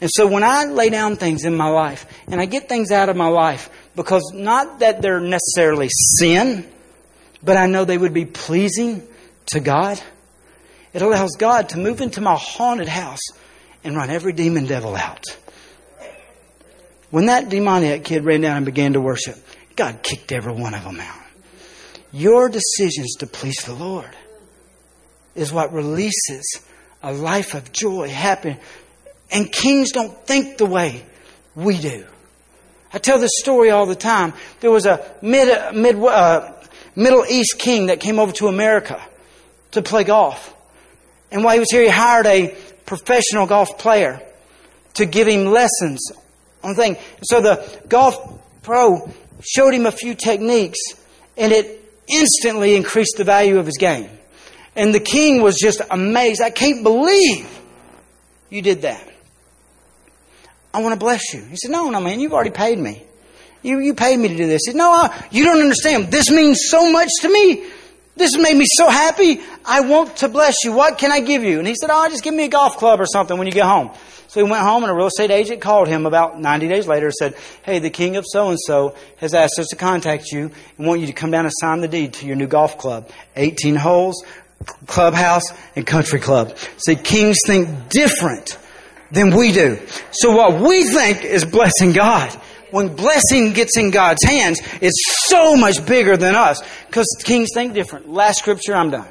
And 0.00 0.10
so 0.12 0.26
when 0.26 0.42
I 0.42 0.64
lay 0.64 0.90
down 0.90 1.16
things 1.16 1.44
in 1.44 1.56
my 1.56 1.68
life 1.68 2.06
and 2.26 2.40
I 2.40 2.46
get 2.46 2.68
things 2.68 2.90
out 2.90 3.08
of 3.08 3.16
my 3.16 3.28
life, 3.28 3.70
because 3.94 4.32
not 4.34 4.80
that 4.80 5.00
they're 5.00 5.20
necessarily 5.20 5.88
sin, 6.18 6.68
but 7.42 7.56
I 7.56 7.66
know 7.66 7.84
they 7.84 7.98
would 7.98 8.14
be 8.14 8.26
pleasing 8.26 9.06
to 9.46 9.60
God, 9.60 10.00
it 10.92 11.02
allows 11.02 11.36
God 11.38 11.70
to 11.70 11.78
move 11.78 12.00
into 12.00 12.20
my 12.20 12.36
haunted 12.36 12.88
house 12.88 13.22
and 13.84 13.96
run 13.96 14.10
every 14.10 14.32
demon 14.32 14.66
devil 14.66 14.96
out. 14.96 15.24
When 17.14 17.26
that 17.26 17.48
demoniac 17.48 18.02
kid 18.02 18.24
ran 18.24 18.40
down 18.40 18.56
and 18.56 18.66
began 18.66 18.94
to 18.94 19.00
worship, 19.00 19.36
God 19.76 20.02
kicked 20.02 20.32
every 20.32 20.52
one 20.52 20.74
of 20.74 20.82
them 20.82 20.98
out. 20.98 21.20
Your 22.10 22.48
decisions 22.48 23.14
to 23.20 23.28
please 23.28 23.54
the 23.64 23.72
Lord 23.72 24.10
is 25.36 25.52
what 25.52 25.72
releases 25.72 26.60
a 27.04 27.12
life 27.12 27.54
of 27.54 27.70
joy, 27.70 28.08
happiness. 28.08 28.60
And 29.30 29.52
kings 29.52 29.92
don't 29.92 30.26
think 30.26 30.58
the 30.58 30.66
way 30.66 31.04
we 31.54 31.78
do. 31.78 32.04
I 32.92 32.98
tell 32.98 33.20
this 33.20 33.30
story 33.36 33.70
all 33.70 33.86
the 33.86 33.94
time. 33.94 34.32
There 34.58 34.72
was 34.72 34.84
a 34.84 35.08
mid, 35.22 35.72
mid, 35.72 35.94
uh, 35.94 36.52
Middle 36.96 37.24
East 37.26 37.60
king 37.60 37.86
that 37.86 38.00
came 38.00 38.18
over 38.18 38.32
to 38.32 38.48
America 38.48 39.00
to 39.70 39.82
play 39.82 40.02
golf. 40.02 40.52
And 41.30 41.44
while 41.44 41.54
he 41.54 41.60
was 41.60 41.70
here, 41.70 41.82
he 41.82 41.88
hired 41.88 42.26
a 42.26 42.56
professional 42.86 43.46
golf 43.46 43.78
player 43.78 44.20
to 44.94 45.06
give 45.06 45.28
him 45.28 45.44
lessons 45.44 46.10
on 46.64 46.74
thing. 46.74 46.96
So 47.22 47.40
the 47.40 47.80
golf 47.88 48.16
pro 48.62 49.10
showed 49.42 49.74
him 49.74 49.86
a 49.86 49.92
few 49.92 50.14
techniques, 50.14 50.78
and 51.36 51.52
it 51.52 51.80
instantly 52.08 52.74
increased 52.74 53.16
the 53.16 53.24
value 53.24 53.58
of 53.58 53.66
his 53.66 53.76
game. 53.78 54.10
And 54.76 54.92
the 54.94 55.00
king 55.00 55.42
was 55.42 55.56
just 55.56 55.80
amazed. 55.90 56.42
I 56.42 56.50
can't 56.50 56.82
believe 56.82 57.48
you 58.50 58.62
did 58.62 58.82
that. 58.82 59.08
I 60.72 60.82
want 60.82 60.92
to 60.92 60.98
bless 60.98 61.32
you. 61.32 61.44
He 61.44 61.56
said, 61.56 61.70
No, 61.70 61.90
no, 61.90 62.00
man, 62.00 62.18
you've 62.18 62.32
already 62.32 62.50
paid 62.50 62.78
me. 62.78 63.04
You, 63.62 63.78
you 63.78 63.94
paid 63.94 64.18
me 64.18 64.28
to 64.28 64.36
do 64.36 64.46
this. 64.46 64.62
He 64.66 64.72
said, 64.72 64.76
No, 64.76 64.90
I, 64.90 65.26
you 65.30 65.44
don't 65.44 65.60
understand. 65.60 66.10
This 66.10 66.30
means 66.30 66.58
so 66.68 66.90
much 66.90 67.08
to 67.20 67.28
me. 67.28 67.64
This 68.16 68.36
made 68.36 68.56
me 68.56 68.64
so 68.78 68.88
happy. 68.88 69.40
I 69.64 69.80
want 69.80 70.18
to 70.18 70.28
bless 70.28 70.64
you. 70.64 70.72
What 70.72 70.98
can 70.98 71.10
I 71.10 71.20
give 71.20 71.42
you? 71.42 71.58
And 71.58 71.66
he 71.66 71.74
said, 71.74 71.90
Oh, 71.92 72.08
just 72.08 72.22
give 72.22 72.34
me 72.34 72.44
a 72.44 72.48
golf 72.48 72.76
club 72.76 73.00
or 73.00 73.06
something 73.06 73.36
when 73.36 73.46
you 73.46 73.52
get 73.52 73.66
home. 73.66 73.90
So 74.28 74.44
he 74.44 74.50
went 74.50 74.62
home 74.62 74.82
and 74.82 74.90
a 74.90 74.94
real 74.94 75.06
estate 75.06 75.30
agent 75.30 75.60
called 75.60 75.88
him 75.88 76.06
about 76.06 76.40
90 76.40 76.68
days 76.68 76.86
later 76.86 77.06
and 77.06 77.14
said, 77.14 77.36
Hey, 77.62 77.80
the 77.80 77.90
king 77.90 78.16
of 78.16 78.24
so 78.26 78.50
and 78.50 78.58
so 78.60 78.96
has 79.18 79.34
asked 79.34 79.58
us 79.58 79.68
to 79.68 79.76
contact 79.76 80.30
you 80.32 80.50
and 80.78 80.86
want 80.86 81.00
you 81.00 81.08
to 81.08 81.12
come 81.12 81.30
down 81.30 81.44
and 81.44 81.52
sign 81.60 81.80
the 81.80 81.88
deed 81.88 82.14
to 82.14 82.26
your 82.26 82.36
new 82.36 82.46
golf 82.46 82.78
club. 82.78 83.08
18 83.36 83.76
holes, 83.76 84.24
clubhouse, 84.86 85.44
and 85.74 85.86
country 85.86 86.20
club. 86.20 86.56
See, 86.78 86.94
kings 86.96 87.38
think 87.46 87.88
different 87.88 88.58
than 89.10 89.34
we 89.36 89.52
do. 89.52 89.80
So 90.12 90.36
what 90.36 90.60
we 90.60 90.84
think 90.84 91.24
is 91.24 91.44
blessing 91.44 91.92
God 91.92 92.36
when 92.74 92.96
blessing 92.96 93.52
gets 93.52 93.78
in 93.78 93.92
God's 93.92 94.24
hands, 94.24 94.60
it's 94.80 95.28
so 95.28 95.54
much 95.54 95.86
bigger 95.86 96.16
than 96.16 96.34
us. 96.34 96.60
Because 96.88 97.06
kings 97.22 97.50
think 97.54 97.72
different. 97.72 98.08
Last 98.08 98.40
scripture, 98.40 98.74
I'm 98.74 98.90
done. 98.90 99.06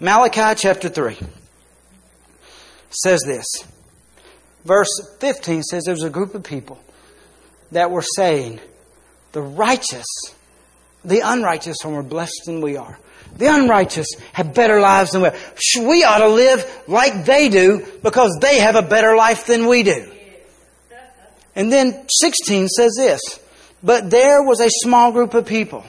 Malachi 0.00 0.60
chapter 0.60 0.88
3 0.88 1.16
says 2.90 3.20
this. 3.24 3.46
Verse 4.64 4.88
15 5.20 5.62
says 5.62 5.84
there's 5.84 6.02
a 6.02 6.10
group 6.10 6.34
of 6.34 6.42
people 6.42 6.80
that 7.70 7.92
were 7.92 8.02
saying, 8.16 8.58
the 9.30 9.42
righteous, 9.42 10.06
the 11.04 11.20
unrighteous 11.24 11.76
are 11.84 11.90
more 11.92 12.02
blessed 12.02 12.42
than 12.46 12.60
we 12.60 12.76
are. 12.76 12.98
The 13.36 13.46
unrighteous 13.46 14.08
have 14.32 14.54
better 14.54 14.80
lives 14.80 15.12
than 15.12 15.22
we 15.22 15.28
are. 15.28 15.36
We 15.86 16.02
ought 16.02 16.18
to 16.18 16.28
live 16.28 16.82
like 16.88 17.26
they 17.26 17.48
do 17.48 17.86
because 18.02 18.36
they 18.40 18.58
have 18.58 18.74
a 18.74 18.82
better 18.82 19.14
life 19.14 19.46
than 19.46 19.68
we 19.68 19.84
do. 19.84 20.10
And 21.54 21.72
then 21.72 22.06
16 22.08 22.68
says 22.68 22.94
this 22.96 23.20
But 23.82 24.10
there 24.10 24.42
was 24.42 24.60
a 24.60 24.68
small 24.70 25.12
group 25.12 25.34
of 25.34 25.46
people. 25.46 25.84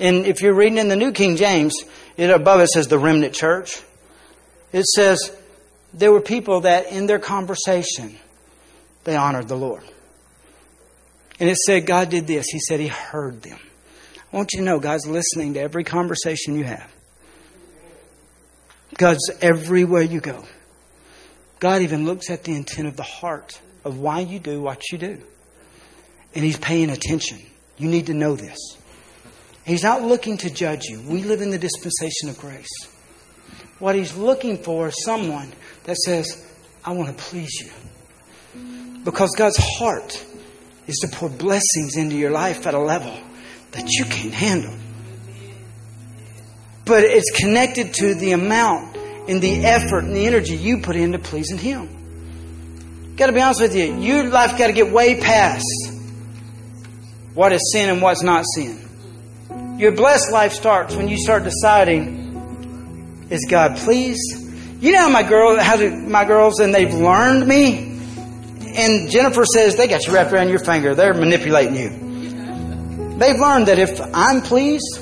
And 0.00 0.26
if 0.26 0.42
you're 0.42 0.54
reading 0.54 0.78
in 0.78 0.88
the 0.88 0.96
New 0.96 1.12
King 1.12 1.36
James, 1.36 1.74
it 2.16 2.30
above 2.30 2.60
it 2.60 2.68
says 2.68 2.86
the 2.86 2.98
remnant 2.98 3.34
church. 3.34 3.82
It 4.72 4.84
says 4.84 5.36
there 5.92 6.12
were 6.12 6.20
people 6.20 6.60
that 6.60 6.92
in 6.92 7.06
their 7.06 7.18
conversation 7.18 8.16
they 9.04 9.16
honored 9.16 9.48
the 9.48 9.56
Lord. 9.56 9.82
And 11.40 11.48
it 11.48 11.56
said 11.56 11.86
God 11.86 12.10
did 12.10 12.26
this. 12.26 12.46
He 12.50 12.60
said 12.60 12.78
He 12.80 12.88
heard 12.88 13.42
them. 13.42 13.58
I 14.32 14.36
want 14.36 14.52
you 14.52 14.60
to 14.60 14.64
know 14.64 14.78
God's 14.78 15.06
listening 15.06 15.54
to 15.54 15.60
every 15.60 15.84
conversation 15.84 16.56
you 16.56 16.64
have. 16.64 16.92
God's 18.96 19.30
everywhere 19.40 20.02
you 20.02 20.20
go. 20.20 20.44
God 21.60 21.82
even 21.82 22.04
looks 22.04 22.30
at 22.30 22.44
the 22.44 22.54
intent 22.54 22.88
of 22.88 22.96
the 22.96 23.02
heart 23.02 23.60
of 23.88 23.98
why 23.98 24.20
you 24.20 24.38
do 24.38 24.60
what 24.62 24.82
you 24.92 24.98
do. 24.98 25.18
And 26.34 26.44
He's 26.44 26.58
paying 26.58 26.90
attention. 26.90 27.38
You 27.76 27.88
need 27.88 28.06
to 28.06 28.14
know 28.14 28.36
this. 28.36 28.58
He's 29.64 29.82
not 29.82 30.02
looking 30.02 30.36
to 30.38 30.50
judge 30.50 30.84
you. 30.84 31.00
We 31.00 31.24
live 31.24 31.40
in 31.40 31.50
the 31.50 31.58
dispensation 31.58 32.28
of 32.28 32.38
grace. 32.38 32.68
What 33.80 33.94
He's 33.94 34.16
looking 34.16 34.58
for 34.58 34.88
is 34.88 35.04
someone 35.04 35.52
that 35.84 35.96
says, 35.96 36.46
I 36.84 36.92
want 36.92 37.16
to 37.16 37.24
please 37.24 37.50
you. 37.60 39.02
Because 39.04 39.30
God's 39.36 39.56
heart 39.56 40.24
is 40.86 40.96
to 40.98 41.08
pour 41.08 41.28
blessings 41.28 41.96
into 41.96 42.16
your 42.16 42.30
life 42.30 42.66
at 42.66 42.74
a 42.74 42.78
level 42.78 43.16
that 43.72 43.88
you 43.88 44.04
can't 44.04 44.34
handle. 44.34 44.74
but 46.88 47.04
it's 47.04 47.30
connected 47.38 47.92
to 47.92 48.14
the 48.14 48.32
amount 48.32 48.96
and 49.28 49.42
the 49.42 49.64
effort 49.64 50.04
and 50.04 50.16
the 50.16 50.26
energy 50.26 50.56
you 50.56 50.80
put 50.80 50.96
into 50.96 51.18
pleasing 51.18 51.58
Him. 51.58 51.97
Got 53.18 53.26
to 53.26 53.32
be 53.32 53.40
honest 53.40 53.60
with 53.60 53.74
you, 53.74 54.00
your 54.00 54.28
life 54.28 54.56
got 54.56 54.68
to 54.68 54.72
get 54.72 54.92
way 54.92 55.20
past 55.20 55.66
what 57.34 57.52
is 57.52 57.72
sin 57.72 57.90
and 57.90 58.00
what's 58.00 58.22
not 58.22 58.44
sin. 58.54 58.78
Your 59.76 59.90
blessed 59.90 60.30
life 60.30 60.52
starts 60.52 60.94
when 60.94 61.08
you 61.08 61.18
start 61.18 61.42
deciding, 61.42 63.26
is 63.28 63.44
God 63.50 63.76
pleased? 63.78 64.52
You 64.80 64.92
know 64.92 65.00
how 65.00 65.08
my 65.08 65.24
girl, 65.24 65.58
how 65.58 65.76
my 65.88 66.24
girls, 66.24 66.60
and 66.60 66.72
they've 66.72 66.94
learned 66.94 67.44
me. 67.44 67.98
And 68.76 69.10
Jennifer 69.10 69.44
says 69.44 69.76
they 69.76 69.88
got 69.88 70.06
you 70.06 70.14
wrapped 70.14 70.32
around 70.32 70.50
your 70.50 70.60
finger. 70.60 70.94
They're 70.94 71.12
manipulating 71.12 71.74
you. 71.74 71.88
They've 73.18 73.38
learned 73.38 73.66
that 73.66 73.80
if 73.80 74.00
I'm 74.14 74.42
pleased, 74.42 75.00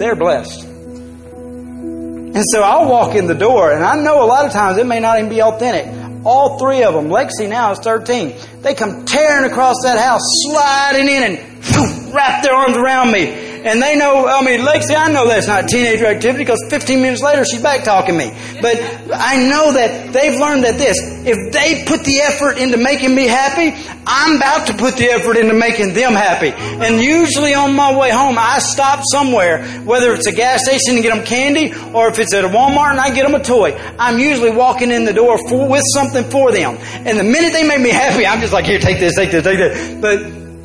they're 0.00 0.16
blessed. 0.16 0.64
And 0.64 2.42
so 2.44 2.60
I'll 2.62 2.88
walk 2.88 3.14
in 3.14 3.28
the 3.28 3.36
door, 3.36 3.70
and 3.70 3.84
I 3.84 3.94
know 4.02 4.24
a 4.24 4.26
lot 4.26 4.46
of 4.46 4.52
times 4.52 4.78
it 4.78 4.86
may 4.86 4.98
not 4.98 5.18
even 5.18 5.30
be 5.30 5.40
authentic. 5.40 6.01
All 6.24 6.58
three 6.58 6.84
of 6.84 6.94
them, 6.94 7.08
Lexi 7.08 7.48
now 7.48 7.72
is 7.72 7.78
13, 7.80 8.34
they 8.60 8.74
come 8.74 9.04
tearing 9.04 9.50
across 9.50 9.76
that 9.82 9.98
house, 9.98 10.22
sliding 10.44 11.08
in 11.08 11.22
and 11.22 12.14
wrap 12.14 12.42
their 12.44 12.54
arms 12.54 12.76
around 12.76 13.10
me. 13.10 13.51
And 13.64 13.80
they 13.80 13.96
know, 13.96 14.26
I 14.26 14.44
mean, 14.44 14.60
Lexi, 14.60 14.96
I 14.96 15.12
know 15.12 15.28
that's 15.28 15.46
not 15.46 15.68
teenager 15.68 16.06
activity 16.06 16.44
because 16.44 16.64
15 16.68 17.00
minutes 17.00 17.22
later 17.22 17.44
she's 17.44 17.62
back 17.62 17.84
talking 17.84 18.16
me. 18.16 18.32
But 18.60 18.76
I 19.14 19.36
know 19.48 19.72
that 19.72 20.12
they've 20.12 20.38
learned 20.38 20.64
that 20.64 20.78
this, 20.78 20.96
if 21.24 21.52
they 21.52 21.84
put 21.84 22.02
the 22.02 22.20
effort 22.22 22.58
into 22.58 22.76
making 22.76 23.14
me 23.14 23.28
happy, 23.28 23.72
I'm 24.04 24.36
about 24.36 24.66
to 24.66 24.74
put 24.74 24.96
the 24.96 25.06
effort 25.10 25.36
into 25.36 25.54
making 25.54 25.94
them 25.94 26.14
happy. 26.14 26.50
And 26.50 27.00
usually 27.00 27.54
on 27.54 27.76
my 27.76 27.96
way 27.96 28.10
home, 28.10 28.36
I 28.36 28.58
stop 28.58 29.04
somewhere, 29.12 29.64
whether 29.84 30.12
it's 30.12 30.26
a 30.26 30.32
gas 30.32 30.64
station 30.64 30.96
to 30.96 31.02
get 31.02 31.14
them 31.14 31.24
candy 31.24 31.72
or 31.94 32.08
if 32.08 32.18
it's 32.18 32.34
at 32.34 32.44
a 32.44 32.48
Walmart 32.48 32.90
and 32.90 33.00
I 33.00 33.14
get 33.14 33.22
them 33.22 33.40
a 33.40 33.44
toy. 33.44 33.78
I'm 33.96 34.18
usually 34.18 34.50
walking 34.50 34.90
in 34.90 35.04
the 35.04 35.12
door 35.12 35.38
for, 35.48 35.68
with 35.68 35.84
something 35.94 36.24
for 36.30 36.50
them. 36.50 36.78
And 36.80 37.16
the 37.16 37.24
minute 37.24 37.52
they 37.52 37.66
make 37.66 37.80
me 37.80 37.90
happy, 37.90 38.26
I'm 38.26 38.40
just 38.40 38.52
like, 38.52 38.64
here, 38.64 38.80
take 38.80 38.98
this, 38.98 39.14
take 39.14 39.30
this, 39.30 39.44
take 39.44 39.58
this. 39.58 40.00
But 40.00 40.20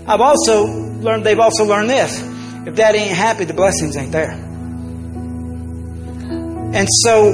I've 0.10 0.22
also 0.22 0.66
learned, 0.66 1.24
they've 1.24 1.40
also 1.40 1.64
learned 1.64 1.92
this 1.92 2.27
if 2.68 2.76
daddy 2.76 2.98
ain't 2.98 3.16
happy, 3.16 3.46
the 3.46 3.54
blessings 3.54 3.96
ain't 3.96 4.12
there. 4.12 4.32
And 6.74 6.86
so 7.02 7.32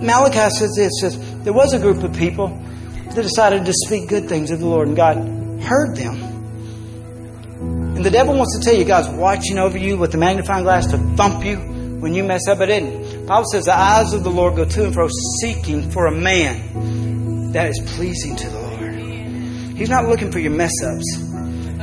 Malachi 0.00 0.48
says 0.50 0.74
this 0.76 0.92
says, 1.00 1.42
there 1.42 1.52
was 1.52 1.72
a 1.72 1.80
group 1.80 2.04
of 2.04 2.16
people 2.16 2.56
that 3.12 3.20
decided 3.20 3.66
to 3.66 3.72
speak 3.72 4.08
good 4.08 4.28
things 4.28 4.52
of 4.52 4.60
the 4.60 4.66
Lord, 4.66 4.86
and 4.86 4.96
God 4.96 5.16
heard 5.60 5.96
them. 5.96 6.22
And 7.96 8.04
the 8.04 8.12
devil 8.12 8.36
wants 8.36 8.56
to 8.56 8.64
tell 8.64 8.78
you 8.78 8.84
God's 8.84 9.08
watching 9.08 9.58
over 9.58 9.76
you 9.76 9.98
with 9.98 10.12
the 10.12 10.18
magnifying 10.18 10.62
glass 10.62 10.86
to 10.92 10.98
thump 11.16 11.44
you 11.44 11.56
when 11.56 12.14
you 12.14 12.22
mess 12.22 12.46
up. 12.46 12.60
It 12.60 12.68
The 12.68 13.26
Bible 13.26 13.46
says 13.50 13.64
the 13.64 13.76
eyes 13.76 14.12
of 14.12 14.22
the 14.22 14.30
Lord 14.30 14.54
go 14.54 14.64
to 14.64 14.84
and 14.84 14.94
fro 14.94 15.08
seeking 15.40 15.90
for 15.90 16.06
a 16.06 16.12
man 16.12 17.50
that 17.50 17.66
is 17.70 17.80
pleasing 17.96 18.36
to 18.36 18.48
the 18.48 18.60
Lord. 18.60 18.94
He's 19.76 19.90
not 19.90 20.06
looking 20.06 20.30
for 20.30 20.38
your 20.38 20.52
mess 20.52 20.72
ups. 20.80 21.29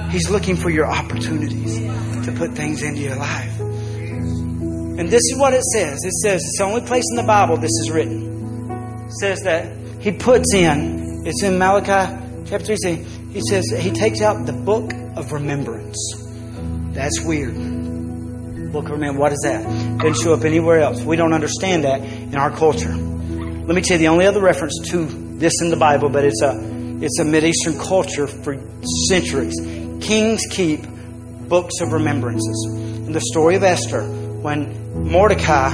He's 0.10 0.30
looking 0.30 0.55
for 0.55 0.70
your 0.70 0.86
opportunities 0.86 1.78
to 2.26 2.34
put 2.36 2.51
things 2.53 2.82
into 2.82 3.01
your 3.01 3.16
life. 3.16 3.60
And 3.60 5.10
this 5.10 5.22
is 5.32 5.38
what 5.38 5.53
it 5.53 5.64
says 5.64 5.99
it 6.03 6.14
says, 6.14 6.41
it's 6.43 6.58
the 6.58 6.64
only 6.64 6.82
place 6.82 7.03
in 7.12 7.18
the 7.18 7.24
Bible 7.24 7.58
this 7.58 7.72
is 7.82 7.91
written. 7.91 8.72
It 9.05 9.14
says 9.20 9.41
that 9.43 9.76
He 10.01 10.12
puts 10.12 10.53
in, 10.53 11.24
it's 11.26 11.43
in 11.43 11.60
Malachi 11.60 12.45
chapter 12.47 12.76
3, 12.76 12.95
He 13.32 13.41
says 13.47 13.70
He 13.80 13.91
takes 13.91 14.22
out 14.22 14.45
the 14.45 14.53
book 14.53 14.91
of 15.16 15.32
remembrance. 15.32 15.97
That's 16.93 17.22
weird. 17.22 17.53
Book 18.72 18.86
of 18.86 18.91
remembrance, 18.91 19.20
what 19.20 19.32
is 19.34 19.39
that? 19.43 19.64
Didn't 19.99 20.18
show 20.18 20.34
up 20.34 20.43
anywhere 20.45 20.80
else. 20.80 21.01
We 21.01 21.16
don't 21.16 21.34
understand 21.34 21.84
that 21.84 22.01
in 22.01 22.36
our 22.36 22.51
culture. 22.51 22.93
Let 22.93 23.76
me 23.76 23.82
tell 23.82 23.97
you 23.97 23.99
the 23.99 24.08
only 24.08 24.26
other 24.26 24.41
reference 24.41 24.80
to 24.91 25.05
this 25.38 25.62
in 25.62 25.70
the 25.70 25.78
Bible, 25.78 26.10
but 26.10 26.24
it's 26.24 26.41
a 26.41 26.78
it's 26.99 27.20
a 27.20 27.24
Mideastern 27.24 27.80
culture 27.80 28.26
for 28.26 28.58
centuries. 29.08 29.60
Kings 30.02 30.41
keep 30.50 30.86
books 31.48 31.82
of 31.82 31.93
remembrances. 31.93 32.66
In 33.06 33.12
the 33.12 33.22
story 33.22 33.56
of 33.56 33.64
Esther, 33.64 34.04
when 34.04 35.10
Mordecai 35.10 35.70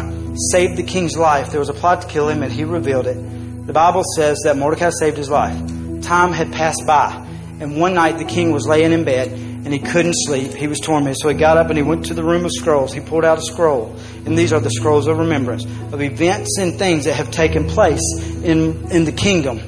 saved 0.52 0.78
the 0.78 0.84
king's 0.84 1.18
life, 1.18 1.52
there 1.52 1.60
was 1.60 1.70
a 1.70 1.74
plot 1.74 2.02
to 2.04 2.08
kill 2.08 2.30
him, 2.30 2.44
and 2.44 2.52
he 2.52 2.64
revealed 2.64 3.08
it. 3.08 3.68
The 3.68 3.74
Bible 3.74 4.04
says 4.16 4.40
that 4.46 4.58
Mordecai 4.58 4.90
saved 4.90 5.18
his 5.18 5.30
life. 5.30 5.58
Time 6.02 6.34
had 6.34 6.52
passed 6.52 6.84
by, 6.86 7.14
and 7.60 7.80
one 7.80 7.94
night 7.94 8.18
the 8.18 8.26
king 8.26 8.52
was 8.52 8.68
laying 8.68 8.92
in 8.92 9.04
bed 9.04 9.32
and 9.64 9.74
he 9.74 9.80
couldn't 9.80 10.14
sleep. 10.14 10.54
He 10.54 10.68
was 10.68 10.80
tormented. 10.80 11.18
So 11.22 11.30
he 11.30 11.36
got 11.36 11.58
up 11.58 11.70
and 11.70 11.78
he 11.78 11.84
went 11.84 12.06
to 12.08 12.14
the 12.14 12.24
room 12.24 12.44
of 12.44 12.52
scrolls. 12.52 12.94
He 12.94 13.00
pulled 13.00 13.24
out 13.24 13.38
a 13.38 13.42
scroll. 13.42 13.96
And 14.26 14.38
these 14.38 14.52
are 14.52 14.60
the 14.60 14.70
scrolls 14.70 15.08
of 15.08 15.18
remembrance 15.18 15.64
of 15.64 16.02
events 16.02 16.58
and 16.60 16.78
things 16.78 17.06
that 17.06 17.14
have 17.14 17.32
taken 17.32 17.70
place 17.70 18.02
in, 18.44 18.92
in 18.92 19.06
the 19.06 19.14
kingdom. 19.14 19.60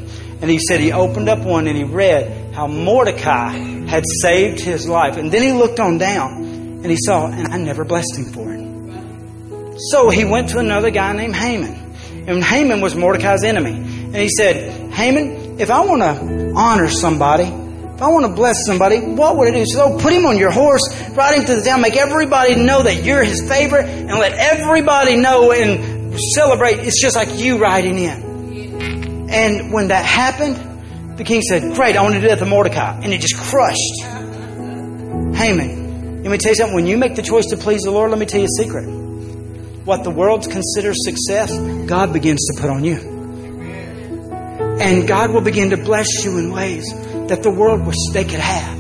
And 0.42 0.52
he 0.52 0.60
said 0.60 0.82
he 0.82 0.92
opened 0.92 1.30
up 1.30 1.40
one 1.40 1.68
and 1.68 1.78
he 1.78 1.86
read 1.86 2.45
how 2.56 2.68
Mordecai 2.68 3.52
had 3.86 4.04
saved 4.22 4.62
his 4.62 4.88
life. 4.88 5.18
And 5.18 5.30
then 5.30 5.44
he 5.44 5.52
looked 5.52 5.80
on 5.82 5.98
down 5.98 6.42
and 6.42 6.86
he 6.86 6.96
saw, 6.98 7.28
and 7.28 7.50
I 7.50 7.58
never 7.58 7.84
blessed 7.84 8.16
him 8.16 8.26
for 8.26 8.54
it. 8.54 9.80
So 9.92 10.10
he 10.10 10.24
went 10.24 10.50
to 10.50 10.60
another 10.60 10.90
guy 10.90 11.12
named 11.14 11.36
Haman. 11.36 11.74
And 12.28 12.42
Haman 12.42 12.80
was 12.80 12.96
Mordecai's 12.96 13.44
enemy. 13.44 13.74
And 13.74 14.16
he 14.16 14.30
said, 14.30 14.92
Haman, 14.94 15.60
if 15.60 15.70
I 15.70 15.82
want 15.82 16.02
to 16.02 16.54
honor 16.56 16.88
somebody, 16.88 17.44
if 17.44 18.02
I 18.02 18.08
want 18.08 18.26
to 18.26 18.32
bless 18.32 18.66
somebody, 18.66 19.00
what 19.02 19.38
would 19.38 19.50
I 19.50 19.52
do? 19.52 19.58
He 19.60 19.66
said, 19.66 19.84
Oh, 19.84 19.98
put 19.98 20.14
him 20.14 20.26
on 20.26 20.38
your 20.38 20.52
horse, 20.52 20.82
ride 21.12 21.36
him 21.38 21.46
to 21.46 21.56
the 21.56 21.62
town, 21.62 21.82
make 21.82 21.98
everybody 21.98 22.56
know 22.56 22.84
that 22.84 23.04
you're 23.04 23.24
his 23.24 23.48
favorite, 23.48 23.86
and 23.86 24.12
let 24.12 24.32
everybody 24.34 25.18
know 25.18 25.52
and 25.52 26.18
celebrate. 26.34 26.80
It's 26.80 27.02
just 27.02 27.18
like 27.18 27.38
you 27.38 27.58
riding 27.58 27.98
in. 27.98 29.30
And 29.30 29.74
when 29.74 29.90
that 29.90 30.06
happened, 30.06 30.56
the 31.18 31.24
king 31.24 31.42
said, 31.42 31.76
Great, 31.76 31.96
I 31.96 32.02
want 32.02 32.16
to 32.16 32.22
do 32.22 32.28
that 32.28 32.40
to 32.40 32.46
Mordecai. 32.46 33.00
And 33.02 33.14
it 33.14 33.22
just 33.22 33.38
crushed 33.38 34.02
Haman. 35.38 36.24
Let 36.24 36.32
me 36.32 36.38
tell 36.38 36.52
you 36.52 36.56
something. 36.56 36.76
When 36.76 36.88
you 36.88 36.98
make 36.98 37.16
the 37.16 37.22
choice 37.22 37.46
to 37.48 37.58
please 37.58 37.82
the 37.82 37.92
Lord, 37.92 38.10
let 38.10 38.20
me 38.20 38.26
tell 38.26 38.40
you 38.40 38.48
a 38.48 38.64
secret. 38.64 38.86
What 39.86 40.04
the 40.04 40.10
world 40.10 40.50
considers 40.50 40.96
success, 41.06 41.56
God 41.88 42.12
begins 42.12 42.46
to 42.48 42.62
put 42.62 42.70
on 42.70 42.84
you. 42.84 42.98
And 44.80 45.08
God 45.08 45.32
will 45.32 45.42
begin 45.42 45.70
to 45.70 45.78
bless 45.78 46.26
you 46.26 46.38
in 46.38 46.52
ways 46.52 46.92
that 47.28 47.44
the 47.44 47.52
world 47.52 47.86
wish 47.86 47.96
they 48.12 48.24
could 48.24 48.40
have. 48.40 48.78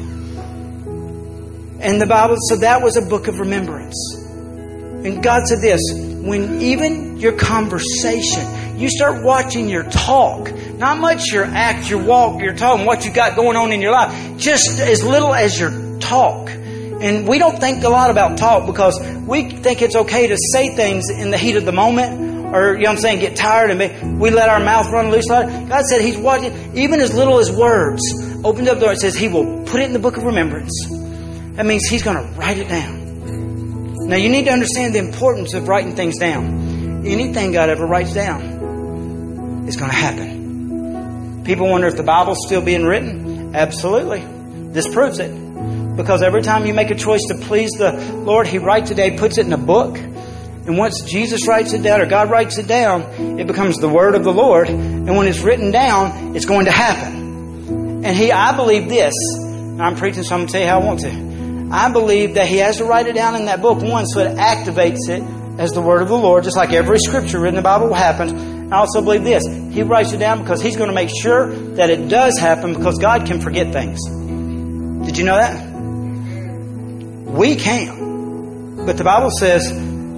And 1.80 2.02
the 2.02 2.08
Bible, 2.08 2.36
so 2.50 2.58
that 2.58 2.82
was 2.82 2.98
a 2.98 3.02
book 3.02 3.28
of 3.28 3.40
remembrance. 3.40 3.96
And 5.06 5.22
God 5.22 5.46
said 5.46 5.62
this 5.62 5.82
when 5.94 6.60
even 6.62 7.18
your 7.18 7.34
conversation, 7.34 8.80
you 8.80 8.90
start 8.90 9.24
watching 9.24 9.70
your 9.70 9.84
talk, 9.84 10.50
not 10.78 11.00
much 11.00 11.32
your 11.32 11.46
act, 11.46 11.90
your 11.90 12.04
walk, 12.04 12.42
your 12.42 12.54
talk, 12.54 12.86
what 12.86 13.06
you 13.06 13.12
got 13.12 13.36
going 13.36 13.58
on 13.58 13.72
in 13.72 13.82
your 13.82 13.92
life, 13.92 14.38
just 14.38 14.80
as 14.80 15.04
little 15.04 15.34
as 15.34 15.60
your 15.60 16.00
talk. 16.00 16.50
And 16.50 17.28
we 17.28 17.40
don't 17.40 17.60
think 17.60 17.84
a 17.84 17.90
lot 17.90 18.10
about 18.10 18.38
talk 18.38 18.66
because 18.66 19.00
we 19.26 19.50
think 19.50 19.82
it's 19.82 19.96
okay 19.96 20.28
to 20.28 20.38
say 20.54 20.76
things 20.76 21.10
in 21.10 21.32
the 21.32 21.38
heat 21.38 21.56
of 21.56 21.66
the 21.66 21.72
moment 21.72 22.26
or, 22.56 22.74
you 22.76 22.84
know 22.84 22.90
what 22.90 22.90
I'm 22.92 22.98
saying, 22.98 23.20
get 23.20 23.36
tired 23.36 23.72
and 23.72 23.80
be, 23.80 24.18
we 24.18 24.30
let 24.30 24.48
our 24.50 24.60
mouth 24.60 24.90
run 24.92 25.12
loose. 25.12 25.28
God 25.28 25.86
said 25.86 26.02
He's 26.02 26.18
watching, 26.18 26.78
even 26.78 27.02
as 27.02 27.14
little 27.14 27.40
as 27.40 27.52
words, 27.52 28.02
opened 28.46 28.70
up 28.70 28.80
the 28.80 28.86
door. 28.86 28.94
It 28.94 29.00
says 29.00 29.16
He 29.16 29.28
will 29.28 29.64
put 29.66 29.82
it 29.82 29.86
in 29.86 29.94
the 29.94 30.00
book 30.00 30.16
of 30.16 30.24
remembrance. 30.24 30.72
That 31.56 31.66
means 31.66 31.86
He's 31.86 32.04
going 32.04 32.18
to 32.18 32.24
write 32.40 32.58
it 32.58 32.70
down. 32.70 34.08
Now, 34.08 34.18
you 34.18 34.30
need 34.30 34.46
to 34.46 34.52
understand 34.52 34.94
the 34.94 35.00
importance 35.00 35.54
of 35.54 35.68
writing 35.68 35.96
things 35.96 36.18
down. 36.20 37.06
Anything 37.06 37.52
God 37.52 37.70
ever 37.70 37.86
writes 37.86 38.14
down 38.14 39.66
is 39.68 39.76
going 39.76 39.90
to 39.90 39.98
happen. 39.98 40.35
People 41.46 41.70
wonder 41.70 41.88
if 41.88 41.96
the 41.96 42.04
Bible's 42.04 42.40
still 42.46 42.62
being 42.62 42.84
written. 42.84 43.56
Absolutely. 43.56 44.26
This 44.72 44.88
proves 44.92 45.20
it. 45.20 45.32
Because 45.96 46.22
every 46.22 46.42
time 46.42 46.66
you 46.66 46.74
make 46.74 46.92
a 46.92 46.96
choice 46.96 47.22
to 47.30 47.36
please 47.36 47.72
the 47.72 47.94
Lord, 48.26 48.48
He 48.48 48.58
writes 48.58 48.92
it 48.92 48.96
down, 48.96 49.18
puts 49.18 49.38
it 49.38 49.46
in 49.46 49.54
a 49.54 49.58
book. 49.58 49.98
And 49.98 50.78
once 50.78 51.04
Jesus 51.04 51.48
writes 51.48 51.74
it 51.74 51.84
down 51.84 52.02
or 52.02 52.08
God 52.08 52.30
writes 52.30 52.58
it 52.58 52.68
down, 52.68 53.04
it 53.40 53.48
becomes 53.48 53.78
the 53.78 53.88
word 53.88 54.16
of 54.16 54.24
the 54.24 54.34
Lord. 54.34 54.70
And 54.70 55.16
when 55.16 55.28
it's 55.28 55.40
written 55.40 55.72
down, 55.72 56.36
it's 56.36 56.46
going 56.46 56.66
to 56.66 56.72
happen. 56.72 58.04
And 58.04 58.18
He, 58.18 58.32
I 58.32 58.56
believe 58.56 58.90
this. 58.90 59.14
I'm 59.80 59.96
preaching, 59.96 60.24
so 60.24 60.36
I'm 60.36 60.42
going 60.42 60.48
to 60.48 60.52
tell 60.54 60.62
you 60.62 60.68
how 60.68 60.82
I 60.82 60.86
want 60.86 61.00
to. 61.02 61.36
I 61.72 61.92
believe 61.92 62.36
that 62.36 62.48
he 62.48 62.58
has 62.58 62.78
to 62.78 62.86
write 62.86 63.08
it 63.08 63.16
down 63.16 63.36
in 63.36 63.46
that 63.46 63.62
book, 63.62 63.82
one, 63.82 64.06
so 64.06 64.20
it 64.20 64.38
activates 64.38 65.10
it 65.10 65.24
as 65.60 65.72
the 65.72 65.82
word 65.82 66.02
of 66.02 66.10
the 66.10 66.18
Lord, 66.18 66.44
just 66.44 66.56
like 66.56 66.72
every 66.72 67.00
scripture 67.00 67.40
written 67.40 67.58
in 67.58 67.64
the 67.64 67.68
Bible 67.68 67.94
happens. 67.94 68.55
I 68.72 68.78
also 68.78 69.02
believe 69.02 69.24
this. 69.24 69.46
He 69.74 69.84
writes 69.84 70.12
it 70.14 70.18
down 70.18 70.42
because 70.42 70.62
he's 70.62 70.76
going 70.76 70.90
to 70.90 70.96
make 70.96 71.10
sure 71.10 71.56
that 71.76 71.90
it 71.90 72.08
does 72.08 72.38
happen 72.38 72.74
because 72.74 72.98
God 72.98 73.26
can 73.26 73.40
forget 73.40 73.72
things. 73.72 74.00
Did 75.06 75.18
you 75.18 75.24
know 75.24 75.36
that? 75.36 75.70
We 77.26 77.56
can. 77.56 78.86
But 78.86 78.98
the 78.98 79.04
Bible 79.04 79.32
says 79.32 79.70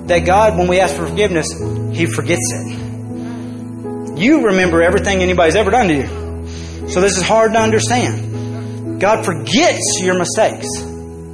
that 0.07 0.19
God, 0.19 0.57
when 0.57 0.67
we 0.67 0.79
ask 0.79 0.95
for 0.95 1.07
forgiveness, 1.07 1.47
he 1.93 2.05
forgets 2.05 2.51
it. 2.53 4.17
You 4.17 4.45
remember 4.47 4.81
everything 4.81 5.21
anybody's 5.21 5.55
ever 5.55 5.71
done 5.71 5.87
to 5.89 5.93
you. 5.93 6.89
So 6.89 7.01
this 7.01 7.17
is 7.17 7.23
hard 7.23 7.53
to 7.53 7.59
understand. 7.59 9.01
God 9.01 9.25
forgets 9.25 9.99
your 10.01 10.17
mistakes 10.17 10.67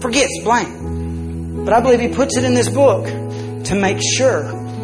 forgets 0.03 0.37
blank. 0.43 1.65
But 1.65 1.73
I 1.73 1.79
believe 1.79 2.01
he 2.01 2.09
puts 2.09 2.37
it 2.37 2.43
in 2.43 2.53
this 2.53 2.69
book 2.69 3.05
to 3.05 3.75
make 3.75 3.99
sure 4.17 4.43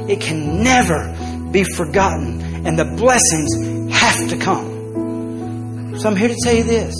it 0.10 0.22
can 0.22 0.64
never 0.64 1.14
be 1.52 1.64
forgotten. 1.64 2.66
And 2.66 2.78
the 2.78 2.86
blessings 2.86 3.93
have 3.93 4.30
to 4.30 4.38
come. 4.38 5.97
So 6.00 6.10
I'm 6.10 6.16
here 6.16 6.30
to 6.30 6.38
tell 6.43 6.56
you 6.56 6.64
this. 6.64 6.95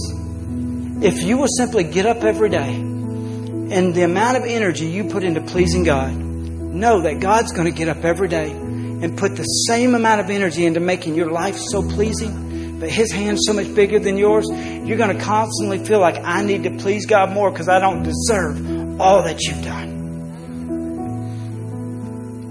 If 1.02 1.24
you 1.24 1.38
will 1.38 1.48
simply 1.48 1.86
get 1.86 2.06
up 2.06 2.24
every 2.24 2.50
day 2.50 2.74
and 2.76 3.96
the 3.96 4.04
amount 4.04 4.36
of 4.38 4.44
energy 4.44 4.88
you 4.88 5.06
put 5.06 5.24
into 5.24 5.40
pleasing 5.42 5.84
God, 5.84 6.14
know 6.14 7.02
that 7.02 7.20
God's 7.20 7.54
going 7.54 7.66
to 7.66 7.78
get 7.78 7.88
up 7.88 8.04
every 8.04 8.28
day 8.28 8.52
and 8.52 9.18
put 9.18 9.38
the 9.38 9.44
same 9.44 9.96
amount 9.96 10.20
of 10.20 10.30
energy 10.30 10.66
into 10.66 10.82
making 10.82 11.16
your 11.16 11.32
life 11.32 11.56
so 11.58 11.82
pleasing, 11.82 12.80
but 12.80 12.90
His 12.90 13.12
hand's 13.12 13.46
so 13.46 13.54
much 13.54 13.74
bigger 13.74 14.00
than 14.00 14.18
yours, 14.18 14.48
you're 14.50 14.98
going 14.98 15.18
to 15.18 15.24
constantly 15.24 15.80
feel 15.80 16.00
like 16.00 16.18
I 16.18 16.44
need 16.44 16.64
to 16.64 16.72
please 16.72 17.06
God 17.06 17.32
more 17.32 17.50
because 17.50 17.70
I 17.70 17.80
don't 17.80 18.04
deserve 18.04 19.00
all 19.00 19.24
that 19.24 19.42
you've 19.42 19.64
done. 19.64 19.90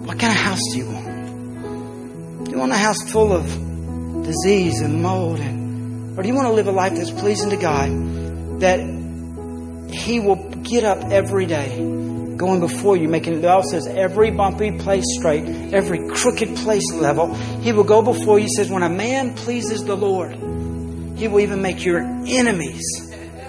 What 0.07 0.19
kind 0.19 0.33
of 0.33 0.39
house 0.39 0.63
do 0.73 0.79
you 0.79 0.87
want? 0.87 1.08
You 2.59 2.63
want 2.63 2.73
a 2.73 2.77
house 2.77 3.01
full 3.13 3.33
of 3.33 3.45
disease 4.25 4.81
and 4.81 5.01
mold 5.01 5.39
and 5.39 6.19
or 6.19 6.23
do 6.23 6.29
you 6.29 6.35
want 6.35 6.49
to 6.49 6.53
live 6.53 6.67
a 6.67 6.73
life 6.73 6.93
that's 6.93 7.13
pleasing 7.13 7.51
to 7.51 7.57
God 7.57 7.89
that 8.63 8.81
He 9.95 10.19
will 10.19 10.51
get 10.65 10.83
up 10.83 11.05
every 11.13 11.47
day 11.47 11.77
going 12.37 12.59
before 12.59 12.97
you, 12.97 13.07
making 13.07 13.37
the 13.37 13.47
Bible 13.47 13.63
says 13.63 13.87
every 13.87 14.33
bumpy 14.33 14.73
place 14.73 15.05
straight, 15.07 15.45
every 15.73 16.09
crooked 16.09 16.57
place 16.57 16.93
level. 16.95 17.33
He 17.63 17.71
will 17.71 17.85
go 17.85 18.03
before 18.03 18.41
you. 18.41 18.49
Says 18.49 18.69
when 18.69 18.83
a 18.83 18.89
man 18.89 19.37
pleases 19.37 19.85
the 19.85 19.97
Lord, 19.97 20.35
He 21.17 21.29
will 21.29 21.39
even 21.39 21.63
make 21.63 21.85
your 21.85 22.01
enemies 22.01 22.83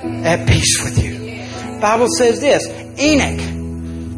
at 0.03 0.47
peace 0.47 0.84
with 0.84 1.03
you. 1.03 1.82
Bible 1.82 2.10
says 2.16 2.41
this 2.41 2.68
Enoch, 2.99 3.39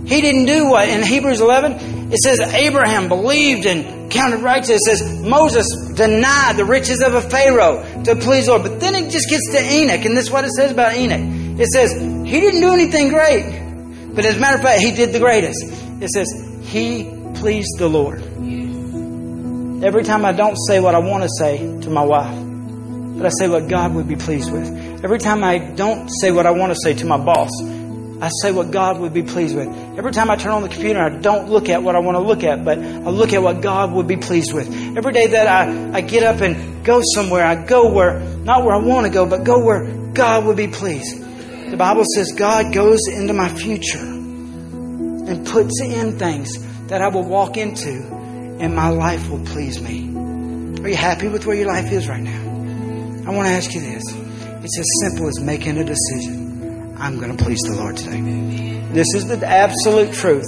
he 0.09 0.19
didn't 0.19 0.47
do 0.47 0.65
what 0.65 0.89
in 0.89 1.01
Hebrews 1.01 1.39
11 1.39 2.00
it 2.11 2.17
says 2.17 2.39
Abraham 2.39 3.07
believed 3.07 3.65
and 3.65 4.11
counted 4.11 4.41
righteous. 4.41 4.71
It 4.71 4.97
says 4.97 5.21
Moses 5.21 5.67
denied 5.95 6.57
the 6.57 6.65
riches 6.65 7.01
of 7.01 7.13
a 7.13 7.21
Pharaoh 7.21 8.03
to 8.03 8.15
please 8.15 8.45
the 8.45 8.51
Lord. 8.51 8.63
But 8.63 8.79
then 8.79 8.95
it 8.95 9.11
just 9.11 9.29
gets 9.29 9.51
to 9.51 9.63
Enoch, 9.63 10.03
and 10.05 10.15
this 10.17 10.25
is 10.25 10.31
what 10.31 10.43
it 10.43 10.51
says 10.51 10.71
about 10.71 10.95
Enoch. 10.95 11.59
It 11.59 11.67
says 11.67 11.93
he 11.93 12.39
didn't 12.39 12.61
do 12.61 12.71
anything 12.71 13.09
great. 13.09 13.61
But 14.13 14.25
as 14.25 14.35
a 14.35 14.39
matter 14.39 14.57
of 14.57 14.61
fact, 14.63 14.81
he 14.81 14.91
did 14.91 15.13
the 15.13 15.19
greatest. 15.19 15.63
It 16.01 16.09
says, 16.09 16.27
He 16.63 17.03
pleased 17.35 17.77
the 17.77 17.87
Lord. 17.87 18.21
Every 19.83 20.03
time 20.03 20.25
I 20.25 20.33
don't 20.33 20.57
say 20.67 20.79
what 20.79 20.95
I 20.95 20.99
want 20.99 21.23
to 21.23 21.29
say 21.39 21.57
to 21.57 21.89
my 21.89 22.03
wife, 22.03 22.37
but 23.17 23.25
I 23.25 23.29
say 23.39 23.47
what 23.47 23.69
God 23.69 23.95
would 23.95 24.07
be 24.07 24.17
pleased 24.17 24.51
with. 24.51 24.67
Every 25.03 25.17
time 25.17 25.43
I 25.43 25.59
don't 25.59 26.09
say 26.09 26.31
what 26.31 26.45
I 26.45 26.51
want 26.51 26.73
to 26.73 26.79
say 26.83 26.93
to 26.95 27.05
my 27.05 27.17
boss, 27.17 27.49
I 28.21 28.29
say 28.43 28.51
what 28.51 28.69
God 28.69 28.99
would 28.99 29.13
be 29.13 29.23
pleased 29.23 29.55
with. 29.55 29.67
Every 29.97 30.11
time 30.11 30.29
I 30.29 30.35
turn 30.35 30.51
on 30.51 30.61
the 30.61 30.69
computer, 30.69 30.99
I 30.99 31.09
don't 31.09 31.49
look 31.49 31.69
at 31.69 31.81
what 31.81 31.95
I 31.95 31.99
want 31.99 32.17
to 32.17 32.21
look 32.21 32.43
at, 32.43 32.63
but 32.63 32.77
I 32.77 33.09
look 33.09 33.33
at 33.33 33.41
what 33.41 33.61
God 33.61 33.93
would 33.93 34.07
be 34.07 34.17
pleased 34.17 34.53
with. 34.53 34.71
Every 34.95 35.11
day 35.11 35.25
that 35.27 35.47
I, 35.47 35.97
I 35.97 36.01
get 36.01 36.21
up 36.21 36.39
and 36.39 36.85
go 36.85 37.01
somewhere, 37.15 37.43
I 37.43 37.55
go 37.65 37.91
where, 37.91 38.19
not 38.19 38.63
where 38.63 38.75
I 38.75 38.77
want 38.77 39.07
to 39.07 39.11
go, 39.11 39.25
but 39.25 39.43
go 39.43 39.65
where 39.65 39.85
God 40.13 40.45
would 40.45 40.55
be 40.55 40.67
pleased. 40.67 41.19
The 41.71 41.77
Bible 41.77 42.03
says 42.15 42.31
God 42.33 42.71
goes 42.71 43.07
into 43.07 43.33
my 43.33 43.49
future 43.49 43.97
and 43.97 45.47
puts 45.47 45.81
in 45.81 46.19
things 46.19 46.59
that 46.89 47.01
I 47.01 47.07
will 47.07 47.23
walk 47.23 47.57
into 47.57 47.89
and 48.59 48.75
my 48.75 48.89
life 48.89 49.31
will 49.31 49.43
please 49.45 49.81
me. 49.81 50.09
Are 50.83 50.89
you 50.89 50.95
happy 50.95 51.27
with 51.27 51.47
where 51.47 51.55
your 51.55 51.67
life 51.67 51.91
is 51.91 52.07
right 52.07 52.21
now? 52.21 52.39
I 53.25 53.33
want 53.33 53.47
to 53.47 53.53
ask 53.53 53.73
you 53.73 53.81
this. 53.81 54.03
It's 54.63 54.77
as 54.77 54.85
simple 55.01 55.27
as 55.27 55.39
making 55.39 55.79
a 55.79 55.83
decision. 55.83 56.40
I'm 57.01 57.17
going 57.17 57.35
to 57.35 57.43
please 57.43 57.57
the 57.61 57.75
Lord 57.77 57.97
today. 57.97 58.21
This 58.91 59.07
is 59.15 59.27
the 59.27 59.43
absolute 59.43 60.13
truth. 60.13 60.45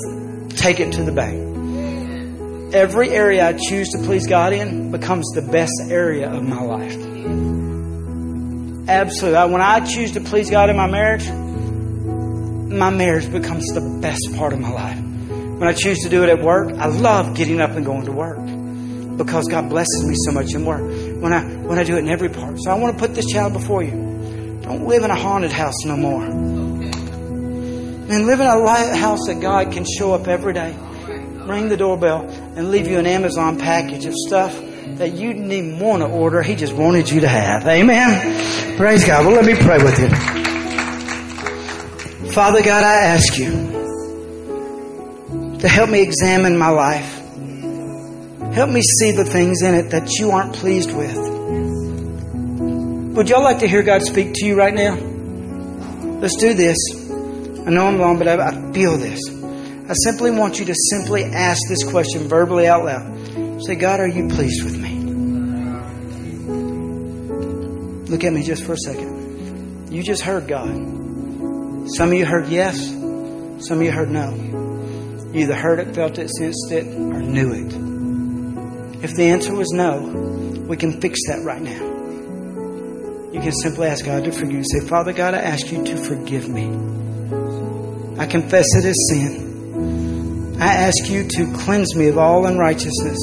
Take 0.56 0.80
it 0.80 0.94
to 0.94 1.04
the 1.04 1.12
bank. 1.12 2.76
Every 2.76 3.10
area 3.10 3.48
I 3.48 3.54
choose 3.54 3.90
to 3.90 3.98
please 3.98 4.28
God 4.28 4.54
in 4.54 4.92
becomes 4.92 5.28
the 5.34 5.42
best 5.42 5.74
area 5.90 6.32
of 6.32 6.44
my 6.44 6.62
life. 6.62 6.94
Absolutely. 8.88 9.52
When 9.52 9.64
I 9.64 9.80
choose 9.80 10.12
to 10.12 10.22
please 10.22 10.52
God 10.52 10.70
in 10.70 10.78
my 10.78 10.86
marriage, 10.86 11.28
my 12.72 12.92
marriage 12.92 13.32
becomes 13.32 13.66
the 13.74 14.00
best 14.00 14.36
part 14.36 14.54
of 14.54 14.60
my 14.60 14.70
life. 14.70 15.00
When 15.00 15.68
I 15.68 15.74
choose 15.74 16.02
to 16.04 16.10
do 16.10 16.22
it 16.22 16.30
at 16.30 16.40
work, 16.40 16.72
I 16.78 16.86
love 16.86 17.36
getting 17.36 17.62
up 17.62 17.72
and 17.72 17.84
going 17.84 18.06
to 18.06 18.12
work 18.12 18.38
because 19.18 19.48
God 19.48 19.70
blesses 19.70 20.06
me 20.08 20.14
so 20.28 20.32
much 20.32 20.54
in 20.54 20.66
work. 20.66 20.82
When 21.20 21.34
I 21.34 21.44
when 21.44 21.80
I 21.80 21.84
do 21.84 21.96
it 21.96 22.00
in 22.00 22.10
every 22.10 22.30
part, 22.30 22.62
so 22.62 22.70
I 22.70 22.76
want 22.76 22.96
to 22.96 23.00
put 23.00 23.16
this 23.16 23.26
child 23.26 23.54
before 23.54 23.82
you. 23.82 24.13
Don't 24.64 24.88
live 24.88 25.04
in 25.04 25.12
a 25.12 25.16
haunted 25.16 25.52
house 25.52 25.86
no 25.86 25.96
more. 25.98 26.26
Man, 28.08 28.26
live 28.26 28.40
in 28.40 28.48
a 28.48 28.96
house 28.96 29.28
that 29.28 29.40
God 29.42 29.72
can 29.72 29.86
show 29.86 30.14
up 30.14 30.28
every 30.28 30.54
day, 30.54 30.74
ring 31.46 31.68
the 31.68 31.78
doorbell, 31.78 32.22
and 32.22 32.72
leave 32.72 32.88
you 32.88 32.98
an 32.98 33.06
Amazon 33.06 33.60
package 33.60 34.06
of 34.06 34.14
stuff 34.14 34.58
that 34.98 35.14
you 35.14 35.34
didn't 35.34 35.52
even 35.52 35.80
want 35.80 36.02
to 36.02 36.08
order. 36.08 36.42
He 36.42 36.56
just 36.56 36.74
wanted 36.74 37.10
you 37.10 37.20
to 37.22 37.28
have. 37.28 37.68
Amen. 37.68 38.78
Praise 38.78 39.06
God. 39.06 39.26
Well, 39.26 39.36
let 39.36 39.46
me 39.46 39.56
pray 39.56 39.78
with 39.84 40.00
you. 40.00 40.10
Father 42.32 42.64
God, 42.64 42.84
I 42.84 43.06
ask 43.08 43.38
you 43.38 43.52
to 45.60 45.68
help 45.68 45.90
me 45.90 46.02
examine 46.02 46.58
my 46.58 46.70
life. 46.70 47.20
Help 48.54 48.70
me 48.70 48.82
see 48.82 49.12
the 49.12 49.26
things 49.26 49.62
in 49.62 49.76
it 49.76 49.92
that 49.92 50.10
you 50.20 50.32
aren't 50.32 50.54
pleased 50.54 50.96
with. 50.96 51.33
Would 53.14 53.30
y'all 53.30 53.44
like 53.44 53.60
to 53.60 53.68
hear 53.68 53.84
God 53.84 54.02
speak 54.02 54.34
to 54.34 54.46
you 54.48 54.56
right 54.56 54.74
now? 54.74 54.96
Let's 54.96 56.36
do 56.36 56.56
this. 56.56 56.76
I 57.64 57.70
know 57.70 57.86
I'm 57.86 58.00
long, 58.00 58.18
but 58.18 58.28
I, 58.28 58.72
feel 58.74 58.98
this. 58.98 59.20
I 59.88 59.94
simply 60.04 60.32
want 60.32 60.58
you 60.58 60.66
to 60.66 60.74
simply 60.90 61.24
ask 61.24 61.62
this 61.70 61.84
question 61.84 62.28
verbally 62.28 62.66
out 62.66 62.86
loud. 62.86 63.62
Say, 63.64 63.76
God, 63.76 64.00
are 64.00 64.08
you 64.08 64.30
pleased 64.30 64.64
with 64.64 64.80
me? 64.80 64.98
Look 68.10 68.24
at 68.24 68.34
me 68.34 68.42
just 68.42 68.64
for 68.64 68.74
a 68.74 68.78
second. 68.78 69.94
You 69.94 70.02
just 70.02 70.24
heard 70.24 70.48
God. 70.48 70.74
Some 71.96 72.08
of 72.08 72.14
you 72.16 72.26
heard 72.26 72.48
yes, 72.48 72.84
some 72.88 73.78
of 73.78 73.84
you 73.84 73.92
heard 73.92 74.10
no. 74.10 74.34
You 75.34 75.42
either 75.42 75.54
heard 75.54 75.78
it, 75.78 75.94
felt 75.94 76.18
it, 76.18 76.32
sensed 76.32 76.72
it, 76.72 76.88
or 76.88 77.22
knew 77.22 77.54
it. 77.54 79.04
If 79.04 79.14
the 79.16 79.26
answer 79.26 79.54
was 79.54 79.70
no, 79.70 80.00
we 80.68 80.78
can 80.78 81.00
fix 81.00 81.20
that 81.28 81.44
right 81.44 81.62
now. 81.62 81.93
You 83.34 83.42
can 83.42 83.52
simply 83.52 83.88
ask 83.88 84.06
God 84.06 84.24
to 84.26 84.32
forgive 84.32 84.54
you. 84.54 84.64
Say, 84.64 84.88
Father 84.88 85.12
God, 85.12 85.34
I 85.34 85.40
ask 85.40 85.72
you 85.72 85.84
to 85.84 85.98
forgive 85.98 86.48
me. 86.48 86.68
I 88.20 88.28
confess 88.28 88.68
it 88.76 88.86
as 88.86 88.96
sin. 89.10 90.62
I 90.62 90.68
ask 90.68 91.10
you 91.10 91.28
to 91.28 91.52
cleanse 91.58 91.96
me 91.96 92.10
of 92.10 92.20
all 92.20 92.46
unrighteousness 92.46 93.18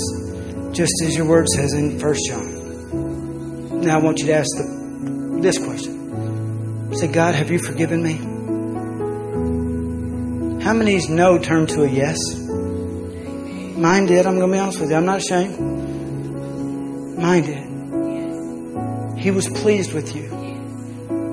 just 0.72 0.92
as 1.04 1.16
your 1.16 1.26
word 1.26 1.48
says 1.48 1.72
in 1.74 2.00
1 2.00 2.14
John. 2.26 3.80
Now 3.82 3.98
I 3.98 4.02
want 4.02 4.18
you 4.18 4.26
to 4.26 4.34
ask 4.34 4.48
the, 4.56 5.38
this 5.40 5.58
question. 5.58 6.92
Say, 6.94 7.06
God, 7.06 7.36
have 7.36 7.50
you 7.50 7.60
forgiven 7.60 8.02
me? 8.02 8.14
How 10.62 10.74
many's 10.74 11.08
no 11.08 11.38
turned 11.38 11.68
to 11.70 11.84
a 11.84 11.88
yes? 11.88 12.18
Mine 13.76 14.06
did. 14.06 14.26
I'm 14.26 14.38
going 14.38 14.50
to 14.50 14.56
be 14.56 14.58
honest 14.58 14.80
with 14.80 14.90
you. 14.90 14.96
I'm 14.96 15.06
not 15.06 15.18
ashamed. 15.18 15.58
Mine 17.16 17.42
did. 17.44 17.79
He 19.20 19.30
was 19.30 19.48
pleased 19.48 19.92
with 19.92 20.16
you 20.16 20.28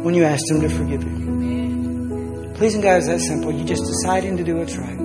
when 0.03 0.13
you 0.13 0.25
asked 0.25 0.51
Him 0.51 0.61
to 0.61 0.69
forgive 0.69 1.03
you. 1.03 2.51
Pleasing 2.55 2.81
God 2.81 2.97
is 2.97 3.07
that 3.07 3.21
simple. 3.21 3.51
You 3.51 3.63
just 3.63 3.83
deciding 3.85 4.37
to 4.37 4.43
do 4.43 4.57
what's 4.57 4.75
right. 4.75 4.97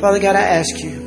Father 0.00 0.18
God, 0.18 0.34
I 0.36 0.40
ask 0.40 0.82
you 0.82 1.06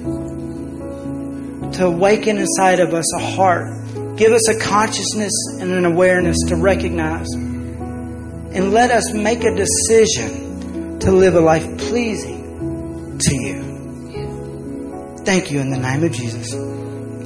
to 1.74 1.86
awaken 1.86 2.38
inside 2.38 2.80
of 2.80 2.94
us 2.94 3.12
a 3.16 3.20
heart. 3.20 4.18
Give 4.18 4.32
us 4.34 4.50
a 4.50 4.60
consciousness 4.60 5.32
and 5.60 5.72
an 5.72 5.86
awareness 5.86 6.38
to 6.50 6.56
recognize. 6.56 7.34
And 7.34 8.72
let 8.72 8.92
us 8.92 9.14
make 9.14 9.44
a 9.44 9.56
decision 9.56 11.00
to 11.00 11.12
live 11.12 11.36
a 11.36 11.40
life 11.40 11.66
pleasing 11.78 13.18
to 13.20 13.36
you. 13.36 15.18
Thank 15.24 15.52
you 15.52 15.60
in 15.60 15.70
the 15.70 15.80
name 15.80 16.04
of 16.04 16.12
Jesus. 16.12 16.54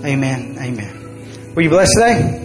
Amen. 0.06 0.58
Amen. 0.60 1.54
Were 1.56 1.62
you 1.62 1.70
blessed 1.70 1.94
today? 1.96 2.43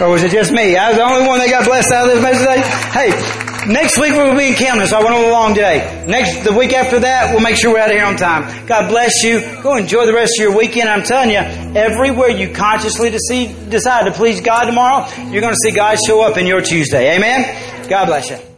Or 0.00 0.10
was 0.10 0.22
it 0.22 0.30
just 0.30 0.52
me? 0.52 0.76
I 0.76 0.88
was 0.88 0.98
the 0.98 1.04
only 1.04 1.26
one 1.26 1.38
that 1.38 1.50
got 1.50 1.64
blessed 1.64 1.92
out 1.92 2.08
of 2.08 2.14
this 2.14 2.22
message 2.22 2.46
today? 2.46 2.62
Hey, 2.92 3.42
Next 3.66 3.96
week 3.96 4.12
we'll 4.12 4.36
be 4.36 4.48
in 4.48 4.54
Camden, 4.54 4.88
so 4.88 4.98
I 4.98 5.04
went 5.04 5.14
on 5.14 5.24
a 5.24 5.30
long 5.30 5.54
day. 5.54 6.04
Next, 6.08 6.42
the 6.42 6.52
week 6.52 6.72
after 6.72 6.98
that, 6.98 7.30
we'll 7.32 7.42
make 7.42 7.54
sure 7.54 7.72
we're 7.72 7.78
out 7.78 7.90
of 7.90 7.96
here 7.96 8.04
on 8.04 8.16
time. 8.16 8.66
God 8.66 8.88
bless 8.88 9.22
you. 9.22 9.40
Go 9.62 9.76
enjoy 9.76 10.04
the 10.04 10.12
rest 10.12 10.32
of 10.36 10.42
your 10.42 10.56
weekend. 10.56 10.88
I'm 10.88 11.04
telling 11.04 11.30
you, 11.30 11.38
everywhere 11.78 12.30
you 12.30 12.52
consciously 12.52 13.10
decide 13.10 14.06
to 14.06 14.12
please 14.12 14.40
God 14.40 14.64
tomorrow, 14.64 15.06
you're 15.30 15.42
going 15.42 15.54
to 15.54 15.60
see 15.62 15.70
God 15.70 15.96
show 16.04 16.22
up 16.22 16.38
in 16.38 16.46
your 16.46 16.60
Tuesday. 16.60 17.14
Amen? 17.14 17.88
God 17.88 18.06
bless 18.06 18.30
you. 18.30 18.51